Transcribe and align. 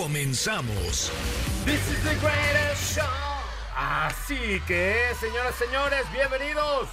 Comenzamos. 0.00 1.12
This 1.66 1.86
is 1.90 2.02
the 2.04 2.14
greatest 2.22 2.96
show. 2.96 3.04
Así 3.76 4.58
que, 4.66 4.96
señoras 5.20 5.54
y 5.60 5.64
señores, 5.66 6.10
bienvenidos. 6.10 6.88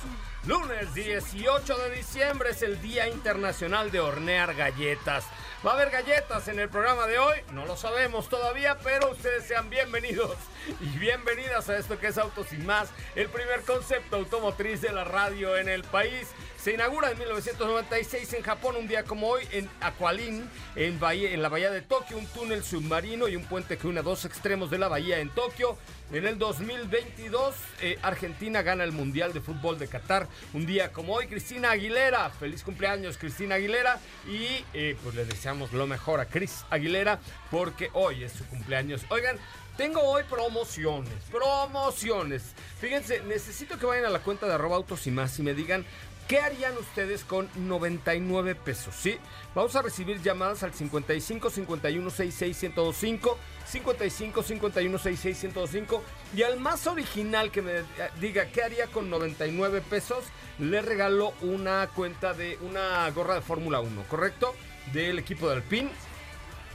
Lunes 0.45 0.93
18 0.93 1.77
de 1.77 1.95
diciembre 1.95 2.49
es 2.49 2.61
el 2.63 2.81
Día 2.81 3.07
Internacional 3.07 3.91
de 3.91 4.01
Hornear 4.01 4.55
Galletas. 4.55 5.23
¿Va 5.65 5.71
a 5.71 5.73
haber 5.75 5.89
galletas 5.89 6.49
en 6.49 6.59
el 6.59 6.67
programa 6.67 7.07
de 7.07 7.17
hoy? 7.17 7.37
No 7.53 7.65
lo 7.65 7.77
sabemos 7.77 8.27
todavía, 8.27 8.77
pero 8.83 9.11
ustedes 9.11 9.45
sean 9.45 9.69
bienvenidos 9.69 10.35
y 10.81 10.97
bienvenidas 10.99 11.69
a 11.69 11.77
esto 11.77 11.97
que 11.99 12.07
es 12.07 12.17
Autos 12.17 12.47
Sin 12.47 12.65
Más, 12.65 12.89
el 13.15 13.29
primer 13.29 13.61
concepto 13.61 14.17
automotriz 14.17 14.81
de 14.81 14.91
la 14.91 15.05
radio 15.05 15.57
en 15.57 15.69
el 15.69 15.83
país. 15.83 16.27
Se 16.67 16.73
inaugura 16.73 17.11
en 17.11 17.17
1996 17.17 18.33
en 18.33 18.43
Japón, 18.43 18.75
un 18.75 18.89
día 18.89 19.03
como 19.03 19.29
hoy, 19.29 19.47
en 19.53 19.69
Aqualin, 19.79 20.49
en, 20.75 21.41
la 21.41 21.47
bahía 21.47 21.71
de 21.71 21.81
Tokio, 21.81 22.17
un 22.17 22.25
túnel 22.27 22.61
submarino 22.61 23.29
y 23.29 23.37
un 23.37 23.45
puente 23.45 23.77
que 23.77 23.87
une 23.87 24.01
a 24.01 24.03
dos 24.03 24.25
extremos 24.25 24.69
de 24.69 24.77
la 24.77 24.89
bahía 24.89 25.19
en 25.19 25.29
Tokio. 25.29 25.77
En 26.11 26.27
el 26.27 26.37
2022, 26.37 27.55
eh, 27.79 27.97
Argentina 28.01 28.63
gana 28.63 28.83
el 28.83 28.91
Mundial 28.91 29.31
de 29.31 29.39
Fútbol 29.39 29.79
de 29.79 29.87
Qatar. 29.87 30.27
Un 30.51 30.65
día 30.65 30.91
como 30.91 31.13
hoy, 31.13 31.27
Cristina 31.27 31.71
Aguilera. 31.71 32.29
Feliz 32.31 32.63
cumpleaños, 32.63 33.17
Cristina 33.17 33.55
Aguilera. 33.55 34.01
Y 34.27 34.65
eh, 34.73 34.97
pues 35.01 35.15
le 35.15 35.23
deseamos 35.23 35.71
lo 35.71 35.87
mejor 35.87 36.19
a 36.19 36.25
Cris 36.25 36.65
Aguilera 36.69 37.21
porque 37.49 37.91
hoy 37.93 38.25
es 38.25 38.33
su 38.33 38.45
cumpleaños. 38.45 39.05
Oigan, 39.09 39.39
tengo 39.77 40.01
hoy 40.01 40.23
promociones, 40.27 41.13
promociones. 41.31 42.41
Fíjense, 42.81 43.21
necesito 43.21 43.77
que 43.77 43.85
vayan 43.85 44.05
a 44.05 44.09
la 44.09 44.19
cuenta 44.19 44.47
de 44.47 44.53
arroba 44.55 44.75
autos 44.75 45.05
y 45.05 45.11
más 45.11 45.37
y 45.37 45.43
me 45.43 45.53
digan 45.53 45.85
¿Qué 46.27 46.41
harían 46.41 46.77
ustedes 46.77 47.23
con 47.23 47.49
99 47.55 48.55
pesos? 48.55 48.93
¿Sí? 48.95 49.17
Vamos 49.55 49.77
a 49.77 49.81
recibir 49.81 50.21
llamadas 50.21 50.61
al 50.61 50.73
55 50.73 51.49
51 51.49 52.09
66 52.09 52.63
1025, 52.63 53.37
55 53.65 54.43
51 54.43 54.97
66 54.97 55.43
1025 55.55 56.03
y 56.35 56.43
al 56.43 56.59
más 56.59 56.85
original 56.85 57.49
que 57.49 57.61
me 57.61 57.71
diga 58.19 58.47
qué 58.47 58.61
haría 58.61 58.87
con 58.87 59.09
99 59.09 59.81
pesos, 59.89 60.25
le 60.59 60.81
regalo 60.81 61.33
una 61.41 61.87
cuenta 61.95 62.33
de 62.33 62.57
una 62.61 63.09
gorra 63.11 63.35
de 63.35 63.41
Fórmula 63.41 63.79
1, 63.79 64.03
¿correcto? 64.09 64.53
Del 64.91 65.19
equipo 65.19 65.49
del 65.49 65.63
PIN. 65.63 65.89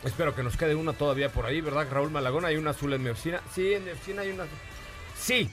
Espero 0.03 0.35
que 0.35 0.43
nos 0.43 0.57
quede 0.57 0.75
una 0.75 0.95
todavía 0.95 1.31
por 1.31 1.45
ahí, 1.45 1.61
¿verdad? 1.61 1.87
Raúl 1.91 2.11
Malagón, 2.11 2.47
hay 2.47 2.57
una 2.57 2.71
azul 2.71 2.95
en 2.95 3.03
mi 3.03 3.11
oficina. 3.11 3.43
Sí, 3.55 3.75
en 3.75 3.85
mi 3.85 3.91
oficina 3.91 4.23
hay 4.23 4.31
una. 4.31 4.47
Sí. 5.15 5.51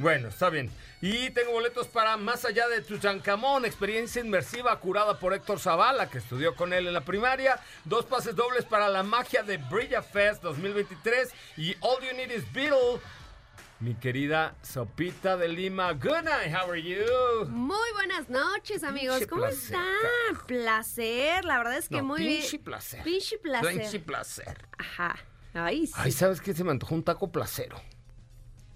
Bueno, 0.00 0.28
está 0.28 0.48
bien. 0.48 0.70
Y 1.02 1.28
tengo 1.30 1.52
boletos 1.52 1.86
para 1.86 2.16
Más 2.16 2.46
allá 2.46 2.66
de 2.68 2.80
Tutankamón, 2.80 3.66
experiencia 3.66 4.22
inmersiva 4.22 4.80
curada 4.80 5.18
por 5.18 5.34
Héctor 5.34 5.60
Zavala, 5.60 6.08
que 6.08 6.16
estudió 6.18 6.56
con 6.56 6.72
él 6.72 6.86
en 6.86 6.94
la 6.94 7.02
primaria. 7.02 7.60
Dos 7.84 8.06
pases 8.06 8.34
dobles 8.34 8.64
para 8.64 8.88
la 8.88 9.02
magia 9.02 9.42
de 9.42 9.58
Brilla 9.58 10.00
Fest 10.00 10.42
2023 10.42 11.28
y 11.58 11.76
All 11.80 12.00
You 12.02 12.16
Need 12.16 12.30
is 12.30 12.50
Beetle. 12.50 12.98
Mi 13.80 13.94
querida 13.94 14.54
Sopita 14.62 15.36
de 15.36 15.48
Lima, 15.48 15.92
good 15.92 16.22
night, 16.24 16.54
how 16.54 16.70
are 16.70 16.82
you? 16.82 17.46
Muy 17.48 17.92
buenas 17.92 18.30
noches, 18.30 18.82
amigos. 18.82 19.16
Pinche 19.18 19.28
¿Cómo 19.28 19.42
placer, 19.42 19.64
están? 19.64 19.84
carajo. 20.28 20.46
Placer, 20.46 21.44
la 21.44 21.58
verdad 21.58 21.76
es 21.76 21.88
que 21.90 21.96
No, 21.98 22.04
muy 22.04 22.22
bien. 22.22 22.40
pinche 22.40 22.58
placer. 22.58 23.02
Pinche 23.04 23.36
placer. 23.38 23.70
Pinche 23.78 24.00
placer. 24.00 24.66
Ajá. 24.78 25.18
Ay, 25.52 25.86
sí. 25.86 25.92
Ay, 25.96 26.12
¿sabes 26.12 26.40
qué? 26.40 26.54
Se 26.54 26.64
me 26.64 26.70
antojó 26.70 26.94
un 26.94 27.02
taco 27.04 27.30
placero. 27.30 27.80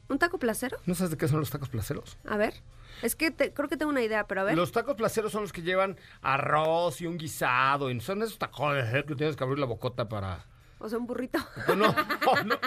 ¿Un 0.09 0.19
taco 0.19 0.39
placero? 0.39 0.79
¿No 0.87 0.95
sabes 0.95 1.11
de 1.13 1.17
qué 1.17 1.29
son 1.29 1.41
los 1.41 1.51
tacos 1.51 1.69
placeros? 1.69 2.17
A 2.27 2.37
ver. 2.37 2.55
Es 3.03 3.17
que 3.17 3.31
te- 3.31 3.53
creo 3.53 3.69
que 3.69 3.77
tengo 3.77 3.91
una 3.91 4.03
idea, 4.03 4.27
pero 4.27 4.43
a 4.43 4.45
ver. 4.45 4.55
Los 4.57 4.71
tacos 4.73 4.95
placeros 4.97 5.33
son 5.33 5.43
los 5.43 5.53
que 5.53 5.63
llevan 5.63 5.97
arroz 6.23 7.01
y 7.01 7.07
un 7.07 7.17
guisado. 7.19 7.91
Y 7.91 8.01
son 8.01 8.23
esos 8.23 8.39
tacos 8.39 8.75
eh, 8.77 9.05
que 9.07 9.15
tienes 9.15 9.35
que 9.37 9.45
abrir 9.45 9.59
la 9.59 9.67
bocota 9.67 10.09
para... 10.09 10.47
O 10.79 10.89
sea, 10.89 10.99
un 10.99 11.07
burrito. 11.07 11.39
No, 11.69 11.75
no, 11.77 12.45
no. 12.45 12.59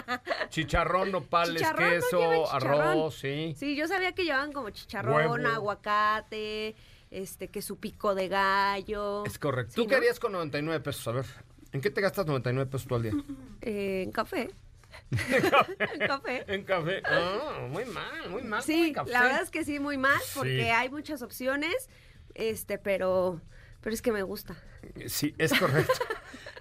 Chicharrón, 0.49 1.11
nopales, 1.11 1.57
Chicharrón, 1.61 1.89
queso, 1.91 2.51
arroz, 2.51 3.15
sí. 3.19 3.53
Sí, 3.57 3.75
yo 3.75 3.87
sabía 3.87 4.13
que 4.13 4.23
llevaban 4.23 4.51
como 4.53 4.69
chicharrón, 4.71 5.13
Huevo. 5.31 5.47
aguacate, 5.47 6.75
este, 7.11 7.49
que 7.49 7.61
su 7.61 7.77
pico 7.77 8.15
de 8.15 8.27
gallo. 8.27 9.23
Es 9.25 9.37
correcto. 9.37 9.73
Sí, 9.75 9.81
¿Tú 9.81 9.87
qué 9.87 9.95
harías 9.95 10.19
con 10.19 10.31
99 10.31 10.79
pesos? 10.83 11.07
A 11.07 11.11
ver, 11.11 11.25
¿en 11.71 11.81
qué 11.81 11.91
te 11.91 12.01
gastas 12.01 12.25
99 12.25 12.69
pesos 12.71 12.87
tú 12.87 12.95
al 12.95 13.03
día? 13.03 13.13
Eh, 13.61 14.03
en 14.03 14.11
café. 14.11 14.49
En 15.12 16.08
café. 16.08 16.46
En 16.53 16.63
café. 16.63 17.02
Ah, 17.06 17.68
muy 17.69 17.85
mal, 17.85 18.30
muy 18.30 18.44
mal. 18.44 18.63
Sí, 18.63 18.91
café. 18.94 19.12
la 19.12 19.24
verdad 19.24 19.41
es 19.44 19.50
que 19.50 19.63
sí, 19.63 19.80
muy 19.80 19.97
mal, 19.97 20.19
porque 20.35 20.63
Sí. 20.63 20.69
hay 20.69 20.90
muchas 20.90 21.22
opciones, 21.22 21.90
este, 22.35 22.78
pero, 22.78 23.41
pero 23.81 23.94
es 23.94 24.02
que 24.02 24.12
me 24.12 24.24
gusta. 24.24 24.56
Sí, 25.08 25.34
es 25.38 25.53
correcto. 25.53 25.94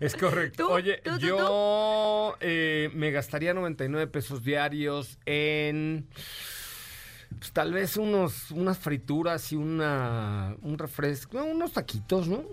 Es 0.00 0.14
correcto. 0.16 0.64
¿Tú? 0.68 0.72
Oye, 0.72 1.00
¿Tú, 1.04 1.18
tú, 1.18 1.26
yo 1.26 2.36
eh, 2.40 2.90
me 2.94 3.10
gastaría 3.10 3.54
99 3.54 4.06
pesos 4.08 4.42
diarios 4.44 5.18
en... 5.26 6.08
pues, 7.38 7.52
tal 7.52 7.72
vez 7.72 7.96
unos, 7.96 8.50
unas 8.50 8.78
frituras 8.78 9.52
y 9.52 9.56
una, 9.56 10.56
un 10.62 10.78
refresco, 10.78 11.38
no, 11.38 11.44
unos 11.46 11.72
taquitos, 11.72 12.28
¿no? 12.28 12.44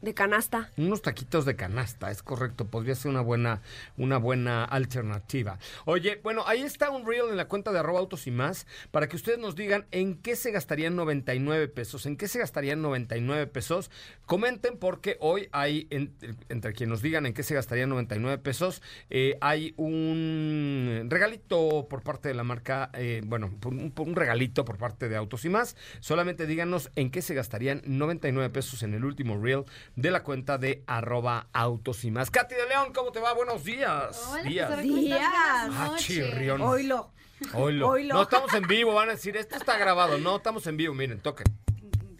De 0.00 0.14
canasta. 0.14 0.70
Unos 0.78 1.02
taquitos 1.02 1.44
de 1.44 1.56
canasta, 1.56 2.10
es 2.10 2.22
correcto, 2.22 2.66
podría 2.68 2.94
ser 2.94 3.10
una 3.10 3.20
buena, 3.20 3.60
una 3.98 4.16
buena 4.16 4.64
alternativa. 4.64 5.58
Oye, 5.84 6.18
bueno, 6.22 6.42
ahí 6.46 6.62
está 6.62 6.88
un 6.88 7.06
reel 7.06 7.28
en 7.28 7.36
la 7.36 7.48
cuenta 7.48 7.70
de 7.70 7.80
arroba 7.80 7.98
autos 8.00 8.26
y 8.26 8.30
más, 8.30 8.66
para 8.92 9.08
que 9.08 9.16
ustedes 9.16 9.38
nos 9.38 9.56
digan 9.56 9.86
en 9.90 10.14
qué 10.16 10.36
se 10.36 10.52
gastarían 10.52 10.96
99 10.96 11.68
pesos, 11.68 12.06
en 12.06 12.16
qué 12.16 12.28
se 12.28 12.38
gastarían 12.38 12.80
99 12.80 13.46
pesos. 13.46 13.90
Comenten 14.24 14.78
porque 14.78 15.18
hoy 15.20 15.48
hay, 15.52 15.86
en- 15.90 16.14
entre 16.48 16.72
quienes 16.72 16.90
nos 16.92 17.02
digan 17.02 17.26
en 17.26 17.34
qué 17.34 17.42
se 17.42 17.54
gastarían 17.54 17.90
99 17.90 18.38
pesos, 18.38 18.80
eh, 19.10 19.36
hay 19.42 19.74
un 19.76 21.06
regalito 21.10 21.86
por 21.90 22.02
parte 22.02 22.28
de 22.28 22.34
la 22.34 22.42
marca, 22.44 22.90
eh, 22.94 23.20
bueno, 23.26 23.50
un, 23.66 23.92
un 23.96 24.16
regalito 24.16 24.64
por 24.64 24.78
parte 24.78 25.10
de 25.10 25.16
autos 25.16 25.44
y 25.44 25.50
más. 25.50 25.76
Solamente 26.00 26.46
díganos 26.46 26.90
en 26.96 27.10
qué 27.10 27.20
se 27.20 27.34
gastarían 27.34 27.82
99 27.84 28.48
pesos 28.50 28.82
en 28.82 28.94
el 28.94 29.04
último 29.04 29.38
reel 29.38 29.64
de 29.96 30.10
la 30.10 30.22
cuenta 30.22 30.58
de 30.58 30.82
arroba 30.86 31.48
autos 31.52 32.04
y 32.04 32.10
más. 32.10 32.30
Katy 32.30 32.54
de 32.54 32.66
León, 32.68 32.92
¿cómo 32.94 33.12
te 33.12 33.20
va? 33.20 33.32
Buenos 33.34 33.64
días. 33.64 34.28
Hola, 34.30 34.42
días. 34.42 34.82
Días. 34.82 35.20
Ah, 35.24 35.94
chirrión. 35.96 36.60
Oilo. 36.62 37.10
Oilo. 37.54 37.88
Oilo. 37.88 38.14
No 38.14 38.22
estamos 38.22 38.52
en 38.54 38.66
vivo, 38.66 38.94
van 38.94 39.08
a 39.08 39.12
decir, 39.12 39.36
esto 39.36 39.56
está 39.56 39.78
grabado. 39.78 40.18
No, 40.18 40.36
estamos 40.36 40.66
en 40.66 40.76
vivo, 40.76 40.94
miren, 40.94 41.20
toquen. 41.20 41.46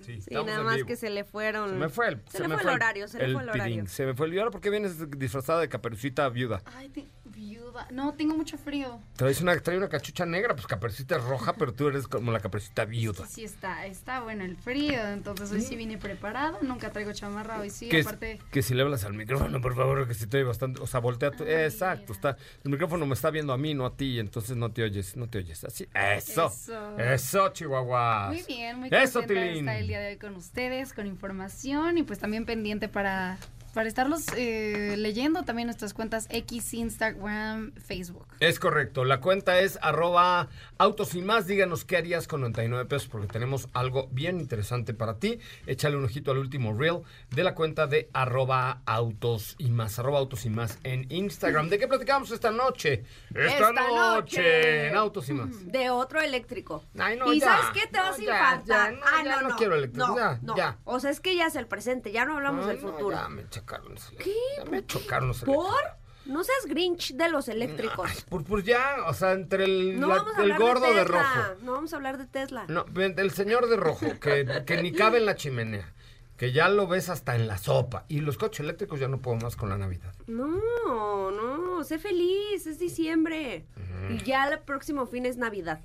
Sí, 0.05 0.19
nada 0.31 0.63
más 0.63 0.77
vivo. 0.77 0.89
que 0.89 0.97
se 0.97 1.09
le 1.11 1.25
fueron. 1.25 1.71
Se 1.71 1.77
me 1.77 1.89
fue 1.89 2.09
el, 2.09 2.21
Se, 2.29 2.41
le 2.41 2.49
me 2.49 2.55
fue 2.57 2.71
el 2.71 2.77
horario, 2.77 3.07
se 3.09 3.19
le 3.19 3.33
fue 3.33 3.43
el 3.43 3.49
horario. 3.49 3.87
Se 3.87 4.07
me 4.07 4.15
fue 4.15 4.27
el 4.27 4.33
horario. 4.33 4.51
¿Por 4.51 4.61
qué 4.61 4.71
vienes 4.71 5.09
disfrazada 5.19 5.61
de 5.61 5.69
caperucita 5.69 6.29
viuda? 6.29 6.63
Ay, 6.77 6.89
te- 6.89 7.07
viuda. 7.31 7.87
No, 7.91 8.15
tengo 8.15 8.35
mucho 8.37 8.59
frío. 8.59 9.01
Traes 9.17 9.41
una, 9.41 9.59
trae 9.61 9.77
una 9.79 9.89
cachucha 9.89 10.27
negra, 10.27 10.55
pues 10.55 10.67
caperucita 10.67 11.19
roja, 11.19 11.55
pero 11.55 11.73
tú 11.73 11.89
eres 11.89 12.07
como 12.09 12.33
la 12.33 12.41
caperucita 12.41 12.85
viuda. 12.85 13.27
Sí, 13.27 13.33
sí 13.37 13.45
está, 13.45 13.87
está 13.87 14.21
bueno 14.21 14.45
el 14.45 14.57
frío. 14.57 15.01
Entonces 15.09 15.51
hoy 15.53 15.61
sí 15.61 15.77
vine 15.77 15.99
preparado. 15.99 16.59
Nunca 16.63 16.91
traigo 16.91 17.13
chamarra 17.13 17.61
hoy 17.61 17.71
sí. 17.71 17.89
Que, 17.89 18.01
aparte, 18.01 18.39
que 18.51 18.63
si 18.63 18.75
le 18.75 18.83
hablas 18.83 19.05
al 19.05 19.15
micrófono, 19.15 19.61
por 19.61 19.75
favor, 19.75 20.07
que 20.07 20.15
si 20.15 20.27
te 20.27 20.39
oye 20.39 20.45
bastante. 20.47 20.81
O 20.81 20.87
sea, 20.87 21.01
voltea. 21.01 21.31
tu- 21.31 21.45
Ay, 21.45 21.51
exacto, 21.65 22.13
mira. 22.15 22.31
está. 22.33 22.37
El 22.65 22.71
micrófono 22.71 23.07
me 23.07 23.15
está 23.15 23.31
viendo 23.31 23.53
a 23.53 23.59
mí, 23.59 23.75
no 23.75 23.87
a 23.87 23.97
ti, 23.97 24.19
entonces 24.19 24.57
no 24.57 24.71
te 24.73 24.83
oyes, 24.83 25.17
no 25.17 25.29
te 25.29 25.39
oyes. 25.39 25.65
Así. 25.65 25.89
Eso. 25.95 26.47
Eso, 26.47 26.99
Eso. 26.99 27.49
Chihuahua. 27.53 28.29
muy 28.29 28.43
bien, 28.47 28.79
muy 28.79 28.89
Eso, 28.91 29.21
contenta 29.21 29.43
de 29.43 29.59
estar 29.59 29.77
el 29.77 29.87
día 29.89 30.01
de 30.01 30.09
hoy 30.11 30.17
con 30.19 30.35
ustedes, 30.37 30.93
con 30.93 31.07
información 31.07 31.99
y 31.99 32.03
pues 32.03 32.19
también 32.19 32.45
pendiente 32.47 32.89
para, 32.89 33.39
para 33.71 33.89
estarlos 33.89 34.25
eh, 34.37 34.95
leyendo 34.99 35.43
también 35.45 35.67
nuestras 35.67 35.95
cuentas 35.95 36.27
X, 36.31 36.75
Instagram, 36.75 37.73
Facebook. 37.75 38.27
Es 38.41 38.59
correcto. 38.59 39.05
La 39.05 39.21
cuenta 39.21 39.61
es 39.61 39.79
arroba 39.83 40.49
autos 40.79 41.15
y 41.15 41.23
más. 41.23 41.47
Díganos 41.47 41.85
qué 41.85 41.97
harías 41.97 42.27
con 42.27 42.41
99 42.41 42.85
pesos 42.87 43.09
porque 43.09 43.27
tenemos 43.29 43.69
algo 43.73 44.09
bien 44.13 44.41
interesante 44.41 44.95
para 44.95 45.19
ti. 45.19 45.39
Échale 45.67 45.97
un 45.97 46.05
ojito 46.05 46.31
al 46.31 46.39
último 46.39 46.73
reel 46.77 47.01
de 47.31 47.45
la 47.45 47.55
cuenta 47.55 47.87
de 47.87 48.09
arroba 48.13 48.83
autos 48.87 49.55
y 49.59 49.71
más. 49.71 49.99
Arroba 49.99 50.19
autos 50.19 50.45
y 50.47 50.51
más 50.51 50.79
en 50.85 51.07
Instagram. 51.11 51.69
¿De 51.69 51.79
qué 51.79 51.89
platicamos 51.89 52.31
esta 52.31 52.51
noche? 52.51 53.05
Esta, 53.35 53.47
Esta 53.47 53.73
noche. 53.73 54.39
noche. 54.41 54.87
en 54.89 54.97
autos 54.97 55.29
y 55.29 55.33
más. 55.33 55.49
De 55.71 55.91
otro 55.91 56.21
eléctrico. 56.21 56.85
Ay, 56.99 57.17
no, 57.17 57.33
y 57.33 57.41
ya. 57.41 57.47
¿sabes 57.47 57.67
qué? 57.75 57.87
Te 57.89 57.99
No, 57.99 58.05
vas 58.05 58.19
a 58.19 58.23
infartar. 58.23 58.65
ya, 58.67 58.91
no, 58.91 59.01
ah, 59.05 59.23
no, 59.25 59.43
no 59.43 59.49
no. 59.51 59.57
quiero 59.57 59.75
eléctrico, 59.75 60.17
ya. 60.57 60.79
O 60.85 61.01
sea, 61.01 61.11
es 61.11 61.21
que 61.21 61.37
ya 61.37 61.47
es 61.47 61.57
el 61.57 61.67
presente, 61.67 62.13
ya 62.13 62.25
no 62.25 62.37
hablamos 62.37 62.67
del 62.67 62.81
no, 62.83 62.91
futuro. 62.93 63.17
ya 63.17 63.29
me 63.29 63.43
los- 63.89 64.11
Ya 64.59 64.65
me 64.71 64.85
chocaron. 64.87 65.29
los 65.29 65.41
¿Por? 65.43 65.55
eléctricos. 65.67 65.97
No 66.27 66.45
seas 66.45 66.67
Grinch 66.67 67.15
de 67.15 67.29
los 67.31 67.49
eléctricos. 67.49 68.25
Pues, 68.29 68.45
pues 68.47 68.65
ya, 68.65 68.97
o 69.07 69.15
sea, 69.15 69.33
entre 69.33 69.65
el, 69.65 69.99
No 69.99 70.09
la- 70.09 70.57
gordo 70.59 70.93
de 70.93 71.03
rojo. 71.05 71.25
No 71.63 71.73
vamos 71.73 71.93
a 71.93 71.97
hablar 71.97 72.19
de 72.19 72.27
Tesla. 72.27 72.67
No, 72.69 72.85
el 72.95 73.31
señor 73.33 73.69
de 73.69 73.77
rojo, 73.77 74.07
que, 74.21 74.63
que 74.67 74.83
ni 74.83 74.93
cabe 74.93 75.19
en 75.19 75.27
la 75.27 75.35
chimenea. 75.35 75.93
Que 76.37 76.53
ya 76.53 76.69
lo 76.71 76.87
ves 76.87 77.09
hasta 77.11 77.35
en 77.37 77.47
la 77.49 77.59
sopa. 77.59 78.05
Y 78.09 78.21
los 78.21 78.39
coches 78.39 78.61
eléctricos 78.61 78.99
ya 79.01 79.09
no 79.09 79.21
puedo 79.21 79.37
más 79.39 79.57
con 79.57 79.69
la 79.71 79.77
Navidad. 79.77 80.15
No, 80.27 81.31
no, 81.31 81.85
sé 81.85 81.99
feliz, 81.99 82.67
es 82.67 82.79
diciembre. 82.79 83.67
Y 84.11 84.23
ya 84.23 84.47
el 84.49 84.59
próximo 84.61 85.07
fin 85.07 85.27
es 85.27 85.37
Navidad. 85.37 85.81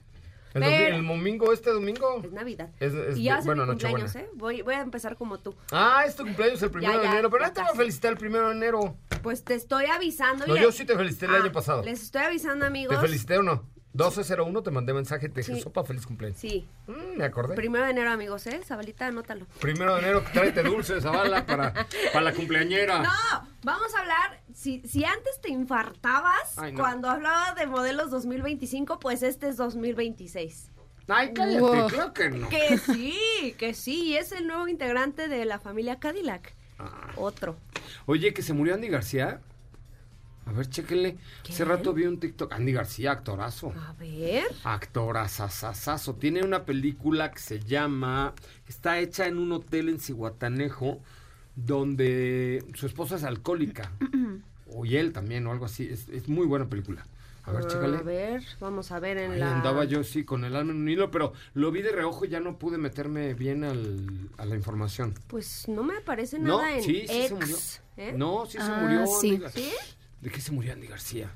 El, 0.56 0.62
Pero- 0.62 0.96
el 0.96 1.06
domingo, 1.08 1.52
este 1.54 1.70
domingo. 1.70 2.22
Es 2.24 2.32
Navidad. 2.32 2.70
Es- 2.80 2.94
es 2.94 3.18
y 3.18 3.24
ya 3.24 3.36
hace 3.38 3.46
bueno, 3.46 3.64
mi 3.66 3.72
cumpleaños. 3.74 4.16
¿eh? 4.16 4.30
Voy, 4.36 4.62
voy 4.62 4.74
a 4.74 4.80
empezar 4.82 5.18
como 5.18 5.38
tú. 5.40 5.54
Ah, 5.72 6.04
es 6.08 6.16
tu 6.16 6.24
cumpleaños 6.24 6.62
el 6.64 6.72
primero 6.72 6.94
Ya, 6.94 7.00
de 7.00 7.06
enero. 7.08 7.30
Pero 7.30 7.46
no 7.46 7.52
te 7.54 7.62
voy 7.62 7.70
a 7.74 7.76
felicitar 7.76 8.12
el 8.14 8.18
primero 8.18 8.48
de 8.48 8.56
enero. 8.56 8.96
Pues 9.22 9.44
te 9.44 9.54
estoy 9.54 9.86
avisando. 9.88 10.48
No, 10.48 10.56
yo 10.56 10.72
sí 10.72 10.86
te 10.86 10.96
felicité 10.96 11.26
el 11.26 11.36
Ah, 11.36 11.44
año 11.44 11.52
pasado. 11.52 11.84
Les 11.84 12.02
estoy 12.02 12.22
avisando, 12.22 12.66
amigos. 12.66 12.96
¿Te 12.96 13.02
felicité 13.06 13.38
o 13.38 13.44
no? 13.44 13.64
1201 13.96 14.62
te 14.64 14.72
mandé 14.72 14.94
mensaje 14.94 15.30
te 15.30 15.40
dije, 15.42 15.56
Sí. 15.56 15.62
sopa, 15.62 15.84
feliz 15.86 16.06
cumpleaños. 16.06 16.40
Sí. 16.40 16.68
Mm, 16.88 17.18
me 17.18 17.24
acordé. 17.26 17.56
Primero 17.56 17.86
de 17.86 17.92
enero, 17.92 18.12
amigos, 18.12 18.46
¿eh? 18.48 18.62
Sabalita, 18.66 19.08
anótalo. 19.08 19.46
Primero 19.62 19.96
de 19.96 20.02
enero, 20.02 20.24
tráete 20.34 20.64
dulces, 20.64 21.04
Zavala, 21.04 21.46
para, 21.46 21.74
para 22.12 22.22
la 22.22 22.34
cumpleañera. 22.34 23.00
No, 23.02 23.48
vamos 23.64 23.96
a 23.96 24.00
hablar. 24.00 24.42
Si, 24.54 24.82
si 24.88 25.06
antes 25.06 25.40
te 25.42 25.50
infartabas 25.50 26.58
Ay, 26.58 26.74
no. 26.74 26.80
cuando 26.80 27.10
hablaba 27.10 27.54
de 27.54 27.66
modelos 27.68 28.12
2025, 28.12 29.00
pues 29.00 29.24
este 29.24 29.48
es 29.50 29.58
2026. 29.58 30.72
Ay, 31.08 31.34
cállate, 31.34 31.60
Wow. 31.62 31.88
claro 31.88 32.14
que 32.14 32.30
no. 32.32 32.50
Que 32.50 32.78
sí, 32.80 33.56
que 33.58 33.74
sí, 33.74 34.18
es 34.18 34.32
el 34.32 34.48
nuevo 34.48 34.68
integrante 34.68 35.28
de 35.28 35.46
la 35.46 35.60
familia 35.60 36.00
Cadillac. 36.00 36.56
Ah. 36.80 37.12
Otro. 37.16 37.56
Oye, 38.08 38.34
que 38.34 38.42
se 38.42 38.54
murió 38.54 38.74
Andy 38.74 38.90
García. 38.90 39.40
A 40.46 40.52
ver, 40.52 40.70
chéquenle. 40.70 41.18
Hace 41.50 41.66
rato 41.66 41.94
vi 41.94 42.06
un 42.06 42.20
TikTok. 42.20 42.54
Andy 42.54 42.72
García, 42.72 43.12
actorazo. 43.12 43.74
A 43.76 43.94
ver. 43.94 44.44
Actorazazazazo. 44.64 46.16
Tiene 46.16 46.44
una 46.44 46.66
película 46.66 47.32
que 47.32 47.40
se 47.40 47.60
llama. 47.60 48.34
Está 48.68 49.00
hecha 49.00 49.28
en 49.28 49.38
un 49.38 49.52
hotel 49.52 49.90
en 49.90 50.00
Cihuatanejo. 50.00 51.00
Donde 51.56 52.64
su 52.74 52.86
esposa 52.86 53.16
es 53.16 53.24
alcohólica. 53.24 53.92
o 54.74 54.86
y 54.86 54.98
él 54.98 55.14
también, 55.14 55.48
o 55.48 55.52
algo 55.52 55.66
así. 55.66 55.88
Es, 55.90 56.10
es 56.10 56.28
muy 56.28 56.46
buena 56.46 56.68
película. 56.68 57.06
A 57.46 57.52
ver, 57.52 57.68
chécale. 57.68 57.98
A 57.98 58.02
ver, 58.02 58.44
vamos 58.60 58.92
a 58.92 59.00
ver 59.00 59.18
en 59.20 59.32
Ahí 59.32 59.40
la. 59.40 59.56
andaba 59.58 59.86
yo 59.86 60.04
sí 60.04 60.26
con 60.26 60.44
el 60.46 60.56
alma 60.56 60.72
en 60.72 60.80
un 60.80 60.90
hilo, 60.90 61.12
pero 61.12 61.32
lo 61.54 61.72
vi 61.72 61.82
de 61.84 61.92
reojo 61.92 62.26
y 62.26 62.30
ya 62.30 62.40
no 62.40 62.58
pude 62.58 62.78
meterme 62.80 63.36
bien 63.36 63.64
al- 63.64 64.30
a 64.38 64.46
la 64.46 64.56
información. 64.56 65.14
Pues 65.28 65.68
no 65.68 65.84
me 65.84 65.96
aparece 65.98 66.40
No, 66.40 66.58
nada 66.58 66.76
en 66.78 66.84
sí, 66.84 67.06
sí 67.08 67.18
X. 67.22 67.28
se 67.28 67.34
murió. 67.36 67.58
¿eh? 67.98 68.14
No, 68.18 68.46
sí 68.48 68.54
se 68.58 68.64
Ah, 68.64 68.80
murió. 68.82 69.06
¿Sí? 69.06 69.40
¿De 70.26 70.32
qué 70.32 70.42
se 70.42 70.52
murió 70.52 70.74
Andy 70.74 70.88
García? 70.88 71.30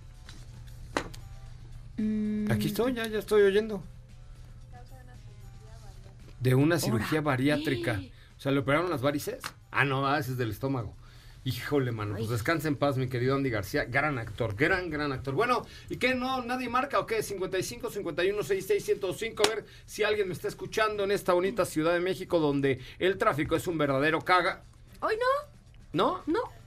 Mm, 1.97 2.51
Aquí 2.51 2.65
estoy, 2.65 2.93
ya, 2.93 3.05
ya 3.07 3.19
estoy 3.19 3.43
oyendo. 3.43 3.83
De 6.39 6.55
una 6.55 6.79
cirugía 6.79 7.21
bariátrica. 7.21 8.01
O 8.35 8.41
sea, 8.41 8.51
¿le 8.51 8.61
operaron 8.61 8.89
las 8.89 9.03
varices? 9.03 9.43
Ah, 9.69 9.85
no, 9.85 10.07
ah, 10.07 10.17
ese 10.17 10.31
es 10.31 10.37
del 10.39 10.49
estómago. 10.49 10.95
Híjole, 11.43 11.91
mano, 11.91 12.15
pues 12.17 12.29
descansa 12.29 12.67
en 12.67 12.77
paz, 12.77 12.97
mi 12.97 13.07
querido 13.07 13.35
Andy 13.35 13.51
García. 13.51 13.85
Gran 13.85 14.17
actor, 14.17 14.55
gran, 14.55 14.89
gran 14.89 15.11
actor. 15.11 15.35
Bueno, 15.35 15.67
¿y 15.87 15.97
qué? 15.97 16.15
¿No? 16.15 16.43
¿Nadie 16.43 16.67
marca 16.67 16.99
o 16.99 17.05
qué? 17.05 17.21
55, 17.21 17.91
51, 17.91 18.41
66, 18.41 18.83
105. 18.83 19.43
A 19.45 19.49
ver 19.49 19.65
si 19.85 20.01
alguien 20.01 20.27
me 20.29 20.33
está 20.33 20.47
escuchando 20.47 21.03
en 21.03 21.11
esta 21.11 21.33
bonita 21.33 21.63
Ciudad 21.63 21.93
de 21.93 21.99
México 21.99 22.39
donde 22.39 22.79
el 22.97 23.19
tráfico 23.19 23.55
es 23.55 23.67
un 23.67 23.77
verdadero 23.77 24.19
caga. 24.21 24.63
Hoy 24.99 25.13
¿No? 25.93 26.15
no, 26.15 26.23
no. 26.25 26.58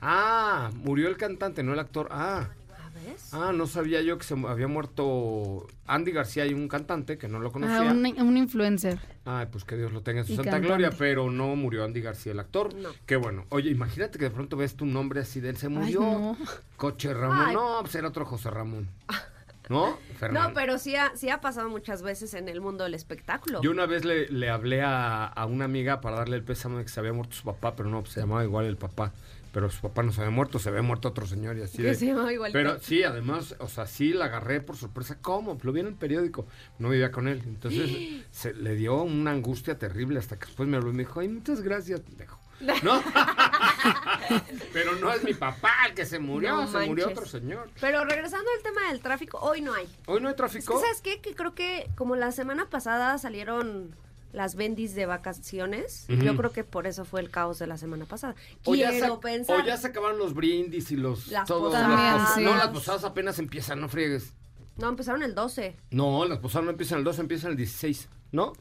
Ah, 0.00 0.70
murió 0.74 1.08
el 1.08 1.16
cantante, 1.16 1.62
no 1.62 1.72
el 1.72 1.78
actor. 1.78 2.08
Ah. 2.10 2.48
A 2.70 2.90
ver. 3.00 3.16
Ah, 3.32 3.52
no 3.52 3.66
sabía 3.66 4.00
yo 4.02 4.16
que 4.18 4.24
se 4.24 4.34
había 4.46 4.66
muerto 4.68 5.66
Andy 5.86 6.12
García 6.12 6.46
y 6.46 6.54
un 6.54 6.68
cantante 6.68 7.18
que 7.18 7.28
no 7.28 7.38
lo 7.40 7.48
ah, 7.48 7.52
conocía. 7.52 7.92
un, 7.92 8.04
un 8.22 8.36
influencer. 8.36 8.98
Ay, 9.24 9.46
pues 9.50 9.64
que 9.64 9.76
Dios 9.76 9.92
lo 9.92 10.02
tenga 10.02 10.20
en 10.20 10.26
su 10.26 10.32
Y 10.32 10.36
santa 10.36 10.52
cantante. 10.52 10.68
gloria, 10.68 10.90
pero 10.98 11.30
no 11.30 11.54
murió 11.56 11.84
Andy 11.84 12.00
García, 12.00 12.32
el 12.32 12.40
actor. 12.40 12.74
No. 12.74 12.90
Qué 13.06 13.16
bueno. 13.16 13.44
Oye, 13.50 13.70
imagínate 13.70 14.18
que 14.18 14.24
de 14.26 14.30
pronto 14.30 14.56
ves 14.56 14.74
tu 14.76 14.86
nombre 14.86 15.20
así 15.20 15.40
de 15.40 15.50
él, 15.50 15.56
se 15.56 15.68
murió. 15.68 16.00
no. 16.00 16.36
Coche 16.76 17.12
Ramón. 17.12 17.38
Ay. 17.48 17.54
No, 17.54 17.78
pues 17.82 17.94
era 17.94 18.08
otro 18.08 18.24
José 18.24 18.50
Ramón. 18.50 18.88
¿No? 19.68 19.98
Fernando. 20.18 20.48
No, 20.48 20.54
pero 20.54 20.78
sí 20.78 20.96
ha, 20.96 21.14
sí 21.14 21.28
ha 21.28 21.42
pasado 21.42 21.68
muchas 21.68 22.00
veces 22.00 22.32
en 22.32 22.48
el 22.48 22.62
mundo 22.62 22.84
del 22.84 22.94
espectáculo. 22.94 23.60
Yo 23.60 23.70
una 23.70 23.84
vez 23.84 24.02
le, 24.06 24.26
le 24.28 24.48
hablé 24.48 24.80
a, 24.80 25.26
a 25.26 25.44
una 25.44 25.66
amiga 25.66 26.00
para 26.00 26.16
darle 26.16 26.36
el 26.36 26.42
pésame 26.42 26.78
de 26.78 26.84
que 26.84 26.88
se 26.88 26.98
había 27.00 27.12
muerto 27.12 27.36
su 27.36 27.44
papá, 27.44 27.76
pero 27.76 27.90
no, 27.90 28.00
pues 28.00 28.14
se 28.14 28.20
llamaba 28.20 28.42
igual 28.44 28.64
el 28.64 28.78
papá. 28.78 29.12
Pero 29.52 29.70
su 29.70 29.80
papá 29.80 30.02
no 30.02 30.12
se 30.12 30.20
había 30.20 30.30
muerto, 30.30 30.58
se 30.58 30.68
había 30.68 30.82
muerto 30.82 31.08
otro 31.08 31.26
señor 31.26 31.56
y 31.56 31.62
así 31.62 31.82
de... 31.82 31.94
llama 31.94 32.32
igual 32.32 32.52
Pero 32.52 32.78
sí, 32.80 33.02
además, 33.02 33.54
o 33.58 33.68
sea, 33.68 33.86
sí 33.86 34.12
la 34.12 34.26
agarré 34.26 34.60
por 34.60 34.76
sorpresa. 34.76 35.18
¿Cómo? 35.20 35.58
Lo 35.62 35.72
vi 35.72 35.80
en 35.80 35.86
el 35.86 35.94
periódico. 35.94 36.46
No 36.78 36.90
vivía 36.90 37.10
con 37.10 37.28
él. 37.28 37.42
Entonces 37.46 38.24
se 38.30 38.54
le 38.54 38.74
dio 38.74 39.02
una 39.02 39.30
angustia 39.30 39.78
terrible 39.78 40.18
hasta 40.18 40.38
que 40.38 40.46
después 40.46 40.68
me 40.68 40.76
habló 40.76 40.90
y 40.90 40.94
me 40.94 41.04
dijo, 41.04 41.20
ay, 41.20 41.28
muchas 41.28 41.62
gracias, 41.62 42.00
pendejo. 42.00 42.38
¿No? 42.82 43.02
Pero 44.72 44.96
no 44.96 45.12
es 45.12 45.22
mi 45.24 45.34
papá 45.34 45.70
el 45.88 45.94
que 45.94 46.04
se 46.04 46.18
murió, 46.18 46.56
No 46.56 46.66
se 46.66 46.86
murió 46.86 47.08
otro 47.08 47.26
señor. 47.26 47.70
Pero 47.80 48.04
regresando 48.04 48.48
al 48.56 48.62
tema 48.62 48.88
del 48.90 49.00
tráfico, 49.00 49.38
hoy 49.38 49.60
no 49.60 49.74
hay. 49.74 49.86
Hoy 50.06 50.20
no 50.20 50.28
hay 50.28 50.32
Es 50.32 50.36
tráfico. 50.36 50.74
que, 50.74 50.80
¿sabes 50.80 51.00
qué? 51.02 51.20
Que 51.20 51.34
creo 51.34 51.54
que 51.54 51.88
como 51.96 52.16
la 52.16 52.32
semana 52.32 52.68
pasada 52.68 53.18
salieron 53.18 53.94
las 54.38 54.54
bendis 54.54 54.94
de 54.94 55.04
vacaciones, 55.04 56.06
yo 56.08 56.36
creo 56.36 56.52
que 56.52 56.64
por 56.64 56.86
eso 56.86 57.04
fue 57.04 57.20
el 57.20 57.28
caos 57.28 57.58
de 57.58 57.66
la 57.66 57.76
semana 57.76 58.06
pasada. 58.06 58.34
O 58.64 58.74
ya, 58.74 58.90
se, 58.92 59.00
Quiero 59.00 59.20
pensar. 59.20 59.60
o 59.60 59.64
ya 59.66 59.76
se 59.76 59.88
acabaron 59.88 60.16
los 60.18 60.32
brindis 60.32 60.90
y 60.92 60.96
los... 60.96 61.26
Las 61.26 61.46
todos- 61.46 61.72
posadas. 61.74 62.20
las 62.22 62.34
sí. 62.36 62.42
No, 62.44 62.54
las 62.54 62.68
posadas 62.68 63.04
apenas 63.04 63.38
empiezan, 63.38 63.80
no 63.80 63.88
friegues. 63.88 64.32
No, 64.76 64.88
empezaron 64.88 65.22
el 65.24 65.34
12. 65.34 65.76
No, 65.90 66.24
las 66.24 66.38
posadas 66.38 66.64
no 66.64 66.70
empiezan 66.70 66.98
el 66.98 67.04
12, 67.04 67.20
empiezan 67.20 67.50
el 67.50 67.56
16, 67.56 68.08
¿no? 68.32 68.52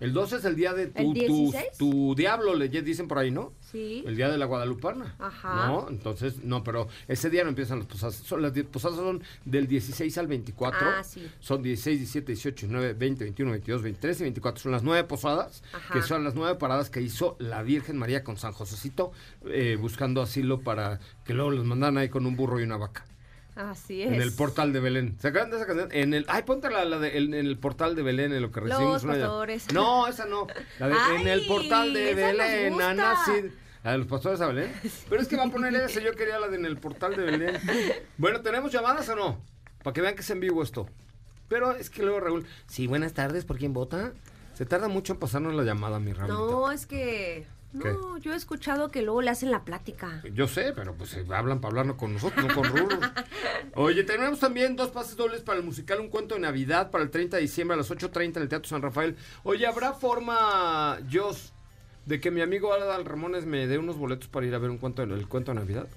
El 0.00 0.12
12 0.12 0.36
es 0.36 0.44
el 0.44 0.56
día 0.56 0.72
de 0.74 0.88
tu, 0.88 1.12
¿El 1.12 1.26
tu, 1.26 1.34
16? 1.50 1.64
tu 1.78 2.14
diablo, 2.14 2.54
le 2.54 2.68
dicen 2.68 3.08
por 3.08 3.18
ahí, 3.18 3.30
¿no? 3.30 3.52
Sí. 3.60 4.02
El 4.06 4.16
día 4.16 4.28
de 4.28 4.38
la 4.38 4.46
Guadalupana. 4.46 5.14
Ajá. 5.18 5.66
¿No? 5.66 5.88
Entonces, 5.88 6.42
no, 6.42 6.64
pero 6.64 6.88
ese 7.08 7.30
día 7.30 7.44
no 7.44 7.50
empiezan 7.50 7.78
las 7.78 7.86
posadas. 7.86 8.14
Son, 8.16 8.42
las 8.42 8.52
posadas 8.64 8.96
son 8.96 9.22
del 9.44 9.66
16 9.66 10.18
al 10.18 10.26
24. 10.26 10.80
Ah, 10.88 11.04
sí. 11.04 11.26
Son 11.40 11.62
16, 11.62 11.98
17, 11.98 12.32
18, 12.32 12.66
19, 12.66 12.92
20, 12.94 13.24
21, 13.24 13.50
22, 13.52 13.82
23 13.82 14.20
y 14.20 14.22
24. 14.24 14.62
Son 14.62 14.72
las 14.72 14.82
nueve 14.82 15.04
posadas, 15.04 15.62
Ajá. 15.72 15.94
que 15.94 16.02
son 16.02 16.24
las 16.24 16.34
nueve 16.34 16.58
paradas 16.58 16.90
que 16.90 17.00
hizo 17.00 17.36
la 17.38 17.62
Virgen 17.62 17.96
María 17.96 18.24
con 18.24 18.36
San 18.36 18.52
Josecito, 18.52 19.12
eh, 19.46 19.78
buscando 19.80 20.22
asilo 20.22 20.60
para 20.60 20.98
que 21.24 21.34
luego 21.34 21.50
los 21.50 21.64
mandaran 21.64 21.98
ahí 21.98 22.08
con 22.08 22.26
un 22.26 22.36
burro 22.36 22.60
y 22.60 22.64
una 22.64 22.76
vaca. 22.76 23.06
Así 23.56 24.02
es. 24.02 24.12
En 24.12 24.20
el 24.20 24.32
portal 24.32 24.72
de 24.72 24.80
Belén. 24.80 25.16
¿Se 25.20 25.28
acuerdan 25.28 25.50
de 25.50 25.56
esa 25.58 25.66
canción? 25.66 25.88
En 25.92 26.12
el, 26.14 26.24
ay, 26.28 26.42
ponte 26.42 26.70
la, 26.70 26.84
la 26.84 26.98
de, 26.98 27.16
en, 27.18 27.34
en 27.34 27.46
el 27.46 27.58
portal 27.58 27.94
de 27.94 28.02
Belén, 28.02 28.32
en 28.32 28.42
lo 28.42 28.50
que 28.50 28.60
Los 28.60 28.70
recibimos 28.70 29.04
una 29.04 29.12
pastores. 29.14 29.72
No, 29.72 30.06
esa 30.08 30.26
no. 30.26 30.46
La 30.80 30.88
de, 30.88 30.94
en 31.20 31.28
el 31.28 31.40
Ay, 31.40 31.46
portal 31.48 31.92
de 31.92 32.14
Belén, 32.14 32.76
nacido- 32.76 33.50
La 33.84 33.92
de 33.92 33.98
los 33.98 34.06
pastores 34.06 34.40
a 34.40 34.46
Belén. 34.48 34.72
Pero 35.08 35.22
es 35.22 35.28
que 35.28 35.36
va 35.36 35.44
a 35.44 35.50
poner 35.50 35.74
esa, 35.74 36.00
yo 36.00 36.12
quería 36.12 36.38
la 36.40 36.48
de 36.48 36.56
en 36.56 36.64
el 36.66 36.78
portal 36.78 37.14
de 37.14 37.22
Belén. 37.22 37.56
Bueno, 38.18 38.40
¿tenemos 38.40 38.72
llamadas 38.72 39.08
o 39.10 39.14
no? 39.14 39.40
Para 39.82 39.94
que 39.94 40.00
vean 40.00 40.14
que 40.14 40.22
es 40.22 40.30
en 40.30 40.40
vivo 40.40 40.62
esto. 40.62 40.88
Pero 41.48 41.72
es 41.72 41.90
que 41.90 42.02
luego 42.02 42.20
Raúl, 42.20 42.46
sí, 42.66 42.86
buenas 42.86 43.12
tardes, 43.12 43.44
¿por 43.44 43.58
quién 43.58 43.72
vota? 43.74 44.12
Se 44.54 44.64
tarda 44.66 44.88
mucho 44.88 45.12
en 45.12 45.18
pasarnos 45.18 45.54
la 45.54 45.62
llamada, 45.62 46.00
mi 46.00 46.12
Raúl. 46.12 46.28
No, 46.28 46.70
es 46.72 46.86
que... 46.86 47.46
No, 47.74 48.18
yo 48.18 48.32
he 48.32 48.36
escuchado 48.36 48.90
que 48.90 49.02
luego 49.02 49.20
le 49.20 49.30
hacen 49.30 49.50
la 49.50 49.64
plática. 49.64 50.22
Yo 50.32 50.46
sé, 50.46 50.72
pero 50.74 50.94
pues 50.94 51.14
eh, 51.14 51.24
hablan 51.30 51.60
para 51.60 51.70
hablarnos 51.70 51.96
con 51.96 52.12
nosotros, 52.14 52.46
no 52.46 52.54
con 52.54 52.64
Ruru. 52.64 53.00
Oye, 53.74 54.04
tenemos 54.04 54.38
también 54.38 54.76
dos 54.76 54.90
pases 54.90 55.16
dobles 55.16 55.42
para 55.42 55.58
el 55.58 55.64
musical 55.64 55.98
Un 55.98 56.08
Cuento 56.08 56.36
de 56.36 56.40
Navidad 56.40 56.92
para 56.92 57.02
el 57.02 57.10
30 57.10 57.36
de 57.36 57.42
diciembre 57.42 57.74
a 57.74 57.78
las 57.78 57.90
8.30 57.90 58.36
en 58.36 58.42
el 58.42 58.48
Teatro 58.48 58.68
San 58.68 58.80
Rafael. 58.80 59.16
Oye, 59.42 59.66
¿habrá 59.66 59.92
forma, 59.92 60.98
Jos, 61.12 61.52
de 62.06 62.20
que 62.20 62.30
mi 62.30 62.42
amigo 62.42 62.72
Adal 62.72 63.04
Ramones 63.04 63.44
me 63.44 63.66
dé 63.66 63.76
unos 63.76 63.96
boletos 63.96 64.28
para 64.28 64.46
ir 64.46 64.54
a 64.54 64.58
ver 64.58 64.70
un 64.70 64.78
cuento, 64.78 65.02
el 65.02 65.26
cuento 65.26 65.52
de 65.52 65.58
Navidad? 65.58 65.88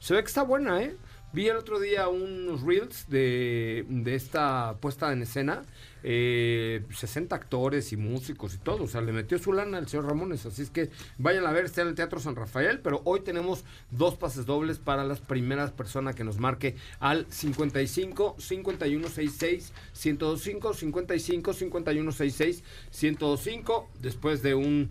Se 0.00 0.14
ve 0.14 0.22
que 0.22 0.28
está 0.28 0.42
buena, 0.42 0.82
¿eh? 0.82 0.96
Vi 1.34 1.48
el 1.48 1.56
otro 1.58 1.78
día 1.78 2.08
unos 2.08 2.62
reels 2.62 3.10
de, 3.10 3.84
de 3.88 4.14
esta 4.14 4.76
puesta 4.80 5.12
en 5.12 5.20
escena. 5.20 5.64
Eh, 6.02 6.84
60 6.90 7.34
actores 7.34 7.92
y 7.92 7.96
músicos 7.96 8.54
y 8.54 8.58
todo. 8.58 8.84
O 8.84 8.88
sea, 8.88 9.00
le 9.00 9.12
metió 9.12 9.38
su 9.38 9.52
lana 9.52 9.78
al 9.78 9.88
señor 9.88 10.06
Ramones. 10.06 10.46
Así 10.46 10.62
es 10.62 10.70
que 10.70 10.90
vayan 11.18 11.46
a 11.46 11.52
ver, 11.52 11.64
está 11.64 11.82
en 11.82 11.88
el 11.88 11.94
Teatro 11.94 12.20
San 12.20 12.36
Rafael. 12.36 12.80
Pero 12.80 13.02
hoy 13.04 13.20
tenemos 13.20 13.64
dos 13.90 14.16
pases 14.16 14.46
dobles 14.46 14.78
para 14.78 15.04
las 15.04 15.20
primeras 15.20 15.70
personas 15.72 16.14
que 16.14 16.24
nos 16.24 16.38
marque 16.38 16.76
al 17.00 17.26
55 17.30 18.36
5166 18.38 19.72
1025 20.04 20.74
55 20.74 21.52
5166 21.52 22.62
1025 23.02 23.90
después 24.00 24.42
de 24.42 24.54
un... 24.54 24.90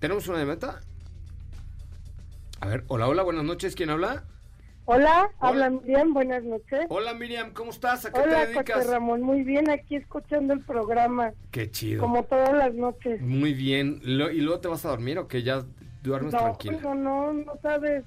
¿Tenemos 0.00 0.26
una 0.28 0.38
de 0.38 0.46
meta? 0.46 0.80
A 2.60 2.66
ver, 2.66 2.84
hola, 2.88 3.08
hola, 3.08 3.22
buenas 3.22 3.44
noches. 3.44 3.74
¿Quién 3.74 3.90
habla? 3.90 4.24
Hola, 4.84 5.30
hablan 5.38 5.80
bien, 5.84 6.12
buenas 6.12 6.42
noches. 6.42 6.86
Hola 6.88 7.14
Miriam, 7.14 7.52
¿cómo 7.52 7.70
estás? 7.70 8.04
¿A 8.04 8.12
qué 8.12 8.20
Hola, 8.20 8.30
te 8.40 8.46
José 8.46 8.52
dedicas? 8.54 8.86
Ramón, 8.88 9.22
muy 9.22 9.42
bien, 9.44 9.70
aquí 9.70 9.94
escuchando 9.94 10.52
el 10.54 10.60
programa, 10.60 11.32
Qué 11.52 11.70
chido. 11.70 12.00
como 12.00 12.24
todas 12.24 12.52
las 12.52 12.74
noches. 12.74 13.20
Muy 13.20 13.54
bien. 13.54 14.00
¿Y 14.02 14.16
luego 14.40 14.58
te 14.60 14.66
vas 14.68 14.84
a 14.84 14.88
dormir 14.88 15.18
o 15.18 15.28
que 15.28 15.42
ya 15.44 15.62
duermes 16.02 16.32
No, 16.34 16.40
tranquila? 16.40 16.78
no, 16.82 16.94
no, 16.96 17.32
no 17.32 17.52
sabes. 17.62 18.04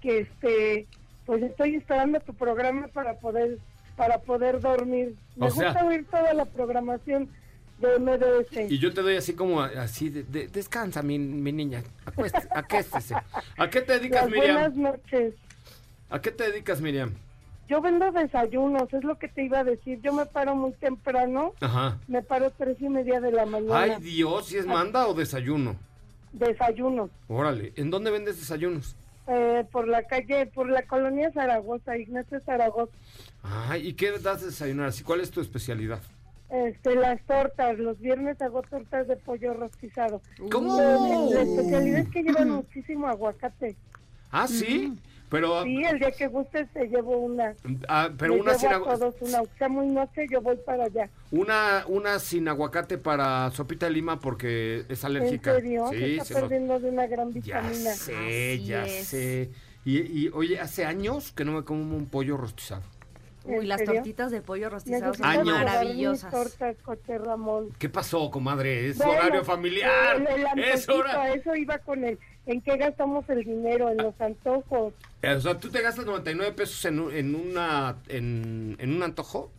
que 0.00 0.20
este, 0.20 0.86
pues 1.26 1.42
estoy 1.42 1.74
esperando 1.76 2.20
tu 2.20 2.32
programa 2.34 2.86
para 2.88 3.14
poder 3.18 3.58
para 3.96 4.18
poder 4.20 4.60
dormir. 4.60 5.14
Me 5.36 5.46
O 5.46 5.50
sea- 5.50 5.70
gusta 5.72 5.86
oír 5.86 6.06
toda 6.10 6.32
la 6.34 6.44
programación 6.44 7.28
de 7.78 7.98
MDS. 7.98 8.70
Y 8.70 8.78
yo 8.78 8.92
te 8.92 9.00
doy 9.02 9.16
así 9.16 9.34
como, 9.34 9.60
así, 9.62 10.10
de, 10.10 10.22
de- 10.22 10.48
descansa, 10.48 11.02
mi, 11.02 11.18
mi 11.18 11.50
niña, 11.52 11.82
acuéstese, 12.04 12.46
acuéstese. 12.54 13.14
¿A 13.56 13.70
qué 13.70 13.80
te 13.80 13.94
dedicas, 13.98 14.30
Las 14.30 14.34
buenas 14.36 14.74
Miriam? 14.74 14.92
noches. 14.94 15.34
¿A 16.10 16.20
qué 16.20 16.30
te 16.30 16.50
dedicas, 16.50 16.80
Miriam? 16.80 17.12
Yo 17.68 17.80
vendo 17.80 18.12
desayunos, 18.12 18.92
es 18.94 19.02
lo 19.02 19.18
que 19.18 19.26
te 19.28 19.44
iba 19.44 19.60
a 19.60 19.64
decir. 19.64 20.00
Yo 20.00 20.12
me 20.12 20.24
paro 20.26 20.54
muy 20.54 20.72
temprano, 20.72 21.52
Ajá. 21.60 21.98
me 22.06 22.22
paro 22.22 22.50
tres 22.52 22.76
y 22.80 22.88
media 22.88 23.20
de 23.20 23.32
la 23.32 23.44
mañana. 23.44 23.80
Ay, 23.80 23.96
Dios, 24.00 24.46
¿si 24.46 24.56
es 24.56 24.66
manda 24.66 25.08
o 25.08 25.14
desayuno? 25.14 25.74
Desayuno. 26.32 27.10
Órale, 27.28 27.72
¿en 27.76 27.90
dónde 27.90 28.10
vendes 28.12 28.38
desayunos? 28.38 28.94
Eh, 29.26 29.64
por 29.72 29.88
la 29.88 30.04
calle, 30.04 30.46
por 30.46 30.70
la 30.70 30.82
colonia 30.82 31.32
Zaragoza, 31.32 31.96
Ignacio 31.96 32.40
Zaragoza. 32.46 32.92
Ay, 33.42 33.88
¿y 33.88 33.92
qué 33.94 34.12
das 34.18 34.40
de 34.42 34.46
desayunar? 34.46 34.88
Así, 34.88 35.02
¿Cuál 35.02 35.20
es 35.20 35.32
tu 35.32 35.40
especialidad? 35.40 36.00
Este, 36.48 36.94
las 36.94 37.20
tortas, 37.22 37.76
los 37.78 37.98
viernes 37.98 38.40
hago 38.40 38.62
tortas 38.62 39.08
de 39.08 39.16
pollo 39.16 39.54
rostizado. 39.54 40.22
¿Cómo? 40.52 40.80
La 40.80 41.42
especialidad 41.42 42.00
es 42.02 42.08
que 42.10 42.22
llevan 42.22 42.50
muchísimo 42.50 43.08
aguacate. 43.08 43.74
Ah, 44.30 44.46
sí, 44.46 44.96
pero, 45.28 45.62
Sí, 45.64 45.82
el 45.84 45.98
día 45.98 46.10
que 46.12 46.26
gustes 46.28 46.68
te 46.72 46.86
llevo 46.86 47.16
una. 47.18 47.54
ah, 47.88 48.10
pero 48.16 48.34
una 48.34 48.52
llevo 48.52 48.58
sin, 48.60 48.68
a 48.68 48.74
agua- 48.76 48.98
todos 48.98 49.14
una, 49.20 49.42
sea 49.58 49.68
muy 49.68 49.86
noche, 49.88 50.26
yo 50.30 50.40
voy 50.40 50.56
para 50.64 50.84
allá. 50.84 51.08
una, 51.30 51.84
una 51.88 52.18
sin 52.18 52.48
aguacate 52.48 52.98
para 52.98 53.50
sopita 53.50 53.86
de 53.86 53.92
lima 53.92 54.20
porque 54.20 54.84
es 54.88 55.04
alérgica. 55.04 55.50
¿En 55.56 55.62
serio? 55.62 55.88
Se 55.88 55.98
Sí, 55.98 56.12
está 56.12 56.24
se 56.24 56.34
lo- 56.34 56.40
perdiendo 56.40 56.78
de 56.80 56.90
una 56.90 57.06
gran 57.06 57.28
Ya 57.32 57.60
vitamina. 57.60 57.90
sé, 57.94 58.14
Así 58.54 58.64
ya 58.66 58.84
es. 58.86 59.06
sé. 59.08 59.50
Y, 59.84 59.98
y, 60.26 60.30
oye, 60.34 60.58
hace 60.60 60.84
años 60.84 61.32
que 61.32 61.44
no 61.44 61.52
me 61.52 61.64
como 61.64 61.96
un 61.96 62.06
pollo 62.06 62.36
rostizado. 62.36 62.82
Uy, 63.44 63.54
¿En 63.58 63.68
las 63.68 63.78
serio? 63.78 63.94
tortitas 63.94 64.32
de 64.32 64.40
pollo 64.42 64.68
Necesitas 64.70 65.16
son 65.18 65.26
Años. 65.26 65.46
maravillosas. 65.46 66.24
mis 66.24 66.32
tortas, 66.32 66.76
coche 66.84 67.16
Ramón. 67.18 67.68
¿Qué 67.78 67.88
pasó, 67.88 68.28
comadre? 68.28 68.88
Es 68.88 68.98
Bueno, 68.98 69.12
horario 69.12 69.44
familiar. 69.44 70.16
el- 70.16 70.58
el 70.58 70.64
es 70.64 70.88
hora. 70.88 71.32
Eso 71.32 71.54
iba 71.54 71.78
con 71.78 72.02
el. 72.04 72.18
¿En 72.46 72.60
qué 72.60 72.76
gastamos 72.76 73.24
el 73.30 73.44
dinero? 73.44 73.88
En 73.90 73.98
los 73.98 74.20
antojos. 74.20 74.92
Eh, 75.26 75.34
O 75.34 75.40
sea, 75.40 75.58
¿tú 75.58 75.70
te 75.70 75.82
gastas 75.82 76.06
99 76.06 76.52
pesos 76.54 76.84
en, 76.84 77.00
un- 77.00 77.12
en, 77.14 77.34
una, 77.34 78.02
en, 78.08 78.76
en 78.78 78.92
un 78.96 79.02
antojo? 79.02 79.52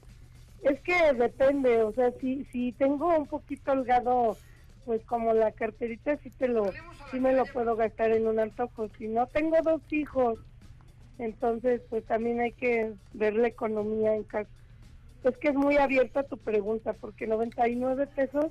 Es 0.60 0.82
que 0.82 1.14
depende, 1.14 1.84
o 1.84 1.94
sea, 1.94 2.12
si, 2.20 2.46
si 2.46 2.74
tengo 2.74 3.16
un 3.18 3.28
poquito 3.28 3.72
holgado, 3.72 4.42
pues 4.84 5.04
como 5.06 5.34
la 5.34 5.52
carterita, 5.54 6.18
sí, 6.18 6.32
te 6.32 6.48
lo, 6.48 6.78
sí 7.10 7.20
me 7.20 7.34
lo 7.34 7.48
puedo 7.52 7.76
gastar 7.76 8.12
en 8.12 8.28
un 8.28 8.40
antojo. 8.40 8.90
Si 8.98 9.08
no 9.08 9.28
tengo 9.28 9.58
dos 9.64 9.82
hijos, 9.92 10.40
entonces 11.18 11.82
pues 11.90 12.06
también 12.06 12.42
hay 12.42 12.54
que 12.54 12.96
ver 13.14 13.36
la 13.36 13.48
economía 13.50 14.16
en 14.16 14.26
casa. 14.26 14.52
Es 15.24 15.38
que 15.40 15.50
es 15.50 15.56
muy 15.56 15.78
abierta 15.78 16.24
tu 16.24 16.40
pregunta, 16.40 16.94
porque 16.94 17.28
99 17.28 18.08
pesos 18.08 18.48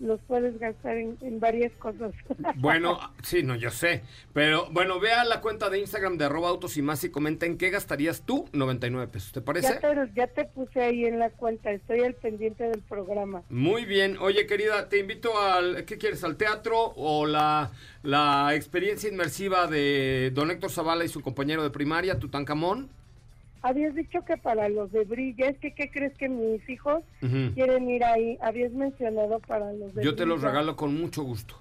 los 0.00 0.20
puedes 0.22 0.58
gastar 0.58 0.96
en, 0.96 1.16
en 1.20 1.40
varias 1.40 1.72
cosas. 1.72 2.12
Bueno, 2.56 2.98
sí, 3.22 3.42
no, 3.42 3.54
yo 3.54 3.70
sé. 3.70 4.02
Pero 4.32 4.68
bueno, 4.70 5.00
vea 5.00 5.24
la 5.24 5.40
cuenta 5.40 5.70
de 5.70 5.78
Instagram 5.78 6.18
de 6.18 6.26
arroba 6.26 6.48
autos 6.48 6.76
y 6.76 6.82
más 6.82 7.04
y 7.04 7.10
comenta 7.10 7.46
en 7.46 7.58
qué 7.58 7.70
gastarías 7.70 8.22
tú 8.24 8.48
99 8.52 9.08
pesos. 9.08 9.32
¿Te 9.32 9.40
parece? 9.40 9.68
ya, 9.68 9.80
te, 9.80 10.10
ya 10.14 10.26
te 10.26 10.44
puse 10.46 10.80
ahí 10.80 11.04
en 11.04 11.18
la 11.18 11.30
cuenta, 11.30 11.70
estoy 11.70 12.00
al 12.00 12.14
pendiente 12.14 12.64
del 12.64 12.80
programa. 12.82 13.42
Muy 13.48 13.84
bien. 13.84 14.16
Oye, 14.20 14.46
querida, 14.46 14.88
te 14.88 14.98
invito 14.98 15.38
al... 15.38 15.84
¿Qué 15.84 15.98
quieres? 15.98 16.24
¿Al 16.24 16.36
teatro 16.36 16.92
o 16.96 17.26
la, 17.26 17.70
la 18.02 18.54
experiencia 18.54 19.08
inmersiva 19.08 19.66
de 19.66 20.30
don 20.34 20.50
Héctor 20.50 20.70
Zavala 20.70 21.04
y 21.04 21.08
su 21.08 21.20
compañero 21.20 21.62
de 21.62 21.70
primaria, 21.70 22.18
Tutankamón? 22.18 22.90
Habías 23.64 23.94
dicho 23.94 24.22
que 24.26 24.36
para 24.36 24.68
los 24.68 24.92
de 24.92 25.04
Brilla, 25.04 25.48
es 25.48 25.56
que 25.58 25.74
¿qué 25.74 25.90
crees 25.90 26.12
que 26.18 26.28
mis 26.28 26.68
hijos 26.68 27.02
quieren 27.54 27.88
ir 27.88 28.04
ahí? 28.04 28.36
Habías 28.42 28.72
mencionado 28.72 29.40
para 29.40 29.72
los 29.72 29.94
de 29.94 30.04
Yo 30.04 30.14
te 30.14 30.26
los 30.26 30.42
regalo 30.42 30.76
con 30.76 30.94
mucho 30.94 31.22
gusto. 31.22 31.54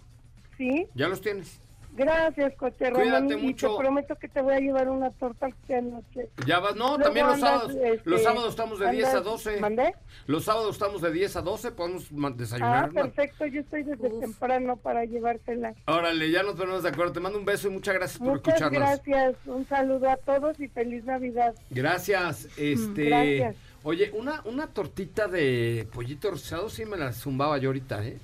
¿Sí? 0.57 0.85
¿Ya 0.95 1.07
los 1.07 1.21
tienes? 1.21 1.61
Gracias, 1.95 2.53
Coche 2.55 2.91
Cuídate 2.91 3.09
Ramón. 3.11 3.39
Y 3.39 3.41
mucho. 3.47 3.71
te 3.71 3.77
prometo 3.83 4.15
que 4.15 4.27
te 4.27 4.41
voy 4.41 4.53
a 4.55 4.59
llevar 4.59 4.89
una 4.89 5.11
torta 5.11 5.47
esta 5.47 5.81
noche. 5.81 6.29
Ya 6.47 6.59
vas, 6.59 6.75
no, 6.75 6.89
Luego 6.97 7.03
también 7.03 7.25
los 7.27 7.35
andas, 7.35 7.49
sábados. 7.51 7.75
este, 7.83 8.09
los 8.09 8.23
sábados 8.23 8.49
estamos 8.49 8.79
de 8.79 8.91
10 8.91 9.05
a 9.05 9.09
andas- 9.17 9.23
12. 9.23 9.59
¿Mandé? 9.59 9.95
Los 10.25 10.43
sábados 10.45 10.71
estamos 10.73 11.01
de 11.01 11.11
10 11.11 11.35
a 11.35 11.41
12, 11.41 11.71
podemos 11.71 12.07
Ah, 12.11 12.31
desayunar. 12.35 12.91
ma- 12.91 13.01
perfecto. 13.03 13.45
Yo 13.45 13.61
estoy 13.61 13.83
desde 13.83 14.07
Uf. 14.07 14.19
temprano 14.21 14.77
para 14.77 15.05
llevártela. 15.05 15.73
Órale, 15.87 16.31
ya 16.31 16.43
nos 16.43 16.55
ponemos 16.55 16.83
de 16.83 16.89
acuerdo. 16.89 17.13
Te 17.13 17.19
mando 17.19 17.37
un 17.37 17.45
beso 17.45 17.67
y 17.67 17.71
muchas 17.71 17.93
gracias 17.93 18.17
por 18.19 18.27
Muchas 18.29 18.55
escucharnos. 18.55 18.79
gracias. 18.79 19.35
Un 19.45 19.65
saludo 19.67 20.09
a 20.09 20.17
todos 20.17 20.59
y 20.59 20.67
feliz 20.69 21.03
Navidad. 21.05 21.53
Gracias. 21.69 22.47
Este, 22.57 23.05
Gracias. 23.05 23.55
oye, 23.83 24.11
una 24.13 24.41
una 24.45 24.67
tortita 24.67 25.27
de 25.27 25.87
pollito 25.93 26.31
rosado 26.31 26.69
sí 26.69 26.85
me 26.85 26.97
la 26.97 27.13
zumbaba 27.13 27.57
yo 27.59 27.69
ahorita, 27.69 28.03
¿eh? 28.05 28.17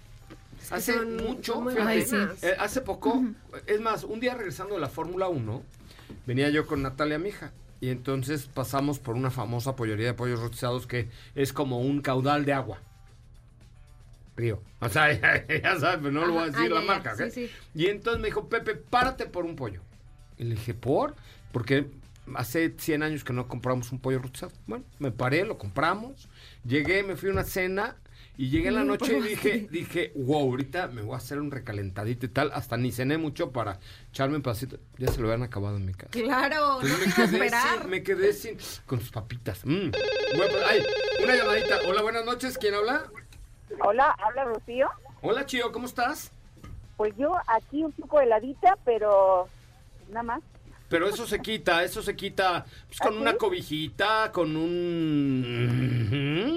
Que 0.70 0.76
hace 0.76 0.94
son- 0.94 1.18
mucho, 1.18 1.54
son 1.54 1.64
muy 1.64 1.74
fíjate, 1.74 1.92
Ay, 1.92 2.02
sí. 2.04 2.16
eh, 2.48 2.56
hace 2.60 2.82
poco, 2.82 3.24
es 3.68 3.82
más, 3.82 4.04
un 4.04 4.20
día 4.20 4.36
regresando 4.36 4.76
de 4.76 4.82
la 4.82 4.90
Fórmula 4.90 5.28
1, 5.28 5.64
venía 6.26 6.50
yo 6.50 6.66
con 6.66 6.82
Natalia, 6.82 7.20
mi 7.20 7.30
hija, 7.30 7.52
y 7.82 7.90
entonces 7.90 8.48
pasamos 8.54 9.00
por 9.00 9.16
una 9.16 9.32
famosa 9.32 9.76
pollería 9.76 10.08
de 10.08 10.14
pollos 10.14 10.40
rostizados 10.40 10.86
que 10.88 11.08
es 11.36 11.54
como 11.54 11.80
un 11.80 12.02
caudal 12.02 12.46
de 12.46 12.54
agua. 12.54 12.80
Río. 14.36 14.62
O 14.80 14.88
sea, 14.90 15.12
ya 15.48 15.80
sabes, 15.80 16.00
pero 16.02 16.12
no 16.12 16.26
lo 16.26 16.34
voy 16.34 16.44
a 16.44 16.46
decir 16.48 16.72
ah, 16.72 16.76
la 16.76 16.82
marca. 16.82 17.14
¿ok? 17.14 17.24
sí, 17.30 17.32
sí. 17.32 17.52
Y 17.76 17.88
entonces 17.88 18.22
me 18.22 18.28
dijo, 18.30 18.48
Pepe, 18.48 18.76
párate 18.76 19.26
por 19.26 19.46
un 19.46 19.56
pollo. 19.56 19.82
Y 20.38 20.46
le 20.46 20.56
dije, 20.56 20.74
¿por? 20.74 21.16
Porque 21.52 21.88
hace 22.36 22.76
100 22.78 23.04
años 23.04 23.24
que 23.24 23.34
no 23.34 23.48
compramos 23.48 23.92
un 23.92 24.00
pollo 24.00 24.20
rostizado. 24.20 24.52
Bueno, 24.68 24.86
me 25.00 25.12
paré, 25.12 25.46
lo 25.46 25.58
compramos. 25.58 26.30
Llegué, 26.66 27.04
me 27.04 27.16
fui 27.16 27.30
a 27.30 27.32
una 27.34 27.44
cena 27.44 27.96
y 28.38 28.50
llegué 28.50 28.70
en 28.70 28.76
la 28.76 28.84
noche 28.86 29.18
y 29.18 29.22
dije, 29.22 29.68
dije, 29.70 30.14
wow, 30.16 30.50
ahorita 30.52 30.88
me 30.88 31.02
voy 31.02 31.14
a 31.14 31.18
hacer 31.18 31.40
un 31.40 31.52
recalentadito 31.52 32.26
y 32.26 32.30
tal. 32.30 32.52
Hasta 32.54 32.78
ni 32.78 32.92
cené 32.92 33.18
mucho 33.18 33.52
para 33.52 33.80
echarme 34.12 34.38
un 34.38 34.42
pedacito. 34.42 34.78
Ya 34.98 35.12
se 35.12 35.20
lo 35.20 35.28
habían 35.28 35.44
acabado 35.44 35.76
en 35.78 35.86
mi 35.86 35.94
casa. 35.94 36.12
Claro, 36.12 36.82
no 36.82 36.88
Entonces 36.88 37.00
me 37.00 37.14
quiero 37.14 37.32
quedé, 37.32 37.46
esperar. 37.46 37.82
sin, 37.82 37.90
me 37.90 38.04
quedé 38.04 38.34
sin, 38.34 38.58
con 38.86 39.00
sus 39.02 39.12
papitas. 39.12 39.66
Mm. 39.66 39.92
Bueno, 39.92 40.52
pues, 40.52 40.64
ay, 40.68 40.84
una 41.24 41.36
llamadita. 41.36 41.80
Hola, 41.86 42.02
buenas 42.02 42.26
noches. 42.26 42.58
¿Quién 42.58 42.76
habla? 42.76 43.12
Hola, 43.84 44.16
habla 44.18 44.46
Rocío. 44.46 44.88
Hola, 45.22 45.46
Chío, 45.46 45.72
¿cómo 45.72 45.86
estás? 45.86 46.32
Pues 46.96 47.14
yo 47.18 47.36
aquí 47.48 47.84
un 47.84 47.92
poco 47.92 48.22
heladita, 48.22 48.78
pero 48.86 49.48
nada 50.10 50.24
más. 50.24 50.42
Pero 50.90 51.08
eso 51.08 51.26
se 51.28 51.40
quita, 51.40 51.84
eso 51.84 52.02
se 52.02 52.16
quita 52.16 52.66
pues, 52.88 53.00
con 53.00 53.18
¿Ah, 53.18 53.22
una 53.22 53.36
cobijita, 53.36 54.32
con 54.32 54.56
un... 54.56 55.46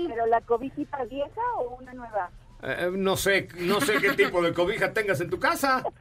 ¿Pero 0.08 0.26
la 0.26 0.40
cobijita 0.40 1.04
vieja 1.04 1.40
o 1.58 1.76
una 1.76 1.92
nueva? 1.92 2.30
Eh, 2.62 2.90
no 2.92 3.16
sé, 3.16 3.48
no 3.58 3.80
sé 3.80 3.94
qué 4.00 4.12
tipo 4.12 4.40
de 4.42 4.54
cobija 4.54 4.92
tengas 4.92 5.20
en 5.20 5.30
tu 5.30 5.38
casa. 5.38 5.84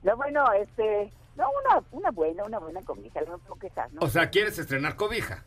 No, 0.00 0.16
bueno, 0.16 0.44
este, 0.52 1.12
no, 1.36 1.44
una, 1.50 1.82
una 1.90 2.10
buena, 2.12 2.44
una 2.44 2.60
buena 2.60 2.80
cobija, 2.82 3.20
no 3.22 3.32
me 3.32 3.38
puedo 3.38 3.58
quejar, 3.58 3.92
¿no? 3.92 4.00
O 4.00 4.08
sea, 4.08 4.30
¿quieres 4.30 4.58
estrenar 4.58 4.94
cobija? 4.94 5.44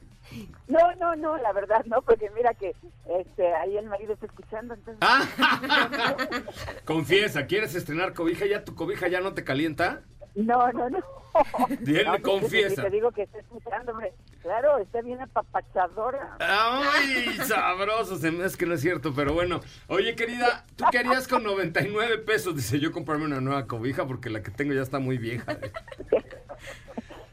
No, 0.68 0.94
no, 0.96 1.16
no, 1.16 1.38
la 1.38 1.52
verdad 1.52 1.84
no, 1.86 2.02
porque 2.02 2.30
mira 2.32 2.54
que 2.54 2.76
este, 3.10 3.54
ahí 3.56 3.78
el 3.78 3.88
marido 3.88 4.14
está 4.14 4.26
escuchando, 4.26 4.74
entonces... 4.74 5.00
Ah, 5.02 5.26
Confiesa, 6.86 7.48
¿quieres 7.48 7.76
estrenar 7.76 8.14
cobija? 8.14 8.46
¿Ya 8.46 8.64
tu 8.64 8.76
cobija 8.76 9.08
ya 9.08 9.22
no 9.22 9.34
te 9.34 9.44
calienta? 9.44 10.02
No, 10.36 10.72
no, 10.72 10.90
no. 10.90 11.00
Dile, 11.82 12.04
No, 12.06 12.22
confiesa. 12.22 12.82
te 12.84 12.90
digo 12.90 13.12
que 13.12 13.24
está 13.24 13.40
escuchando, 13.40 13.92
hombre. 13.94 14.14
Claro, 14.42 14.78
está 14.80 15.02
bien 15.02 15.22
apapachadora. 15.22 16.36
¡Ay, 16.40 17.38
sabroso! 17.48 18.18
Se 18.18 18.32
me- 18.32 18.46
Es 18.46 18.58
que 18.58 18.66
no 18.66 18.74
es 18.74 18.82
cierto, 18.82 19.14
pero 19.14 19.34
bueno. 19.34 19.62
Oye, 19.88 20.16
querida, 20.16 20.66
¿tú 20.76 20.84
qué 20.92 21.00
harías 21.00 21.28
con 21.28 21.44
99 21.44 22.18
pesos? 22.20 22.56
Dice 22.56 22.80
yo 22.80 22.92
comprarme 22.92 23.26
una 23.26 23.40
nueva 23.42 23.66
cobija 23.68 24.06
porque 24.08 24.30
la 24.30 24.42
que 24.44 24.52
tengo 24.52 24.74
ya 24.74 24.82
está 24.82 25.00
muy 25.00 25.18
vieja. 25.18 25.58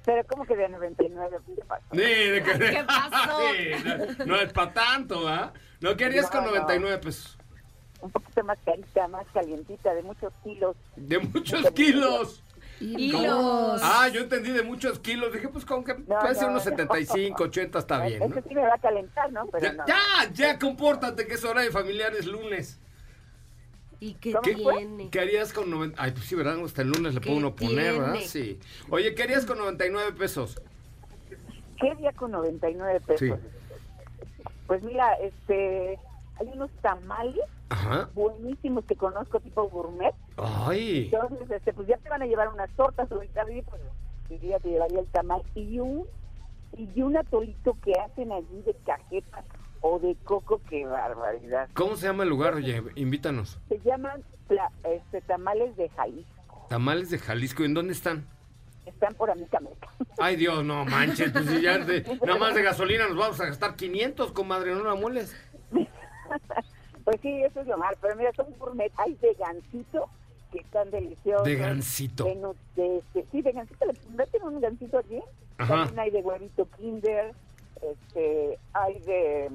Pero 0.05 0.25
como 0.26 0.47
que 0.47 0.57
de 0.57 0.69
99, 0.71 1.37
¿qué 1.55 1.62
pasa? 1.67 1.83
Sí, 1.93 1.99
de 1.99 2.43
que- 2.43 2.59
¿Qué 2.59 2.85
pasó? 2.87 3.40
Sí, 3.52 4.14
no, 4.19 4.25
no 4.26 4.37
es 4.37 4.52
para 4.55 4.73
tanto, 4.73 5.28
¿ah? 5.28 5.52
¿No 5.81 5.97
qué 5.99 6.07
harías 6.07 6.31
con 6.31 6.40
No, 6.45 6.47
no. 6.47 6.57
99 6.57 6.99
pesos? 6.99 7.37
Un 8.00 8.11
poquito 8.11 8.43
más 8.45 8.59
carita, 8.64 9.07
más 9.09 9.26
calientita, 9.35 9.93
de 9.93 10.02
muchos 10.02 10.33
kilos. 10.45 10.76
De 10.97 11.19
muchos 11.19 11.71
kilos. 11.73 12.43
Hilos. 12.80 13.80
Ah, 13.82 14.08
yo 14.08 14.20
entendí 14.20 14.50
de 14.50 14.62
muchos 14.62 14.99
kilos. 15.00 15.32
Dije, 15.32 15.49
pues 15.49 15.64
con 15.64 15.82
que 15.85 15.94
puede 15.94 16.35
ser 16.35 16.44
no, 16.44 16.50
unos 16.52 16.64
no. 16.64 16.70
75, 16.70 17.42
80 17.44 17.78
está 17.78 18.04
bien, 18.04 18.20
¿no? 18.20 18.26
Eso 18.26 18.49
sí 18.49 18.54
me 18.54 18.62
va 18.62 18.75
a 18.75 18.78
calentar, 18.78 19.32
¿no? 19.32 19.47
Pero 19.47 19.64
Ya, 19.64 19.73
no. 19.73 19.87
ya, 19.87 19.99
ya, 20.32 20.58
compórtate 20.58 21.26
que 21.26 21.35
es 21.35 21.44
hora 21.44 21.62
de 21.62 21.70
familiares 21.70 22.26
lunes. 22.26 22.78
¿Y 24.00 24.14
qué 24.14 24.32
¿Cómo 24.32 24.42
tiene? 24.42 25.11
¿Qué 25.11 25.20
harías 25.20 25.52
con 25.52 25.70
90? 25.70 26.00
Ay, 26.00 26.12
pues 26.12 26.25
sí, 26.26 26.37
¿verdad? 26.37 26.62
Hasta 26.64 26.82
el 26.82 26.88
lunes 26.88 27.14
le 27.14 27.20
puede 27.20 27.32
¿Qué 27.32 27.38
uno 27.38 27.56
poner, 27.56 27.94
¿verdad? 27.99 28.12
tiene? 28.12 28.28
Sí. 28.28 28.58
Oye, 28.90 29.14
¿qué 29.14 29.25
harías 29.25 29.44
con 29.44 29.58
99 29.58 30.12
pesos? 30.12 30.61
¿Qué 31.80 31.94
día 31.97 32.12
con 32.12 32.30
99 32.30 33.00
pesos? 33.00 33.18
Sí. 33.20 33.32
Pues 34.68 34.82
mira, 34.85 35.14
este, 35.14 35.99
hay 36.38 36.47
unos 36.52 36.70
tamales 36.80 37.42
Ajá. 37.71 38.09
buenísimos 38.15 38.85
que 38.87 38.97
conozco, 38.97 39.41
tipo 39.41 39.69
gourmet. 39.69 40.15
Ay. 40.37 41.11
Entonces, 41.13 41.51
este, 41.51 41.73
pues 41.73 41.87
ya 41.89 41.99
te 41.99 42.09
van 42.09 42.23
a 42.23 42.27
llevar 42.27 42.49
unas 42.49 42.71
tortas 42.77 43.11
ahorita, 43.13 43.43
pues 43.45 43.83
diría 44.29 44.59
te 44.59 44.69
llevaría 44.71 45.01
el 45.01 45.07
tamal 45.09 45.43
y 45.55 45.79
un 45.81 46.07
y 46.77 47.01
un 47.03 47.17
atolito 47.17 47.77
que 47.83 47.93
hacen 47.93 48.31
allí 48.33 48.63
de 48.67 48.75
cajeta 48.85 49.43
o 49.81 49.99
de 49.99 50.17
coco, 50.25 50.61
qué 50.69 50.85
barbaridad. 50.87 51.69
¿Cómo 51.75 51.97
se 51.97 52.07
llama 52.07 52.25
el 52.25 52.29
lugar? 52.29 52.55
Oye, 52.55 52.83
invítanos. 52.95 53.59
Se 53.69 53.79
llaman 53.81 54.23
este, 54.85 55.21
tamales 55.23 55.75
de 55.77 55.89
Jalisco. 55.91 56.67
Tamales 56.69 57.11
de 57.11 57.19
Jalisco. 57.19 57.65
¿En 57.65 57.75
dónde 57.75 57.93
están? 57.95 58.27
Están 58.87 59.15
por 59.15 59.31
Amica 59.31 59.61
Meca. 59.61 59.89
Ay, 60.19 60.37
Dios, 60.37 60.63
no 60.65 60.85
manches. 60.85 61.31
Pues 61.33 61.47
si 61.47 61.63
ya 61.63 61.79
de- 61.79 62.03
nada 62.27 62.39
más 62.39 62.55
de 62.55 62.63
gasolina 62.63 63.07
nos 63.09 63.17
vamos 63.17 63.41
a 63.41 63.47
gastar 63.47 63.77
500, 63.77 64.33
comadre. 64.33 64.75
No 64.75 64.85
la 64.85 64.95
mueles. 64.95 65.35
Pues 67.09 67.23
sí, 67.23 67.43
eso 67.43 67.62
es 67.62 67.67
lo 67.67 67.79
malo. 67.79 67.97
Pero 68.03 68.17
mira, 68.17 68.31
son 68.35 68.47
gourmet. 68.59 68.93
Hay 68.99 69.15
de 69.15 69.33
gansito 69.33 70.11
que 70.53 70.59
están 70.59 70.91
deliciosos. 70.91 71.43
De 71.43 71.57
de, 72.77 72.99
este, 72.99 73.25
sí, 73.33 73.41
de. 73.41 73.50
¿Le 73.55 73.95
meten 74.15 74.43
un 74.43 74.61
gansito 74.61 74.99
aquí? 74.99 75.19
Ajá. 75.57 75.75
También 75.87 76.00
hay 76.00 76.11
de 76.11 76.21
huevito 76.21 76.69
kinder. 76.77 77.33
Este, 77.81 78.59
hay 78.75 78.99
de... 79.00 79.49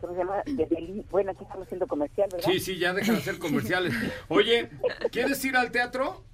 ¿Cómo 0.00 0.14
se 0.14 0.18
llama? 0.18 0.42
De 0.46 0.68
deli- 0.68 1.04
Bueno, 1.12 1.30
aquí 1.30 1.44
estamos 1.44 1.64
haciendo 1.66 1.86
comercial, 1.86 2.28
¿verdad? 2.32 2.50
Sí, 2.50 2.58
sí, 2.58 2.76
ya 2.76 2.92
dejan 2.92 3.14
de 3.14 3.20
hacer 3.20 3.38
comerciales. 3.38 3.94
Oye, 4.26 4.68
¿quieres 5.12 5.44
ir 5.44 5.56
al 5.56 5.70
teatro? 5.70 6.24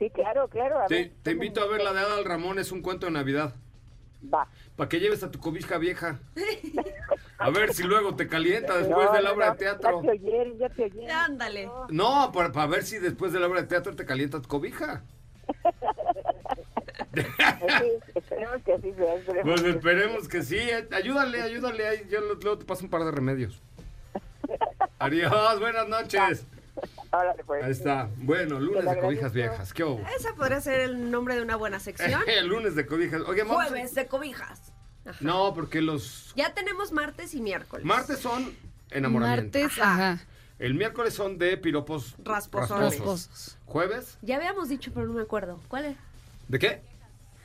Sí, 0.00 0.10
claro, 0.10 0.48
claro. 0.48 0.80
a 0.80 0.88
ver, 0.88 1.12
te 1.22 1.30
invito 1.32 1.62
a 1.62 1.68
ver 1.68 1.82
la 1.82 1.92
de 1.92 2.00
Adal 2.00 2.24
Ramón, 2.24 2.58
es 2.58 2.72
un 2.72 2.82
cuento 2.82 3.06
de 3.06 3.12
Navidad. 3.12 3.54
Va. 4.34 4.48
Para 4.74 4.88
que 4.88 4.98
lleves 4.98 5.22
a 5.22 5.30
tu 5.30 5.38
cobija 5.38 5.78
vieja. 5.78 6.18
A 7.38 7.50
ver 7.50 7.72
si 7.72 7.84
luego 7.84 8.16
te 8.16 8.26
calienta 8.26 8.76
después 8.78 9.06
No, 9.06 9.12
de 9.12 9.22
la 9.22 9.32
obra 9.32 9.46
no, 9.46 9.52
de 9.52 9.58
teatro. 9.58 10.02
Ya 10.02 10.10
te 10.10 10.18
oyeron, 10.18 10.58
ya 10.58 10.68
te 10.70 10.84
oyeron. 10.84 11.10
Ándale. 11.10 11.70
No, 11.88 12.32
para, 12.32 12.50
para 12.52 12.66
ver 12.66 12.84
si 12.84 12.98
después 12.98 13.32
de 13.32 13.38
la 13.40 13.46
obra 13.46 13.62
de 13.62 13.68
teatro 13.68 13.94
te 13.94 14.04
calienta 14.04 14.42
tu 14.42 14.48
cobija. 14.48 15.02
Pues 17.12 17.26
sí, 17.80 17.90
esperemos 18.14 18.62
que 18.64 18.72
así 18.74 18.92
sea. 18.92 19.14
esperemos 19.14 19.60
Pues 19.60 19.74
esperemos 19.74 20.28
que 20.28 20.42
sí. 20.42 20.58
Ayúdale, 20.92 21.42
ayúdale. 21.42 21.86
ahí, 21.86 22.06
Yo 22.10 22.20
luego 22.20 22.58
te 22.58 22.64
paso 22.64 22.84
un 22.84 22.90
par 22.90 23.04
de 23.04 23.10
remedios. 23.12 23.60
Adiós, 24.98 25.60
buenas 25.60 25.88
noches. 25.88 26.44
Órale, 27.10 27.42
pues. 27.44 27.64
Ahí 27.64 27.70
está. 27.70 28.08
Bueno, 28.16 28.60
lunes 28.60 28.84
de 28.84 28.98
cobijas 28.98 29.32
viejas. 29.32 29.72
¿Qué 29.72 29.84
hubo? 29.84 30.04
Esa 30.16 30.34
podría 30.34 30.60
ser 30.60 30.80
el 30.80 31.10
nombre 31.10 31.36
de 31.36 31.42
una 31.42 31.56
buena 31.56 31.78
sección. 31.80 32.20
El 32.26 32.46
lunes 32.48 32.74
de 32.74 32.86
cobijas. 32.86 33.22
Oye, 33.22 33.42
Jueves 33.44 33.94
de 33.94 34.06
cobijas. 34.06 34.72
Ajá. 35.08 35.18
No, 35.20 35.52
porque 35.54 35.80
los 35.82 36.32
Ya 36.36 36.54
tenemos 36.54 36.92
martes 36.92 37.34
y 37.34 37.40
miércoles. 37.40 37.84
martes 37.84 38.18
son 38.20 38.52
enamoramiento. 38.90 39.58
Martes, 39.58 39.78
ajá. 39.80 40.20
El 40.58 40.74
miércoles 40.74 41.14
son 41.14 41.38
de 41.38 41.56
piropos 41.56 42.14
Rasposones. 42.24 42.94
Rasposos. 42.98 43.56
¿Jueves? 43.64 44.18
Ya 44.22 44.36
habíamos 44.36 44.68
dicho, 44.68 44.90
pero 44.92 45.06
no 45.06 45.12
me 45.14 45.22
acuerdo. 45.22 45.60
¿Cuál 45.68 45.84
es? 45.86 45.96
¿De 46.48 46.58
qué? 46.58 46.82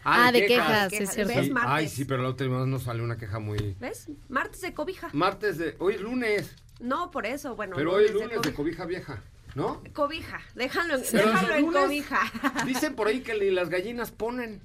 Ah, 0.05 0.31
de 0.31 0.45
quejas, 0.45 0.89
Quejas. 0.89 1.17
es. 1.17 1.51
Ay, 1.61 1.87
sí, 1.87 2.03
pero 2.05 2.23
la 2.23 2.29
última 2.29 2.57
vez 2.59 2.67
nos 2.67 2.83
salió 2.83 3.03
una 3.03 3.17
queja 3.17 3.39
muy... 3.39 3.75
¿Ves? 3.79 4.07
Martes 4.27 4.59
de 4.61 4.73
cobija. 4.73 5.09
Martes 5.13 5.57
de... 5.57 5.75
Hoy 5.79 5.93
es 5.95 6.01
lunes, 6.01 6.55
No, 6.81 7.09
por 7.11 7.25
eso, 7.25 7.55
bueno. 7.55 7.75
pero 7.77 7.93
hoy 7.93 8.05
es 8.05 8.11
lunes 8.13 8.41
de 8.41 8.53
cobija. 8.53 8.83
vieja, 8.85 9.21
¿no? 9.55 9.81
Cobija. 9.93 10.41
Déjalo, 10.55 10.95
Pero 11.09 11.27
déjalo 11.27 11.53
en 11.55 11.61
lunes 11.67 11.81
cobija. 11.83 12.19
Dicen 12.65 12.95
por 12.95 13.07
ahí 13.07 13.21
que 13.21 13.33
ni 13.39 13.49
las 13.51 13.69
gallinas 13.69 14.11
ponen. 14.11 14.61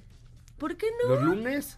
¿Por 0.57 0.75
qué 0.75 0.87
no? 1.03 1.13
Los 1.15 1.23
lunes... 1.23 1.77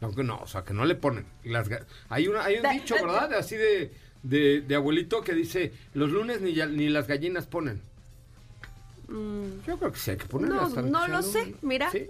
No, 0.00 0.12
que 0.14 0.22
no, 0.24 0.38
o 0.40 0.46
sea, 0.46 0.62
que 0.64 0.74
no 0.74 0.84
le 0.84 0.94
ponen. 0.94 1.24
Las 1.44 1.68
hay, 2.08 2.28
una, 2.28 2.44
hay 2.44 2.56
un 2.58 2.70
dicho, 2.70 2.94
da- 2.96 3.02
¿verdad? 3.02 3.32
Así 3.34 3.56
de, 3.56 3.92
de, 4.22 4.60
de 4.60 4.74
abuelito 4.74 5.22
que 5.22 5.32
dice, 5.34 5.72
los 5.94 6.10
lunes 6.10 6.40
ni, 6.42 6.52
ni 6.52 6.88
las 6.88 7.06
gallinas 7.06 7.46
ponen. 7.46 7.80
Mm, 9.08 9.62
Yo 9.66 9.78
creo 9.78 9.92
que 9.92 9.98
sí 9.98 10.10
hay 10.10 10.16
que 10.18 10.26
ponerlas. 10.26 10.60
no, 10.62 10.68
están 10.68 10.90
no 10.90 11.08
lo 11.08 11.22
sé. 11.22 11.54
Mira. 11.62 11.90
Sí. 11.90 12.08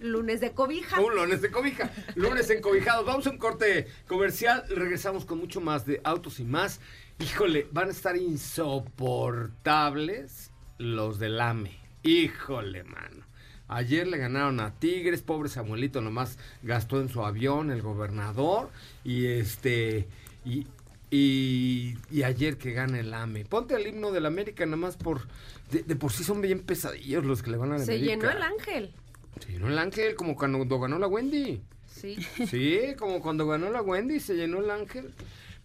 Lunes 0.00 0.40
de 0.42 0.52
cobija. 0.52 1.00
Un 1.00 1.14
lunes 1.14 1.40
de 1.40 1.50
cobija, 1.50 1.90
lunes 2.14 2.50
encobijados. 2.50 3.06
Vamos 3.06 3.26
a 3.26 3.30
un 3.30 3.38
corte 3.38 3.88
comercial. 4.06 4.62
Regresamos 4.68 5.24
con 5.24 5.38
mucho 5.38 5.62
más 5.62 5.86
de 5.86 6.02
autos 6.04 6.40
y 6.40 6.44
más. 6.44 6.78
Híjole, 7.20 7.66
van 7.72 7.88
a 7.88 7.92
estar 7.92 8.14
insoportables 8.16 10.50
los 10.76 11.18
del 11.18 11.40
AME. 11.40 11.78
Híjole, 12.02 12.84
mano. 12.84 13.23
Ayer 13.68 14.06
le 14.06 14.18
ganaron 14.18 14.60
a 14.60 14.74
Tigres, 14.74 15.22
pobre 15.22 15.48
Samuelito 15.48 16.00
nomás 16.00 16.38
gastó 16.62 17.00
en 17.00 17.08
su 17.08 17.24
avión 17.24 17.70
el 17.70 17.80
gobernador 17.82 18.70
y 19.04 19.26
este 19.26 20.06
y, 20.44 20.66
y, 21.10 21.96
y 22.10 22.22
ayer 22.24 22.58
que 22.58 22.72
gana 22.72 23.00
el 23.00 23.14
AME. 23.14 23.44
Ponte 23.46 23.74
el 23.74 23.86
himno 23.86 24.12
del 24.12 24.26
América 24.26 24.66
nada 24.66 24.76
más 24.76 24.96
por 24.96 25.22
de, 25.70 25.82
de 25.82 25.96
por 25.96 26.12
sí 26.12 26.24
son 26.24 26.40
bien 26.42 26.60
pesadillos 26.60 27.24
los 27.24 27.42
que 27.42 27.50
le 27.50 27.56
van 27.56 27.72
a 27.72 27.78
la 27.78 27.84
Se 27.84 27.92
América. 27.94 28.10
llenó 28.14 28.30
el 28.30 28.42
ángel. 28.42 28.92
Se 29.40 29.52
llenó 29.52 29.68
el 29.68 29.78
ángel 29.78 30.14
como 30.14 30.36
cuando 30.36 30.78
ganó 30.78 30.98
la 30.98 31.06
Wendy. 31.08 31.62
Sí. 31.86 32.16
Sí, 32.46 32.80
como 32.98 33.22
cuando 33.22 33.46
ganó 33.46 33.70
la 33.70 33.80
Wendy 33.80 34.20
se 34.20 34.34
llenó 34.34 34.58
el 34.58 34.70
ángel. 34.70 35.14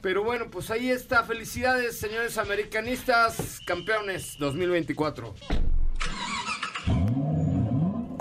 Pero 0.01 0.23
bueno, 0.23 0.49
pues 0.49 0.69
ahí 0.71 0.89
está. 0.89 1.23
Felicidades, 1.23 1.97
señores 1.99 2.37
americanistas, 2.37 3.59
campeones 3.65 4.37
2024. 4.39 5.35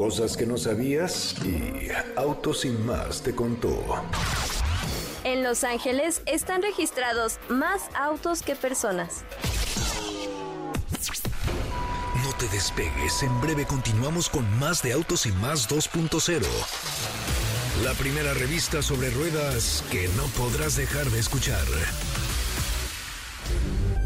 Cosas 0.08 0.38
que 0.38 0.46
no 0.46 0.56
sabías 0.56 1.34
y 1.44 1.90
Autos 2.16 2.60
sin 2.60 2.86
más 2.86 3.20
te 3.20 3.34
contó. 3.34 3.78
En 5.22 5.44
Los 5.44 5.64
Ángeles 5.64 6.22
están 6.24 6.62
registrados 6.62 7.38
más 7.50 7.82
autos 7.94 8.40
que 8.40 8.56
personas. 8.56 9.22
No 12.24 12.32
te 12.38 12.48
despegues, 12.48 13.22
en 13.22 13.38
breve 13.42 13.66
continuamos 13.66 14.30
con 14.30 14.50
más 14.58 14.82
de 14.82 14.94
Autos 14.94 15.26
y 15.26 15.32
más 15.32 15.68
2.0. 15.68 16.42
La 17.84 17.92
primera 17.92 18.32
revista 18.32 18.80
sobre 18.80 19.10
ruedas 19.10 19.84
que 19.90 20.08
no 20.16 20.24
podrás 20.42 20.74
dejar 20.74 21.04
de 21.10 21.18
escuchar. 21.18 21.66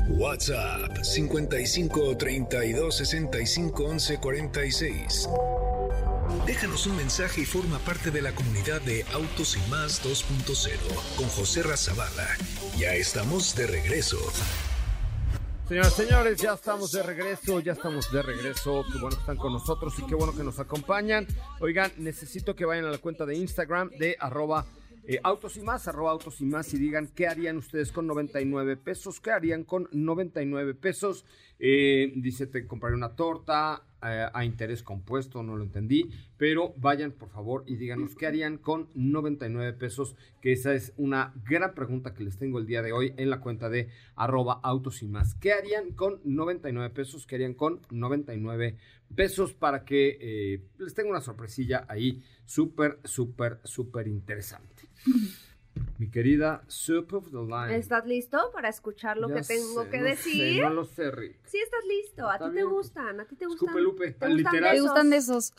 WhatsApp 0.09 0.99
55 1.01 2.17
32 2.17 2.97
65 2.97 3.85
11 3.85 4.19
46. 4.19 5.29
Déjanos 6.47 6.87
un 6.87 6.97
mensaje 6.97 7.43
y 7.43 7.45
forma 7.45 7.79
parte 7.81 8.11
de 8.11 8.23
la 8.23 8.35
comunidad 8.35 8.81
de 8.83 9.05
Autos 9.13 9.57
y 9.57 9.71
Más 9.71 10.05
2.0 10.05 11.17
con 11.17 11.27
José 11.29 11.63
Razabala. 11.63 12.29
Ya 12.77 12.95
estamos 12.95 13.55
de 13.55 13.67
regreso. 13.67 14.19
Señoras 15.69 15.99
y 15.99 16.03
señores, 16.03 16.41
ya 16.41 16.55
estamos 16.55 16.93
de 16.93 17.03
regreso, 17.03 17.61
ya 17.61 17.73
estamos 17.73 18.13
de 18.13 18.23
regreso. 18.23 18.85
Qué 18.93 18.99
bueno 18.99 19.17
que 19.17 19.21
están 19.21 19.37
con 19.37 19.53
nosotros 19.53 19.95
y 19.99 20.07
qué 20.07 20.15
bueno 20.15 20.35
que 20.37 20.43
nos 20.43 20.59
acompañan. 20.59 21.27
Oigan, 21.61 21.93
necesito 21.99 22.55
que 22.55 22.65
vayan 22.65 22.85
a 22.87 22.91
la 22.91 22.99
cuenta 22.99 23.25
de 23.25 23.37
Instagram 23.37 23.91
de 23.91 24.17
arroba 24.19 24.67
eh, 25.05 25.19
autos 25.23 25.57
y 25.57 26.45
más, 26.45 26.73
y 26.75 26.79
digan 26.79 27.09
qué 27.09 27.27
harían 27.27 27.57
ustedes 27.57 27.91
con 27.91 28.07
99 28.07 28.77
pesos, 28.77 29.21
qué 29.21 29.33
harían 29.33 29.65
con 29.65 29.89
99 29.93 30.75
pesos. 30.75 31.25
Eh, 31.59 32.13
dice, 32.17 32.47
te 32.47 32.67
compraré 32.67 32.95
una 32.95 33.15
torta 33.15 33.83
a 34.03 34.45
interés 34.45 34.83
compuesto, 34.83 35.43
no 35.43 35.57
lo 35.57 35.65
entendí, 35.65 36.11
pero 36.37 36.75
vayan 36.77 37.13
por 37.13 37.29
favor 37.31 37.65
y 37.67 37.77
díganos 37.77 38.17
qué 38.17 38.27
harían 38.27 38.59
con 38.59 38.89
99 38.95 39.73
pesos, 39.75 40.17
que 40.41 40.53
esa 40.53 40.75
es 40.75 40.93
una 40.97 41.33
gran 41.45 41.75
pregunta 41.75 42.15
que 42.15 42.25
les 42.25 42.37
tengo 42.37 42.59
el 42.59 42.67
día 42.67 42.83
de 42.83 42.93
hoy 42.93 43.15
en 43.17 43.31
la 43.31 43.41
cuenta 43.41 43.69
de 43.69 43.89
arroba 44.17 44.61
autos 44.63 45.03
y 45.03 45.09
más. 45.09 45.35
¿Qué 45.37 45.53
harían 45.53 45.93
con 45.93 46.21
99 46.25 46.91
pesos? 46.91 47.27
¿Qué 47.27 47.37
harían 47.37 47.55
con 47.55 47.81
99 47.91 48.77
pesos 49.15 49.53
para 49.55 49.85
que 49.85 50.19
eh, 50.21 50.63
les 50.79 50.95
tenga 50.95 51.11
una 51.11 51.21
sorpresilla 51.21 51.85
ahí 51.89 52.23
súper, 52.45 52.99
súper, 53.05 53.61
súper 53.65 54.09
interesante? 54.09 54.83
Mi 55.99 56.11
querida 56.11 56.63
Soup 56.67 57.13
of 57.15 57.31
the 57.31 57.39
Line. 57.39 57.77
¿Estás 57.77 58.05
listo 58.07 58.51
para 58.53 58.69
escuchar 58.69 59.17
lo 59.17 59.29
Ya 59.29 59.37
que 59.37 59.43
tengo 59.43 59.85
sé, 59.85 59.89
que 59.91 59.99
no 59.99 60.05
sé, 60.05 60.11
decir? 60.11 60.63
no 60.63 60.71
lo 60.71 60.85
sé, 60.85 61.11
Rick. 61.13 61.39
Sí, 61.45 61.59
estás 61.59 61.85
listo. 61.87 62.29
A 62.29 62.39
ti 62.39 62.55
te 62.55 62.65
gustan, 62.65 63.21
a 63.21 63.25
ti 63.25 63.37
te 63.37 63.47
gustan. 63.47 63.69
Escupe 63.69 63.81
Lupe, 63.83 64.07
¿Te 64.13 64.27
gustan 64.27 64.37
literal. 64.37 64.61
¿Te 64.63 64.71
besos? 64.73 64.83
gustan 64.89 65.11
de 65.11 65.17
esos? 65.17 65.53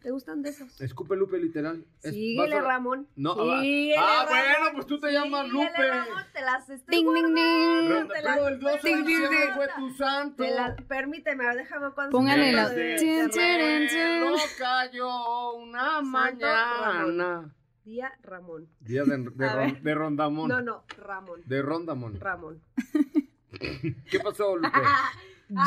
¿Te 0.00 0.10
gustan 0.10 0.42
de 0.42 0.48
esos? 0.50 0.80
Escupe 0.80 1.14
Lupe, 1.14 1.38
literal. 1.38 1.84
Síguele, 2.00 2.56
a- 2.56 2.62
Ramón. 2.62 3.06
No, 3.16 3.34
Síguele, 3.60 3.96
ah, 3.98 4.24
Ramón. 4.24 4.28
bueno, 4.58 4.70
pues 4.74 4.86
tú 4.86 4.98
te 4.98 5.12
llamas 5.12 5.46
Síguele, 5.46 5.66
Lupe. 5.70 5.88
Ramón, 5.90 6.22
te 6.32 6.40
las 6.40 6.70
estoy 6.70 6.96
Ding, 6.96 7.14
ding, 7.14 7.34
ding. 7.34 7.88
te 8.08 8.14
Pero 8.14 8.28
las- 8.28 8.48
el 8.52 8.60
12 8.60 8.88
de 8.88 9.02
diciembre 9.02 9.38
fue 9.54 9.68
tu 9.76 9.90
santo. 9.94 10.42
Te 10.42 10.50
la- 10.54 10.76
Permíteme, 10.88 11.44
déjame 11.54 11.90
cuando 11.92 12.16
Pónganle 12.16 12.52
la- 12.52 12.68
no 12.70 14.34
cayó 14.58 15.52
una 15.54 15.84
Santo 15.96 16.02
mañana. 16.04 17.54
Día 17.84 18.12
Ramón. 18.22 18.68
Día 18.80 19.04
de, 19.04 19.18
de, 19.18 19.48
ron- 19.48 19.82
de 19.82 19.94
Rondamón. 19.94 20.48
No, 20.48 20.60
no, 20.60 20.84
Ramón. 20.98 21.40
De 21.46 21.62
Rondamón. 21.62 22.20
Ramón. 22.20 22.62
¿Qué 24.10 24.20
pasó, 24.22 24.56
Lupe? 24.56 24.70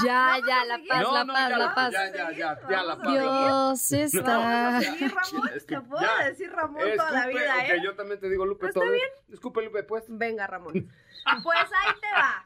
Ya, 0.04 0.40
ya, 0.48 0.66
la 0.66 0.80
paz, 0.90 1.02
No, 1.04 1.14
la 1.14 1.24
no, 1.26 1.34
paz, 1.34 1.50
ya, 1.50 1.58
la 1.60 1.76
paz. 1.76 1.94
Ya, 1.94 2.12
ya, 2.12 2.32
ya, 2.32 2.60
ya, 2.68 2.84
la 2.84 2.98
paz. 2.98 3.08
Dios 3.14 3.92
está. 3.92 4.82
Sí, 4.82 5.08
Ramón, 5.08 5.50
te 5.68 5.82
puedo 5.82 6.02
ya. 6.02 6.26
decir 6.28 6.52
Ramón 6.52 6.82
toda 6.98 7.12
la 7.12 7.28
vida, 7.28 7.68
¿eh? 7.68 7.82
yo 7.84 7.96
también 7.96 8.20
te 8.20 8.28
digo 8.28 8.48
Lupe 8.48 8.66
¿Está 8.66 8.80
todo. 8.80 8.90
bien? 8.90 9.04
Disculpe, 9.28 9.62
Lupe, 9.64 9.84
pues. 9.84 10.06
Venga, 10.08 10.48
Ramón. 10.48 10.74
Pues 10.74 11.60
ahí 11.60 11.94
te 12.02 12.08
va. 12.16 12.44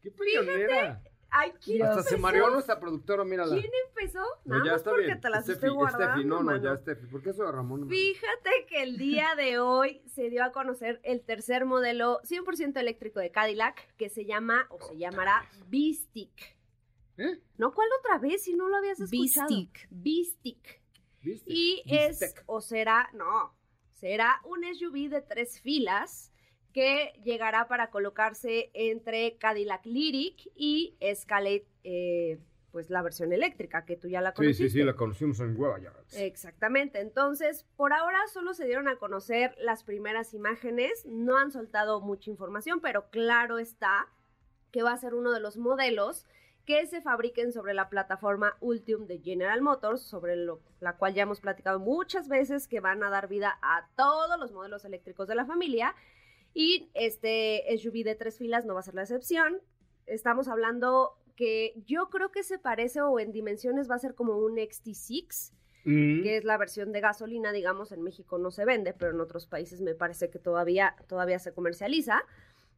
Qué 0.00 0.10
peleonera. 0.12 1.02
Ay, 1.38 1.52
¿quién 1.62 1.82
Hasta 1.82 2.02
se 2.02 2.16
mareó 2.16 2.48
nuestra 2.50 2.80
productora, 2.80 3.24
mírala. 3.24 3.54
¿Quién 3.54 3.70
empezó? 3.88 4.20
No, 4.44 4.54
Nada 4.54 4.64
ya 4.64 4.70
más 4.72 4.80
está 4.80 4.90
porque 4.90 5.06
bien. 5.06 5.20
te 5.20 5.28
las 5.30 5.44
Steffi, 5.44 5.52
estoy 5.54 5.70
guardando, 5.70 6.04
Steffi, 6.06 6.24
no, 6.24 6.36
no, 6.36 6.42
mano. 6.44 6.62
ya, 6.64 6.76
Steffi. 6.76 7.06
¿Por 7.06 7.22
qué 7.22 7.30
eso 7.30 7.44
de 7.44 7.52
Ramón? 7.52 7.80
no? 7.82 7.88
Fíjate 7.88 8.50
que 8.68 8.82
el 8.82 8.96
día 8.96 9.34
de 9.36 9.58
hoy 9.58 10.02
se 10.06 10.30
dio 10.30 10.44
a 10.44 10.52
conocer 10.52 11.00
el 11.04 11.20
tercer 11.22 11.64
modelo 11.66 12.20
100% 12.22 12.78
eléctrico 12.78 13.20
de 13.20 13.30
Cadillac 13.30 13.94
que 13.96 14.08
se 14.08 14.24
llama 14.24 14.66
o 14.70 14.80
se 14.80 14.96
llamará 14.96 15.44
V-Stick. 15.70 16.56
¿Eh? 17.18 17.40
¿No? 17.58 17.72
¿Cuál 17.74 17.88
otra 18.00 18.18
vez 18.18 18.44
si 18.44 18.54
no 18.54 18.68
lo 18.68 18.76
habías 18.76 19.00
escuchado? 19.00 19.48
V-Stick. 19.48 19.88
V-Stick. 19.90 20.80
¿Viste? 21.22 21.52
Y 21.52 21.82
es, 21.86 22.34
o 22.46 22.60
será, 22.60 23.08
no, 23.12 23.52
será 23.94 24.40
un 24.44 24.62
SUV 24.74 25.08
de 25.10 25.22
tres 25.22 25.60
filas 25.60 26.32
que 26.76 27.18
llegará 27.24 27.68
para 27.68 27.88
colocarse 27.88 28.70
entre 28.74 29.38
Cadillac 29.38 29.86
Lyric 29.86 30.50
y 30.54 30.94
Escalade, 31.00 31.64
eh, 31.84 32.38
pues 32.70 32.90
la 32.90 33.00
versión 33.00 33.32
eléctrica, 33.32 33.86
que 33.86 33.96
tú 33.96 34.08
ya 34.08 34.20
la 34.20 34.32
Sí, 34.32 34.36
conociste. 34.36 34.68
sí, 34.68 34.78
sí, 34.80 34.84
la 34.84 34.92
conocimos 34.92 35.40
en 35.40 35.56
Nueva 35.56 35.78
York. 35.78 36.04
Exactamente, 36.18 37.00
entonces 37.00 37.64
por 37.78 37.94
ahora 37.94 38.18
solo 38.30 38.52
se 38.52 38.66
dieron 38.66 38.88
a 38.88 38.96
conocer 38.96 39.54
las 39.58 39.84
primeras 39.84 40.34
imágenes, 40.34 41.06
no 41.06 41.38
han 41.38 41.50
soltado 41.50 42.02
mucha 42.02 42.28
información, 42.28 42.80
pero 42.82 43.08
claro 43.08 43.58
está 43.58 44.06
que 44.70 44.82
va 44.82 44.92
a 44.92 44.98
ser 44.98 45.14
uno 45.14 45.32
de 45.32 45.40
los 45.40 45.56
modelos 45.56 46.26
que 46.66 46.84
se 46.86 47.00
fabriquen 47.00 47.52
sobre 47.52 47.72
la 47.72 47.88
plataforma 47.88 48.58
Ultium 48.60 49.06
de 49.06 49.20
General 49.20 49.62
Motors, 49.62 50.02
sobre 50.02 50.36
lo- 50.36 50.60
la 50.80 50.98
cual 50.98 51.14
ya 51.14 51.22
hemos 51.22 51.40
platicado 51.40 51.78
muchas 51.80 52.28
veces 52.28 52.68
que 52.68 52.80
van 52.80 53.02
a 53.02 53.08
dar 53.08 53.28
vida 53.28 53.58
a 53.62 53.88
todos 53.96 54.38
los 54.38 54.52
modelos 54.52 54.84
eléctricos 54.84 55.26
de 55.26 55.36
la 55.36 55.46
familia. 55.46 55.94
Y 56.58 56.88
este 56.94 57.64
SUV 57.76 58.02
de 58.02 58.14
tres 58.14 58.38
filas 58.38 58.64
no 58.64 58.72
va 58.72 58.80
a 58.80 58.82
ser 58.82 58.94
la 58.94 59.02
excepción. 59.02 59.60
Estamos 60.06 60.48
hablando 60.48 61.12
que 61.36 61.74
yo 61.84 62.08
creo 62.08 62.32
que 62.32 62.42
se 62.42 62.58
parece 62.58 63.02
o 63.02 63.20
en 63.20 63.30
dimensiones 63.30 63.90
va 63.90 63.96
a 63.96 63.98
ser 63.98 64.14
como 64.14 64.38
un 64.38 64.56
XT6, 64.56 65.52
Mm. 65.84 66.22
que 66.22 66.38
es 66.38 66.44
la 66.44 66.56
versión 66.56 66.92
de 66.92 67.00
gasolina, 67.00 67.52
digamos, 67.52 67.92
en 67.92 68.02
México 68.02 68.38
no 68.38 68.50
se 68.50 68.64
vende, 68.64 68.94
pero 68.94 69.12
en 69.12 69.20
otros 69.20 69.46
países 69.46 69.82
me 69.82 69.94
parece 69.94 70.30
que 70.30 70.38
todavía, 70.38 70.96
todavía 71.06 71.38
se 71.38 71.52
comercializa. 71.52 72.22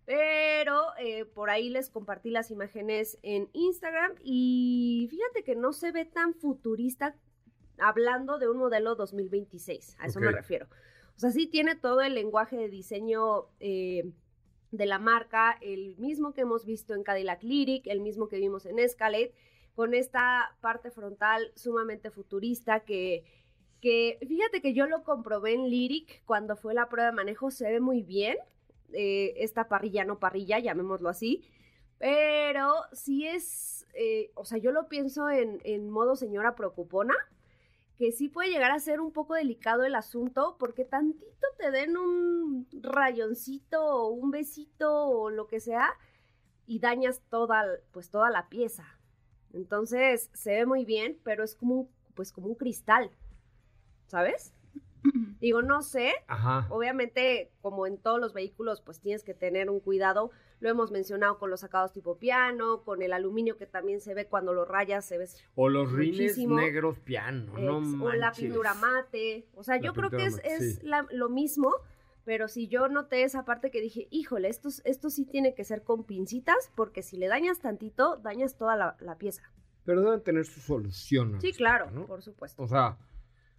Pero 0.04 0.80
eh, 0.98 1.24
por 1.24 1.48
ahí 1.48 1.70
les 1.70 1.88
compartí 1.88 2.30
las 2.30 2.50
imágenes 2.50 3.16
en 3.22 3.48
Instagram 3.52 4.12
y 4.24 5.06
fíjate 5.08 5.44
que 5.44 5.54
no 5.54 5.72
se 5.72 5.92
ve 5.92 6.04
tan 6.04 6.34
futurista 6.34 7.14
hablando 7.78 8.38
de 8.38 8.48
un 8.48 8.56
modelo 8.58 8.96
2026, 8.96 9.96
a 10.00 10.06
eso 10.06 10.18
me 10.18 10.32
refiero. 10.32 10.66
O 11.18 11.20
sea, 11.20 11.32
sí 11.32 11.48
tiene 11.48 11.74
todo 11.74 12.00
el 12.00 12.14
lenguaje 12.14 12.56
de 12.56 12.68
diseño 12.68 13.46
eh, 13.58 14.12
de 14.70 14.86
la 14.86 15.00
marca, 15.00 15.58
el 15.60 15.96
mismo 15.96 16.32
que 16.32 16.42
hemos 16.42 16.64
visto 16.64 16.94
en 16.94 17.02
Cadillac 17.02 17.42
Lyric, 17.42 17.88
el 17.88 18.00
mismo 18.00 18.28
que 18.28 18.38
vimos 18.38 18.66
en 18.66 18.78
Escalade, 18.78 19.34
con 19.74 19.94
esta 19.94 20.56
parte 20.60 20.92
frontal 20.92 21.50
sumamente 21.56 22.12
futurista 22.12 22.84
que, 22.84 23.24
que 23.80 24.20
fíjate 24.28 24.62
que 24.62 24.74
yo 24.74 24.86
lo 24.86 25.02
comprobé 25.02 25.54
en 25.54 25.68
Lyric 25.68 26.22
cuando 26.24 26.54
fue 26.54 26.72
la 26.72 26.88
prueba 26.88 27.10
de 27.10 27.16
manejo, 27.16 27.50
se 27.50 27.68
ve 27.68 27.80
muy 27.80 28.04
bien, 28.04 28.36
eh, 28.92 29.34
esta 29.38 29.66
parrilla 29.66 30.04
no 30.04 30.20
parrilla, 30.20 30.60
llamémoslo 30.60 31.08
así, 31.08 31.42
pero 31.98 32.74
sí 32.92 33.26
es, 33.26 33.88
eh, 33.92 34.30
o 34.36 34.44
sea, 34.44 34.58
yo 34.58 34.70
lo 34.70 34.86
pienso 34.86 35.28
en, 35.28 35.60
en 35.64 35.90
modo 35.90 36.14
señora 36.14 36.54
preocupona, 36.54 37.16
que 37.98 38.12
sí 38.12 38.28
puede 38.28 38.50
llegar 38.50 38.70
a 38.70 38.78
ser 38.78 39.00
un 39.00 39.12
poco 39.12 39.34
delicado 39.34 39.84
el 39.84 39.96
asunto, 39.96 40.56
porque 40.58 40.84
tantito 40.84 41.46
te 41.58 41.72
den 41.72 41.96
un 41.96 42.68
rayoncito 42.80 43.84
o 43.84 44.08
un 44.10 44.30
besito 44.30 45.08
o 45.08 45.30
lo 45.30 45.48
que 45.48 45.58
sea 45.58 45.90
y 46.64 46.78
dañas 46.78 47.20
toda, 47.28 47.64
pues 47.90 48.10
toda 48.10 48.30
la 48.30 48.48
pieza. 48.48 48.84
Entonces 49.52 50.30
se 50.32 50.52
ve 50.52 50.66
muy 50.66 50.84
bien, 50.84 51.18
pero 51.24 51.42
es 51.42 51.56
como 51.56 51.88
pues 52.14 52.32
como 52.32 52.48
un 52.48 52.54
cristal, 52.54 53.10
¿sabes? 54.06 54.54
Digo, 55.40 55.62
no 55.62 55.82
sé, 55.82 56.12
Ajá. 56.26 56.66
obviamente 56.70 57.52
como 57.60 57.86
en 57.86 57.98
todos 57.98 58.18
los 58.20 58.32
vehículos 58.34 58.80
pues 58.80 59.00
tienes 59.00 59.22
que 59.22 59.34
tener 59.34 59.70
un 59.70 59.80
cuidado, 59.80 60.30
lo 60.60 60.68
hemos 60.68 60.90
mencionado 60.90 61.38
con 61.38 61.50
los 61.50 61.60
sacados 61.60 61.92
tipo 61.92 62.18
piano, 62.18 62.82
con 62.82 63.02
el 63.02 63.12
aluminio 63.12 63.56
que 63.56 63.66
también 63.66 64.00
se 64.00 64.14
ve 64.14 64.26
cuando 64.26 64.52
lo 64.52 64.64
rayas, 64.64 65.04
se 65.04 65.16
ve 65.18 65.28
O 65.54 65.68
los 65.68 65.92
rines 65.92 66.36
negros 66.38 66.98
piano, 66.98 67.52
no 67.56 67.78
Ex- 67.78 68.00
o 68.02 68.12
la 68.12 68.26
manches. 68.26 68.44
pintura 68.44 68.74
mate. 68.74 69.46
O 69.54 69.62
sea, 69.62 69.76
La 69.76 69.80
yo 69.82 69.92
creo 69.94 70.10
que 70.10 70.24
es, 70.26 70.36
mate, 70.36 70.54
es 70.54 70.74
sí. 70.76 70.80
la- 70.86 71.06
lo 71.12 71.28
mismo, 71.28 71.72
pero 72.24 72.48
si 72.48 72.66
yo 72.66 72.88
noté 72.88 73.22
esa 73.22 73.44
parte 73.44 73.70
que 73.70 73.80
dije, 73.80 74.08
híjole, 74.10 74.48
esto, 74.48 74.68
es- 74.68 74.82
esto 74.84 75.08
sí 75.10 75.24
tiene 75.24 75.54
que 75.54 75.62
ser 75.64 75.84
con 75.84 76.02
pincitas, 76.04 76.72
porque 76.74 77.02
si 77.02 77.16
le 77.16 77.28
dañas 77.28 77.60
tantito, 77.60 78.16
dañas 78.16 78.56
toda 78.56 78.74
la, 78.76 78.96
la 79.00 79.16
pieza. 79.16 79.42
Pero 79.84 80.02
deben 80.02 80.22
tener 80.22 80.44
su 80.44 80.60
solución. 80.60 81.40
Sí, 81.40 81.52
claro, 81.52 81.90
¿no? 81.92 82.06
por 82.06 82.22
supuesto. 82.22 82.62
O 82.62 82.66
sea, 82.66 82.98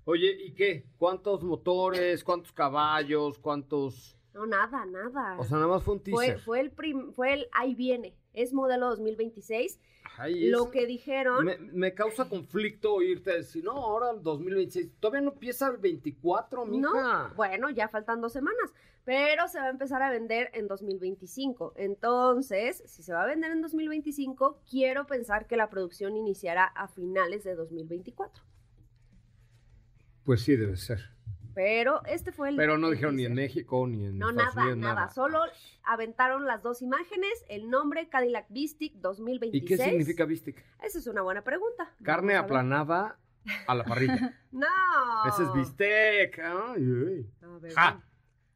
oye, 0.09 0.35
¿y 0.43 0.51
qué? 0.53 0.85
¿Cuántos 0.97 1.43
motores? 1.43 2.23
¿Cuántos 2.23 2.51
caballos? 2.51 3.37
¿Cuántos...? 3.39 4.15
No, 4.33 4.45
nada, 4.45 4.85
nada. 4.85 5.37
O 5.39 5.43
sea, 5.43 5.57
nada 5.57 5.67
más 5.69 5.83
fue 5.83 5.95
un 5.95 6.01
fue, 6.01 6.25
teaser. 6.27 6.39
fue 6.39 6.59
el 6.61 6.71
prim- 6.71 7.11
fue 7.13 7.33
el 7.33 7.47
ahí 7.51 7.75
viene. 7.75 8.15
Es 8.33 8.53
modelo 8.53 8.87
2026. 8.89 9.79
Ay, 10.17 10.45
es- 10.45 10.51
Lo 10.51 10.69
que 10.71 10.85
dijeron. 10.85 11.43
Me, 11.45 11.57
me 11.57 11.93
causa 11.93 12.29
conflicto 12.29 12.93
oírte 12.93 13.31
decir, 13.33 13.63
no, 13.63 13.71
ahora 13.71 14.11
el 14.11 14.21
2026. 14.21 14.91
Todavía 14.99 15.21
no 15.21 15.31
empieza 15.31 15.67
el 15.69 15.77
24, 15.77 16.65
mija. 16.65 17.27
No, 17.29 17.35
bueno, 17.35 17.69
ya 17.69 17.87
faltan 17.89 18.21
dos 18.21 18.31
semanas, 18.33 18.71
pero 19.03 19.47
se 19.47 19.59
va 19.59 19.65
a 19.65 19.69
empezar 19.71 20.01
a 20.03 20.11
vender 20.11 20.49
en 20.53 20.67
2025. 20.67 21.73
Entonces, 21.75 22.83
si 22.85 23.03
se 23.03 23.13
va 23.13 23.23
a 23.23 23.27
vender 23.27 23.51
en 23.51 23.61
2025, 23.61 24.61
quiero 24.69 25.05
pensar 25.05 25.47
que 25.47 25.57
la 25.57 25.69
producción 25.69 26.15
iniciará 26.15 26.65
a 26.65 26.87
finales 26.87 27.43
de 27.43 27.55
2024. 27.55 28.43
Pues 30.29 30.43
sí, 30.43 30.55
debe 30.55 30.77
ser. 30.77 31.09
Pero 31.55 32.05
este 32.05 32.31
fue 32.31 32.49
el. 32.49 32.55
Pero 32.55 32.77
no 32.77 32.91
dijeron 32.91 33.15
ni 33.15 33.25
en. 33.25 33.33
México 33.33 33.87
ni 33.87 34.05
en 34.05 34.19
No, 34.19 34.29
Estados 34.29 34.55
nada, 34.55 34.71
Unidos, 34.73 34.93
nada. 34.93 35.09
Solo 35.09 35.39
aventaron 35.83 36.45
las 36.45 36.61
dos 36.61 36.83
imágenes, 36.83 37.31
el 37.49 37.71
nombre 37.71 38.09
Cadillac 38.09 38.45
Vistic 38.49 38.93
2026. 38.97 39.63
¿Y 39.63 39.65
qué 39.65 39.83
significa 39.83 40.25
Vistic? 40.25 40.63
Esa 40.83 40.99
es 40.99 41.07
una 41.07 41.23
buena 41.23 41.43
pregunta. 41.43 41.91
Carne 42.03 42.35
a 42.35 42.41
aplanada 42.41 43.17
a 43.65 43.73
la 43.73 43.83
parrilla. 43.85 44.39
No. 44.51 44.67
Ese 45.27 45.45
es 45.45 45.53
bistec. 45.53 46.37
Ay, 46.37 46.83
ay. 47.07 47.31
A 47.41 47.57
ver, 47.57 47.73
Ja. 47.73 48.03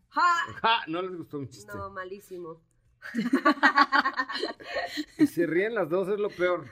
Ja. 0.09 0.21
Ja, 0.62 0.83
no 0.86 1.01
les 1.01 1.17
gustó 1.17 1.39
un 1.39 1.49
chiste. 1.49 1.75
No, 1.75 1.89
malísimo. 1.89 2.62
Y 5.17 5.25
se 5.25 5.47
ríen 5.47 5.73
las 5.73 5.89
dos, 5.89 6.07
es 6.07 6.19
lo 6.19 6.29
peor. 6.29 6.65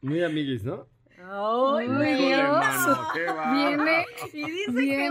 Muy 0.00 0.22
amiguis, 0.22 0.62
¿no? 0.62 0.86
Va. 3.36 3.52
Viene. 3.52 4.06
Y 4.32 4.50
dice 4.50 4.70
Viene- 4.72 5.06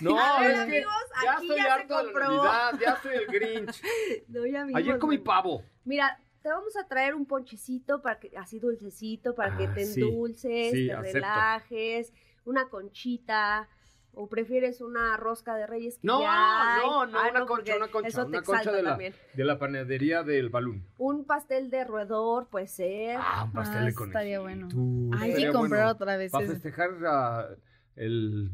que 0.00 0.04
uno. 0.04 0.14
No, 0.14 0.18
A 0.20 0.40
ver, 0.40 0.50
es 0.50 0.56
que 0.56 0.62
amigos, 0.62 0.94
ya 1.24 1.32
aquí 1.32 1.42
estoy 1.42 1.56
ya 1.58 1.64
se 1.64 1.70
harto 1.70 1.96
de 2.06 2.12
la 2.12 2.78
ya 2.80 3.00
soy 3.02 3.14
el 3.16 3.26
Grinch. 3.26 3.82
No, 4.28 4.46
ya 4.46 4.64
vimos, 4.64 4.78
Ayer 4.78 4.98
comí 4.98 5.18
pavo. 5.18 5.62
Mira, 5.84 6.18
te 6.42 6.48
vamos 6.48 6.76
a 6.76 6.86
traer 6.86 7.14
un 7.14 7.26
ponchecito 7.26 8.00
para 8.02 8.18
que, 8.18 8.36
así 8.36 8.58
dulcecito, 8.58 9.34
para 9.34 9.56
que 9.56 9.64
Ah, 9.66 9.74
te 9.74 9.84
sí. 9.86 10.00
endulces, 10.00 10.72
Sí, 10.72 10.86
te 10.86 10.92
acepto. 10.92 11.12
relajes, 11.14 12.12
una 12.44 12.68
conchita. 12.68 13.68
¿O 14.14 14.28
prefieres 14.28 14.80
una 14.82 15.16
rosca 15.16 15.54
de 15.56 15.66
reyes? 15.66 15.94
que 15.98 16.06
No, 16.06 16.20
ya 16.20 16.74
hay? 16.76 16.86
no, 16.86 17.06
no, 17.06 17.18
Ah, 17.18 17.28
una 17.30 17.46
porque 17.46 17.54
concha, 17.72 17.76
una 17.76 17.88
concha, 17.88 18.08
Eso 18.08 18.22
te 18.24 18.28
una 18.28 18.42
concha 18.42 18.70
de 18.72 18.82
la, 18.82 18.90
también. 18.90 19.14
de 19.32 19.44
la 19.44 19.58
panadería 19.58 20.22
del 20.22 20.50
balón. 20.50 20.84
Un 20.98 21.24
pastel 21.24 21.70
de 21.70 21.84
roedor, 21.84 22.48
puede 22.48 22.66
ser. 22.68 23.16
Ah, 23.18 23.44
un 23.46 23.52
pastel 23.52 23.82
Ah, 23.82 23.84
de 23.86 23.94
conejito. 23.94 24.18
estaría 24.18 24.40
bueno. 24.40 24.68
Ay, 25.14 25.18
Hay 25.22 25.28
Estaría 25.30 25.46
que 25.48 25.52
comprar 25.54 25.80
bueno. 25.84 25.92
otra 25.92 26.16
vez. 26.18 26.30
Para 26.32 26.46
festejar 26.46 27.56
el 27.96 28.50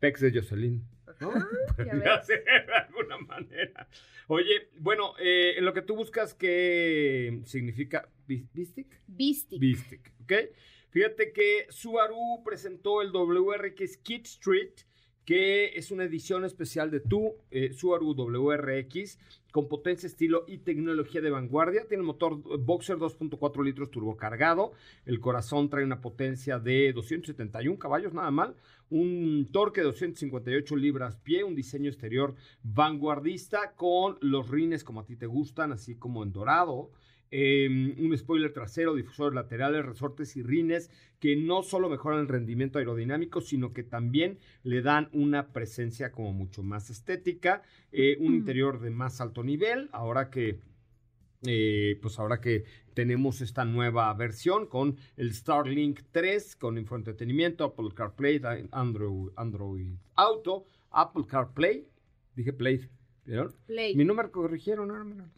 pex 0.00 0.20
de 0.20 0.32
Jocelyn. 0.32 0.82
¿no? 1.20 1.30
Ah, 1.34 1.46
de 1.78 2.44
alguna 2.88 3.18
manera. 3.18 3.88
Oye, 4.26 4.68
bueno, 4.80 5.12
eh, 5.20 5.54
en 5.56 5.64
lo 5.64 5.72
que 5.72 5.82
tú 5.82 5.94
buscas, 5.94 6.34
¿qué 6.34 7.40
significa 7.44 8.08
bis- 8.26 8.52
Bistic? 8.52 9.00
Bistic. 9.06 9.60
Bistic, 9.60 10.12
¿ok? 10.24 10.32
Fíjate 10.96 11.30
que 11.30 11.66
Subaru 11.68 12.42
presentó 12.42 13.02
el 13.02 13.12
WRX 13.12 13.98
Kid 13.98 14.22
Street, 14.24 14.72
que 15.26 15.76
es 15.76 15.90
una 15.90 16.04
edición 16.04 16.42
especial 16.46 16.90
de 16.90 17.00
tu 17.00 17.34
eh, 17.50 17.74
Subaru 17.74 18.14
WRX 18.14 19.18
con 19.52 19.68
potencia, 19.68 20.06
estilo 20.06 20.46
y 20.48 20.56
tecnología 20.56 21.20
de 21.20 21.28
vanguardia. 21.28 21.86
Tiene 21.86 22.02
motor 22.02 22.38
eh, 22.50 22.56
Boxer 22.58 22.96
2.4 22.96 23.62
litros 23.62 23.90
turbocargado. 23.90 24.72
El 25.04 25.20
corazón 25.20 25.68
trae 25.68 25.84
una 25.84 26.00
potencia 26.00 26.58
de 26.58 26.94
271 26.94 27.78
caballos, 27.78 28.14
nada 28.14 28.30
mal. 28.30 28.56
Un 28.88 29.50
torque 29.52 29.82
de 29.82 29.88
258 29.88 30.76
libras 30.76 31.16
pie, 31.16 31.44
un 31.44 31.54
diseño 31.54 31.90
exterior 31.90 32.34
vanguardista 32.62 33.74
con 33.76 34.16
los 34.22 34.48
rines 34.48 34.82
como 34.82 35.00
a 35.00 35.04
ti 35.04 35.14
te 35.14 35.26
gustan, 35.26 35.72
así 35.72 35.96
como 35.96 36.22
en 36.22 36.32
dorado. 36.32 36.90
Eh, 37.30 37.68
un 37.98 38.16
spoiler 38.16 38.52
trasero, 38.52 38.94
difusores 38.94 39.34
laterales, 39.34 39.84
resortes 39.84 40.36
y 40.36 40.42
rines 40.42 40.90
que 41.18 41.36
no 41.36 41.62
solo 41.62 41.88
mejoran 41.88 42.20
el 42.20 42.28
rendimiento 42.28 42.78
aerodinámico, 42.78 43.40
sino 43.40 43.72
que 43.72 43.82
también 43.82 44.38
le 44.62 44.82
dan 44.82 45.08
una 45.12 45.52
presencia 45.52 46.12
como 46.12 46.32
mucho 46.32 46.62
más 46.62 46.90
estética, 46.90 47.62
eh, 47.92 48.16
un 48.20 48.32
Mm. 48.32 48.36
interior 48.36 48.80
de 48.80 48.90
más 48.90 49.20
alto 49.20 49.42
nivel, 49.42 49.88
ahora 49.92 50.30
que 50.30 50.60
eh, 51.48 51.98
pues 52.02 52.18
ahora 52.18 52.40
que 52.40 52.64
tenemos 52.94 53.40
esta 53.40 53.64
nueva 53.64 54.12
versión 54.14 54.66
con 54.66 54.96
el 55.16 55.32
Starlink 55.34 56.00
3, 56.10 56.56
con 56.56 56.78
infoentretenimiento, 56.78 57.62
Apple 57.64 57.90
CarPlay, 57.94 58.40
Android, 58.72 59.28
Android 59.36 59.94
Auto, 60.14 60.64
Apple 60.90 61.24
CarPlay, 61.28 61.86
dije 62.34 62.52
Play, 62.54 62.88
¿vieron? 63.26 63.52
Play. 63.66 63.94
Mi 63.94 64.04
número 64.04 64.32
corrigieron, 64.32 64.90
ahora 64.90 65.04
mira. 65.04 65.30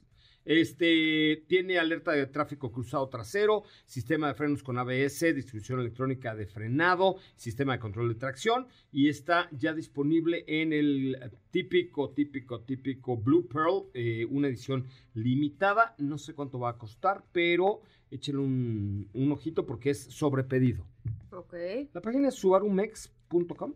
Este 0.49 1.45
tiene 1.47 1.79
alerta 1.79 2.13
de 2.13 2.25
tráfico 2.27 2.73
cruzado 2.73 3.07
trasero, 3.11 3.65
sistema 3.85 4.29
de 4.29 4.35
frenos 4.35 4.63
con 4.63 4.79
ABS, 4.79 5.35
distribución 5.35 5.81
electrónica 5.81 6.35
de 6.35 6.47
frenado, 6.47 7.17
sistema 7.37 7.75
de 7.75 7.81
control 7.81 8.09
de 8.09 8.15
tracción 8.15 8.67
y 8.91 9.11
está 9.11 9.51
ya 9.53 9.75
disponible 9.75 10.47
en 10.47 10.73
el 10.73 11.19
típico, 11.51 12.13
típico, 12.13 12.63
típico 12.63 13.19
Blue 13.19 13.47
Pearl, 13.47 13.91
eh, 13.93 14.27
una 14.31 14.49
edición 14.49 14.87
limitada. 15.13 15.95
No 15.99 16.17
sé 16.17 16.33
cuánto 16.33 16.59
va 16.59 16.71
a 16.71 16.79
costar, 16.79 17.25
pero 17.31 17.83
échenle 18.11 18.41
un, 18.41 19.11
un 19.13 19.33
ojito 19.33 19.67
porque 19.67 19.91
es 19.91 20.01
sobrepedido. 20.01 20.87
Ok. 21.31 21.53
La 21.93 22.01
página 22.01 22.29
es 22.29 22.37
subarumex.com. 22.37 23.75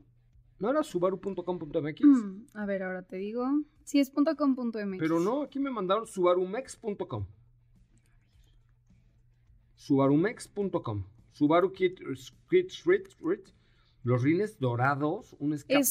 ¿No 0.62 0.70
era 0.70 0.82
subaru.com.mx? 0.84 2.04
Mm, 2.04 2.46
A 2.54 2.66
ver, 2.66 2.84
ahora 2.84 3.02
te 3.02 3.16
digo. 3.16 3.44
Sí, 3.82 3.98
es 3.98 4.10
.com.mx. 4.10 4.98
Pero 5.00 5.18
no, 5.18 5.42
aquí 5.42 5.58
me 5.58 5.72
mandaron 5.72 6.06
subarumex.com. 6.06 7.26
Subarumex.com. 9.74 11.04
Subaru 11.32 11.72
Kit, 11.72 11.98
Kit 12.48 12.70
Street, 12.70 13.08
Street, 13.08 13.40
los 14.04 14.22
rines 14.22 14.60
dorados, 14.60 15.34
un 15.40 15.54
escape. 15.54 15.80
Es 15.80 15.90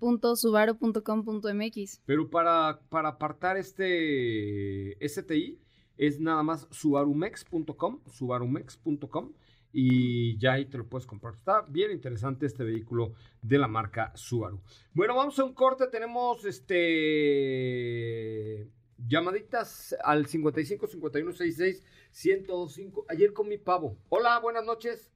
www.subaru.com.mx. 0.00 2.02
Pero 2.04 2.30
para, 2.30 2.80
para 2.88 3.10
apartar 3.10 3.56
este 3.58 4.98
STI 5.08 5.60
es 5.96 6.18
nada 6.18 6.42
más 6.42 6.66
subarumex.com, 6.72 8.00
subarumex.com 8.06 9.34
y 9.72 10.38
ya 10.38 10.54
ahí 10.54 10.66
te 10.66 10.78
lo 10.78 10.88
puedes 10.88 11.06
comprar. 11.06 11.34
Está 11.34 11.62
bien 11.68 11.90
interesante 11.90 12.46
este 12.46 12.64
vehículo 12.64 13.12
de 13.42 13.58
la 13.58 13.68
marca 13.68 14.12
Subaru. 14.14 14.62
Bueno, 14.94 15.14
vamos 15.14 15.38
a 15.38 15.44
un 15.44 15.54
corte. 15.54 15.86
Tenemos 15.88 16.44
este 16.44 18.70
llamaditas 18.96 19.94
al 20.02 20.26
55 20.26 20.86
51 20.86 21.32
66 21.32 21.84
1025. 22.24 23.06
Ayer 23.08 23.32
comí 23.32 23.58
pavo. 23.58 23.96
Hola, 24.08 24.38
buenas 24.40 24.64
noches. 24.64 25.12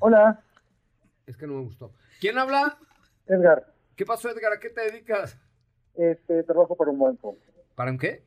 Hola, 0.00 0.42
Es 1.26 1.36
que 1.36 1.46
no 1.46 1.54
me 1.54 1.62
gustó. 1.62 1.92
¿Quién 2.20 2.38
habla? 2.38 2.78
Edgar. 3.26 3.72
¿Qué 3.96 4.04
pasó, 4.04 4.28
Edgar? 4.28 4.52
¿A 4.52 4.60
qué 4.60 4.70
te 4.70 4.82
dedicas? 4.82 5.38
Este, 5.94 6.42
trabajo 6.42 6.76
para 6.76 6.90
un 6.90 6.98
banco. 6.98 7.38
¿Para 7.74 7.90
un 7.90 7.98
qué? 7.98 8.24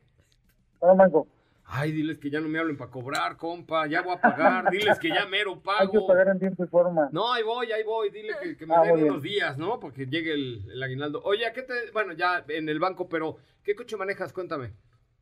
Para 0.78 0.92
un 0.92 0.98
banco. 0.98 1.28
Ay, 1.70 1.92
diles 1.92 2.18
que 2.18 2.30
ya 2.30 2.40
no 2.40 2.48
me 2.48 2.58
hablen 2.58 2.78
para 2.78 2.90
cobrar, 2.90 3.36
compa, 3.36 3.86
ya 3.86 4.00
voy 4.00 4.14
a 4.14 4.20
pagar, 4.20 4.70
diles 4.70 4.98
que 4.98 5.08
ya 5.08 5.26
mero 5.26 5.52
Hay 5.52 5.86
que 5.88 5.92
pago. 5.98 6.06
pagar 6.06 6.28
en 6.28 6.38
tiempo 6.38 6.64
y 6.64 6.66
forma. 6.66 7.10
No, 7.12 7.30
ahí 7.32 7.42
voy, 7.42 7.70
ahí 7.72 7.82
voy, 7.84 8.08
dile 8.10 8.32
que, 8.42 8.56
que 8.56 8.64
me 8.66 8.74
Ah, 8.74 8.82
den 8.84 9.04
unos 9.04 9.22
días, 9.22 9.58
¿no? 9.58 9.78
Porque 9.78 10.06
llegue 10.06 10.32
el, 10.32 10.64
el 10.70 10.82
aguinaldo. 10.82 11.20
Oye, 11.24 11.44
¿a 11.46 11.52
qué 11.52 11.62
te...? 11.62 11.74
Bueno, 11.92 12.14
ya 12.14 12.42
en 12.48 12.68
el 12.70 12.78
banco, 12.80 13.08
pero 13.08 13.36
¿qué 13.62 13.74
coche 13.74 13.96
manejas? 13.98 14.32
Cuéntame. 14.32 14.72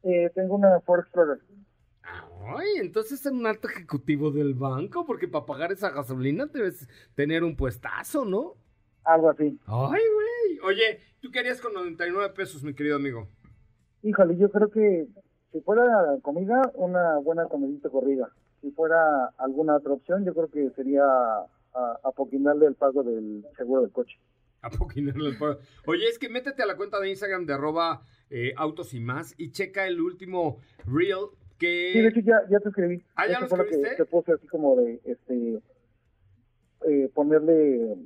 Eh, 0.05 0.31
tengo 0.37 0.55
una 0.55 0.81
Ford 0.83 1.01
Explorer. 1.01 1.39
Ay, 2.57 2.69
entonces 2.77 3.27
es 3.27 3.33
un 3.33 3.45
alto 3.45 3.69
ejecutivo 3.69 4.31
del 4.31 4.55
banco, 4.55 5.05
porque 5.05 5.27
para 5.27 5.47
pagar 5.47 5.73
esa 5.73 5.91
gasolina 5.91 6.47
debes 6.47 6.89
tener 7.17 7.43
un 7.43 7.57
puestazo, 7.57 8.25
¿no? 8.25 8.55
Algo 9.03 9.31
así. 9.31 9.59
Ay, 9.67 10.03
güey. 10.15 10.59
Oye, 10.63 11.01
¿tú 11.21 11.33
qué 11.33 11.41
harías 11.41 11.61
con 11.61 11.73
99 11.75 12.33
pesos, 12.35 12.63
mi 12.63 12.73
querido 12.73 12.95
amigo? 12.97 13.29
Híjole, 14.05 14.37
yo 14.37 14.49
creo 14.53 14.71
que 14.71 15.09
si 15.57 15.63
fuera 15.63 16.19
comida, 16.21 16.71
una 16.75 17.17
buena 17.17 17.47
comidita 17.47 17.89
corrida. 17.89 18.29
Si 18.61 18.71
fuera 18.73 19.33
alguna 19.39 19.77
otra 19.77 19.95
opción, 19.95 20.23
yo 20.27 20.35
creo 20.35 20.51
que 20.51 20.69
sería 20.77 21.03
a, 21.03 22.01
apoquinarle 22.05 22.67
el 22.67 22.75
pago 22.75 23.03
del 23.03 23.43
seguro 23.57 23.81
del 23.81 23.91
coche. 23.91 24.19
A 24.63 24.69
poquinarle 24.71 25.31
el 25.31 25.39
pago. 25.39 25.59
Oye, 25.87 26.09
es 26.09 26.19
que 26.19 26.29
métete 26.29 26.63
a 26.63 26.67
la 26.67 26.77
cuenta 26.77 26.99
de 26.99 27.09
Instagram 27.09 27.47
de 27.47 27.55
arroba 27.55 28.03
eh, 28.31 28.53
autos 28.57 28.95
y 28.95 29.01
más 29.01 29.35
y 29.39 29.53
checa 29.53 29.87
el 29.87 30.01
último 30.01 30.59
reel 30.87 31.29
que... 31.59 31.91
Sí, 31.93 32.01
de 32.01 32.09
hecho 32.09 32.21
ya, 32.21 32.43
ya 32.51 32.59
te 32.59 32.71
escribí. 32.71 33.03
Ah, 33.15 33.27
¿ya 33.27 33.35
Eso 33.35 33.43
lo 33.43 33.49
fue 33.49 33.59
lo 33.59 33.65
que 33.65 33.71
escribiste? 33.71 34.05
te 34.05 34.11
puse 34.11 34.33
así 34.33 34.47
como 34.49 34.77
de, 34.77 35.01
este, 35.05 35.61
eh, 36.89 37.11
ponerle 37.15 37.97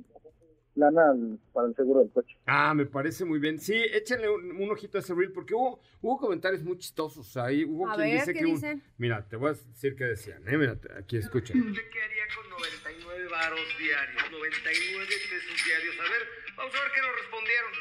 lana 0.81 1.11
al- 1.11 1.39
para 1.53 1.67
el 1.67 1.75
seguro 1.75 2.01
del 2.01 2.11
coche. 2.11 2.35
Ah, 2.45 2.73
me 2.73 2.85
parece 2.85 3.23
muy 3.25 3.39
bien. 3.39 3.59
Sí, 3.59 3.73
échenle 3.93 4.29
un, 4.29 4.51
un 4.59 4.69
ojito 4.71 4.97
a 4.97 5.01
ese 5.01 5.13
reel 5.13 5.31
porque 5.31 5.53
hubo, 5.53 5.79
hubo 6.01 6.17
comentarios 6.17 6.63
muy 6.63 6.77
chistosos 6.77 7.37
ahí. 7.37 7.63
Hubo 7.63 7.89
A 7.89 7.95
quien 7.95 8.07
ver, 8.09 8.19
dice 8.19 8.33
¿qué 8.33 8.39
que 8.39 8.45
un- 8.45 8.55
dicen? 8.55 8.83
Mira, 8.97 9.27
te 9.27 9.35
voy 9.37 9.51
a 9.51 9.53
decir 9.53 9.95
qué 9.95 10.05
decían, 10.05 10.41
¿eh? 10.47 10.57
Mira, 10.57 10.75
aquí 10.97 11.17
escuchen. 11.17 11.57
¿Usted 11.69 11.89
qué 11.89 12.01
haría 12.03 12.23
con 12.35 12.49
99 12.49 13.27
varos 13.29 13.59
diarios? 13.79 14.31
99 14.31 15.05
pesos 15.07 15.65
diarios. 15.65 15.95
A 15.99 16.03
ver, 16.11 16.23
vamos 16.57 16.75
a 16.75 16.79
ver 16.83 16.91
qué 16.95 17.01
nos 17.01 17.15
respondieron. 17.21 17.71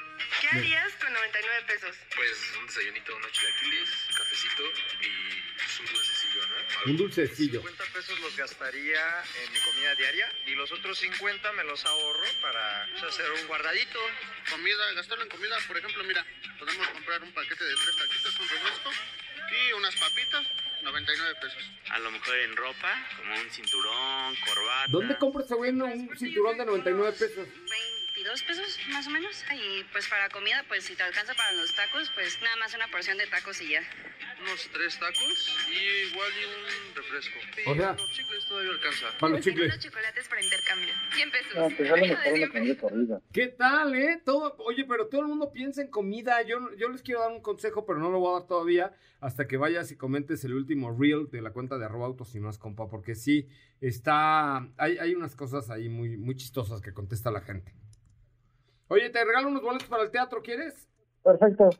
¿Qué 0.41 0.49
harías 0.57 0.93
con 1.03 1.13
99 1.13 1.65
pesos? 1.67 1.97
Pues 2.17 2.33
un 2.61 2.67
desayunito, 2.67 3.17
unos 3.17 3.33
chilaquiles, 3.33 3.89
cafecito 4.17 4.63
y 5.05 5.11
un 5.81 5.87
dulcecillo, 5.87 6.47
¿no? 6.47 6.91
Un 6.91 6.97
dulcecillo. 6.97 7.61
50 7.61 7.85
pesos 7.93 8.21
los 8.21 8.37
gastaría 8.37 9.25
en 9.45 9.53
mi 9.53 9.59
comida 9.61 9.95
diaria 9.95 10.33
y 10.47 10.55
los 10.55 10.71
otros 10.73 10.99
50 10.99 11.53
me 11.53 11.65
los 11.65 11.85
ahorro 11.85 12.27
para 12.43 12.87
pues, 12.93 13.05
hacer 13.05 13.31
un 13.33 13.47
guardadito. 13.47 13.99
Comida, 14.51 14.93
gastarlo 14.95 15.25
en 15.25 15.31
comida, 15.31 15.57
por 15.67 15.77
ejemplo, 15.77 16.05
mira, 16.05 16.25
podemos 16.59 16.87
comprar 16.89 17.23
un 17.23 17.33
paquete 17.33 17.65
de 17.65 17.75
tres 17.75 17.97
taquitos, 17.97 18.41
un 18.41 18.49
refresco 18.49 18.91
y 19.51 19.73
unas 19.73 19.97
papitas, 19.97 20.47
99 20.83 21.35
pesos. 21.41 21.71
A 21.91 21.99
lo 21.99 22.11
mejor 22.11 22.35
en 22.37 22.57
ropa, 22.57 23.09
como 23.17 23.35
un 23.35 23.51
cinturón, 23.51 24.37
corbata. 24.47 24.87
¿Dónde 24.89 25.19
compra 25.19 25.45
ese 25.45 25.55
güey 25.55 25.71
un 25.73 26.17
cinturón 26.17 26.59
de 26.59 26.65
99 26.65 27.17
pesos? 27.19 27.49
22 28.21 28.43
pesos 28.43 28.79
más 28.93 29.07
o 29.07 29.11
menos. 29.11 29.45
Y 29.53 29.83
pues 29.93 30.07
para 30.09 30.29
comida, 30.29 30.63
pues 30.69 30.85
si 30.85 30.95
te 30.95 31.03
alcanza 31.03 31.33
para 31.35 31.53
los 31.53 31.75
tacos, 31.75 32.11
pues 32.15 32.39
nada 32.43 32.57
más 32.57 32.75
una 32.75 32.87
porción 32.89 33.17
de 33.17 33.27
tacos 33.27 33.61
y 33.63 33.71
ya. 33.71 33.81
Unos 34.43 34.69
tres 34.73 34.99
tacos 34.99 35.49
y 35.71 36.09
igual 36.13 36.29
y 36.37 36.45
un 36.45 36.97
refresco. 36.97 37.39
O 37.67 37.75
sea- 37.75 37.93
los 37.93 38.11
chicles 38.13 38.47
todavía 38.47 38.73
alcanza. 38.73 39.19
Para 39.19 39.33
los 39.35 39.41
chicles. 39.45 39.79
chocolates 39.79 40.29
para 40.29 40.43
intercambio. 40.43 40.95
100 41.15 41.31
pesos. 41.31 41.55
No, 41.55 41.77
pues 41.77 41.89
sale 41.89 42.09
mejor 42.09 42.33
una 42.33 42.49
comida 42.49 42.77
corrida. 42.77 43.21
¿Qué 43.33 43.47
tal, 43.49 43.95
eh? 43.95 44.21
Todo, 44.25 44.55
oye, 44.59 44.85
pero 44.85 45.09
todo 45.09 45.23
el 45.23 45.29
mundo 45.29 45.53
piensa 45.53 45.81
en 45.81 45.89
comida. 45.89 46.43
Yo, 46.43 46.75
yo 46.77 46.89
les 46.89 47.03
quiero 47.03 47.21
dar 47.21 47.33
un 47.33 47.41
consejo, 47.43 47.87
pero 47.87 47.99
no 47.99 48.11
lo 48.11 48.19
voy 48.19 48.37
a 48.37 48.41
dar 48.41 48.49
todavía 48.49 48.93
hasta 49.21 49.47
que 49.47 49.57
vayas 49.57 49.91
y 49.93 49.97
comentes 49.97 50.45
el 50.45 50.55
último 50.55 50.97
reel 50.99 51.29
de 51.31 51.43
la 51.43 51.53
cuenta 51.53 51.79
de 51.79 51.85
arroba 51.85 52.07
autos 52.07 52.35
y 52.35 52.41
más, 52.41 52.57
compa, 52.59 52.89
porque 52.89 53.15
sí, 53.15 53.49
está, 53.81 54.67
hay, 54.79 54.97
hay 54.99 55.15
unas 55.15 55.37
cosas 55.37 55.69
ahí 55.71 55.89
muy, 55.91 56.17
muy 56.17 56.35
chistosas 56.35 56.81
que 56.81 56.93
contesta 56.95 57.31
la 57.31 57.43
gente. 57.43 57.75
Oye, 58.91 59.09
te 59.09 59.25
regalo 59.25 59.47
unos 59.47 59.63
boletos 59.63 59.89
para 59.89 60.03
el 60.03 60.11
teatro, 60.11 60.43
¿quieres? 60.43 60.89
Perfecto. 61.23 61.71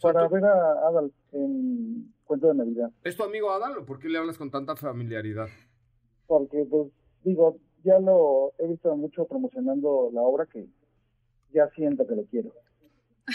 Para 0.00 0.26
ver 0.26 0.42
a 0.42 0.88
Adal 0.88 1.12
en 1.32 2.14
cuento 2.24 2.48
de 2.48 2.54
Navidad. 2.54 2.90
¿Es 3.04 3.14
tu 3.14 3.24
amigo 3.24 3.50
Adal 3.52 3.76
o 3.76 3.84
por 3.84 3.98
qué 3.98 4.08
le 4.08 4.16
hablas 4.16 4.38
con 4.38 4.50
tanta 4.50 4.74
familiaridad? 4.74 5.48
Porque, 6.26 6.64
pues, 6.64 6.88
digo, 7.22 7.58
ya 7.84 7.98
lo 7.98 8.54
he 8.58 8.68
visto 8.68 8.96
mucho 8.96 9.26
promocionando 9.26 10.08
la 10.14 10.22
obra 10.22 10.46
que 10.46 10.66
ya 11.52 11.68
siento 11.74 12.06
que 12.06 12.16
lo 12.16 12.24
quiero. 12.24 12.54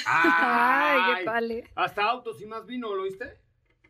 Ay, 0.07 1.19
qué 1.19 1.25
vale. 1.25 1.63
Hasta 1.75 2.03
autos 2.03 2.41
y 2.41 2.47
más 2.47 2.65
vino, 2.65 2.95
¿lo 2.95 3.03
viste? 3.03 3.37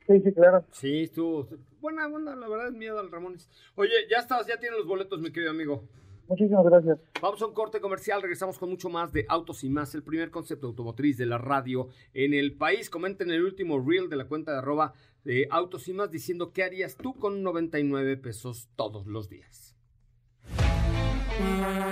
Sí, 0.08 0.20
sí, 0.20 0.34
claro. 0.34 0.66
Sí, 0.72 1.04
estuvo 1.04 1.48
buena 1.80 2.06
onda, 2.06 2.36
la 2.36 2.50
verdad 2.50 2.68
es 2.68 2.74
mía, 2.74 2.92
Adal 2.92 3.10
Ramones. 3.10 3.50
Oye, 3.76 3.94
ya 4.10 4.18
estás, 4.18 4.46
ya 4.46 4.60
tienes 4.60 4.80
los 4.80 4.88
boletos, 4.88 5.22
mi 5.22 5.32
querido 5.32 5.52
amigo. 5.52 5.88
Muchísimas 6.32 6.64
gracias. 6.64 6.98
Vamos 7.22 7.42
a 7.42 7.46
un 7.46 7.54
corte 7.54 7.82
comercial, 7.82 8.22
regresamos 8.22 8.58
con 8.58 8.70
mucho 8.70 8.88
más 8.88 9.12
de 9.12 9.26
Autos 9.28 9.66
y 9.66 9.70
Más, 9.70 9.94
el 9.96 10.02
primer 10.02 10.32
concepto 10.32 10.68
automotriz 10.68 11.18
de 11.18 11.26
la 11.26 11.38
radio 11.38 11.90
en 12.14 12.34
el 12.34 12.56
país. 12.56 12.90
Comenten 12.90 13.32
el 13.32 13.44
último 13.44 13.84
reel 13.86 14.08
de 14.08 14.16
la 14.16 14.30
cuenta 14.30 14.54
de 14.54 14.60
arroba 14.60 14.94
de 15.26 15.50
Autos 15.52 15.90
y 15.90 15.94
Más 15.94 16.10
diciendo 16.10 16.54
qué 16.54 16.64
harías 16.64 16.96
tú 16.96 17.16
con 17.16 17.44
99 17.44 18.16
pesos 18.16 18.70
todos 18.78 19.08
los 19.08 19.28
días. 19.28 19.76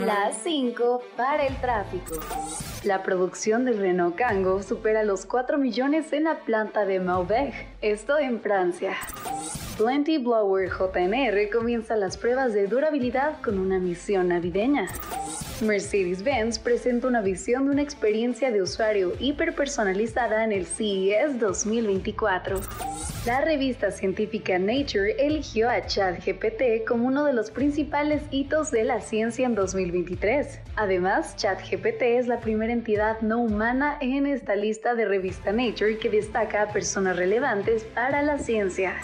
Las 0.06 0.42
5 0.42 1.02
para 1.18 1.46
el 1.46 1.58
tráfico. 1.58 2.16
La 2.86 3.04
producción 3.04 3.66
del 3.66 3.78
Renault 3.78 4.16
Kangoo 4.16 4.64
supera 4.64 5.04
los 5.04 5.26
4 5.26 5.58
millones 5.58 6.14
en 6.14 6.24
la 6.24 6.46
planta 6.46 6.86
de 6.86 7.02
Maubeuge, 7.02 7.68
esto 7.82 8.18
en 8.18 8.40
Francia. 8.40 8.96
Plenty 9.80 10.18
Blower 10.18 10.70
JNR 10.70 11.50
comienza 11.50 11.96
las 11.96 12.18
pruebas 12.18 12.54
de 12.54 12.68
durabilidad 12.68 13.42
con 13.42 13.58
una 13.58 13.80
misión 13.80 14.28
navideña. 14.28 14.90
Mercedes-Benz 15.62 16.60
presenta 16.60 17.08
una 17.08 17.22
visión 17.22 17.66
de 17.66 17.72
una 17.72 17.82
experiencia 17.82 18.52
de 18.52 18.62
usuario 18.62 19.14
hiperpersonalizada 19.20 20.44
en 20.44 20.52
el 20.52 20.66
CES 20.66 21.40
2024. 21.40 22.60
La 23.26 23.42
revista 23.42 23.92
científica 23.92 24.58
Nature 24.58 25.16
eligió 25.20 25.70
a 25.70 25.86
ChatGPT 25.86 26.88
como 26.88 27.08
uno 27.08 27.26
de 27.26 27.34
los 27.34 27.52
principales 27.52 28.22
hitos 28.32 28.72
de 28.72 28.84
la 28.84 29.02
ciencia 29.02 29.46
en 29.46 29.56
2023. 29.56 30.60
Además, 30.76 31.36
ChatGPT 31.36 32.02
es 32.02 32.28
la 32.28 32.40
primera 32.40 32.72
entidad 32.72 33.20
no 33.22 33.40
humana 33.40 33.98
en 34.02 34.26
esta 34.26 34.56
lista 34.56 34.96
de 34.96 35.06
revista 35.06 35.52
Nature 35.52 35.98
que 35.98 36.10
destaca 36.10 36.64
a 36.64 36.74
personas 36.74 37.18
relevantes 37.18 37.84
para 37.84 38.22
la 38.22 38.38
ciencia. 38.38 38.96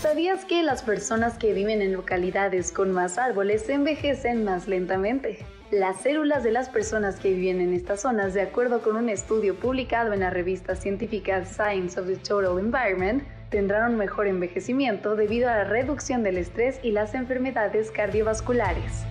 ¿Sabías 0.00 0.44
que 0.44 0.62
las 0.62 0.82
personas 0.82 1.38
que 1.38 1.52
viven 1.52 1.82
en 1.82 1.92
localidades 1.92 2.70
con 2.70 2.92
más 2.92 3.18
árboles 3.18 3.68
envejecen 3.68 4.44
más 4.44 4.68
lentamente? 4.68 5.44
Las 5.70 6.00
células 6.00 6.44
de 6.44 6.50
las 6.50 6.70
personas 6.70 7.20
que 7.20 7.34
viven 7.34 7.60
en 7.60 7.74
estas 7.74 8.00
zonas, 8.00 8.32
de 8.32 8.40
acuerdo 8.40 8.80
con 8.80 8.96
un 8.96 9.10
estudio 9.10 9.54
publicado 9.54 10.14
en 10.14 10.20
la 10.20 10.30
revista 10.30 10.74
científica 10.74 11.44
Science 11.44 12.00
of 12.00 12.06
the 12.06 12.16
Total 12.16 12.58
Environment, 12.58 13.22
tendrán 13.50 13.92
un 13.92 13.98
mejor 13.98 14.28
envejecimiento 14.28 15.14
debido 15.14 15.50
a 15.50 15.56
la 15.56 15.64
reducción 15.64 16.22
del 16.22 16.38
estrés 16.38 16.80
y 16.82 16.92
las 16.92 17.14
enfermedades 17.14 17.90
cardiovasculares. 17.90 19.04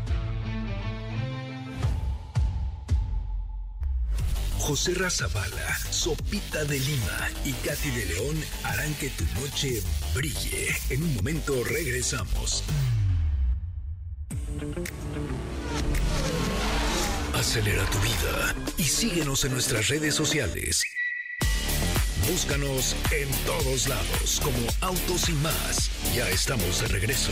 José 4.58 4.96
Razabala, 4.96 5.78
Sopita 5.92 6.66
de 6.66 6.80
Lima 6.80 7.30
y 7.46 7.54
Katy 7.54 7.92
de 7.92 8.06
León 8.08 8.36
harán 8.64 8.94
que 8.96 9.10
tu 9.10 9.26
noche 9.40 9.84
brille. 10.16 10.70
En 10.90 11.04
un 11.04 11.14
momento 11.14 11.54
regresamos. 11.64 12.64
Acelera 17.48 17.86
tu 17.86 17.98
vida 18.00 18.56
y 18.78 18.84
síguenos 18.84 19.46
en 19.46 19.54
nuestras 19.54 19.88
redes 19.88 20.14
sociales. 20.14 20.84
Búscanos 22.30 22.94
en 23.10 23.30
todos 23.46 23.88
lados 23.88 24.42
como 24.44 24.58
Autos 24.82 25.30
y 25.30 25.32
más. 25.36 25.90
Ya 26.14 26.28
estamos 26.30 26.82
de 26.82 26.90
regreso. 26.90 27.32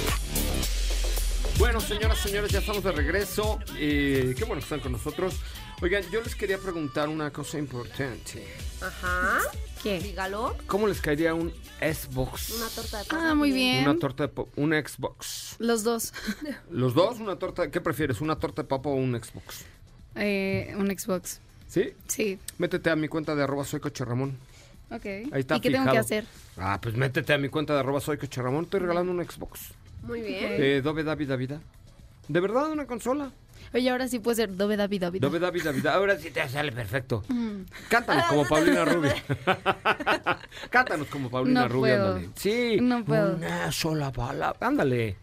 Bueno, 1.59 1.81
señoras, 1.81 2.19
señores, 2.19 2.49
ya 2.49 2.59
estamos 2.59 2.85
de 2.85 2.93
regreso. 2.93 3.59
Eh, 3.77 4.33
qué 4.37 4.45
bueno 4.45 4.61
que 4.61 4.63
están 4.63 4.79
con 4.79 4.93
nosotros. 4.93 5.35
Oigan, 5.81 6.09
yo 6.09 6.21
les 6.21 6.33
quería 6.33 6.59
preguntar 6.59 7.09
una 7.09 7.33
cosa 7.33 7.59
importante. 7.59 8.47
Ajá. 8.79 9.39
¿Qué? 9.83 9.99
Dígalo. 9.99 10.55
¿Cómo 10.65 10.87
les 10.87 11.01
caería 11.01 11.33
un 11.33 11.53
Xbox? 11.81 12.51
Una 12.51 12.69
torta 12.69 12.99
de 12.99 13.05
Ah, 13.09 13.35
muy 13.35 13.51
bien. 13.51 13.83
Una 13.85 13.99
torta 13.99 14.23
de 14.23 14.29
pop, 14.29 14.49
un 14.55 14.71
Xbox. 14.71 15.57
Los 15.59 15.83
dos. 15.83 16.13
¿Los 16.71 16.93
dos? 16.93 17.19
¿Una 17.19 17.37
torta? 17.37 17.69
¿Qué 17.69 17.81
prefieres? 17.81 18.21
¿Una 18.21 18.39
torta 18.39 18.61
de 18.61 18.69
papa 18.69 18.87
o 18.87 18.93
un 18.93 19.21
Xbox? 19.21 19.65
Eh, 20.15 20.73
un 20.77 20.87
Xbox. 20.97 21.39
¿Sí? 21.67 21.93
Sí. 22.07 22.39
Métete 22.57 22.89
a 22.89 22.95
mi 22.95 23.07
cuenta 23.07 23.35
de 23.35 23.43
arroba 23.43 23.65
soy 23.65 23.79
Coche 23.79 24.05
Ramón. 24.05 24.37
Ok. 24.91 25.05
Ahí 25.05 25.29
está 25.41 25.57
¿Y 25.57 25.61
qué 25.61 25.71
tengo 25.71 25.83
que 25.85 25.89
fijado. 25.91 25.99
hacer? 26.05 26.25
Ah, 26.57 26.79
pues 26.81 26.95
métete 26.95 27.33
a 27.33 27.37
mi 27.37 27.49
cuenta 27.49 27.73
de 27.73 27.79
arroba 27.79 27.99
soy 27.99 28.17
Coche 28.17 28.41
Ramón. 28.41 28.65
Estoy 28.65 28.79
regalando 28.81 29.11
un 29.11 29.23
Xbox. 29.23 29.59
Muy 30.03 30.21
bien. 30.21 30.37
Eh, 30.43 30.81
Dove 30.83 31.03
David 31.03 31.29
Davida. 31.29 31.59
¿De 32.27 32.39
verdad 32.39 32.69
una 32.71 32.85
consola? 32.85 33.31
Oye, 33.73 33.89
ahora 33.89 34.07
sí 34.07 34.19
puede 34.19 34.35
ser 34.37 34.55
Dove 34.55 34.77
David 34.77 35.01
David. 35.01 35.21
Dove 35.21 35.39
David 35.39 35.63
Davida. 35.63 35.95
Ahora 35.95 36.17
sí 36.17 36.29
te 36.29 36.47
sale 36.47 36.71
perfecto. 36.71 37.23
Mm. 37.27 37.61
Cántanos 37.89 38.25
como 38.27 38.45
Paulina 38.47 38.85
Rubio. 38.85 39.13
Cántanos 40.69 41.07
como 41.07 41.29
Paulina 41.29 41.61
No 41.61 41.67
Rubio, 41.67 41.81
puedo. 41.81 42.15
ándale. 42.15 42.29
Sí. 42.35 42.77
No 42.81 43.03
puedo. 43.03 43.35
Una 43.35 43.71
sola 43.71 44.11
palabra. 44.11 44.57
Ándale. 44.65 45.17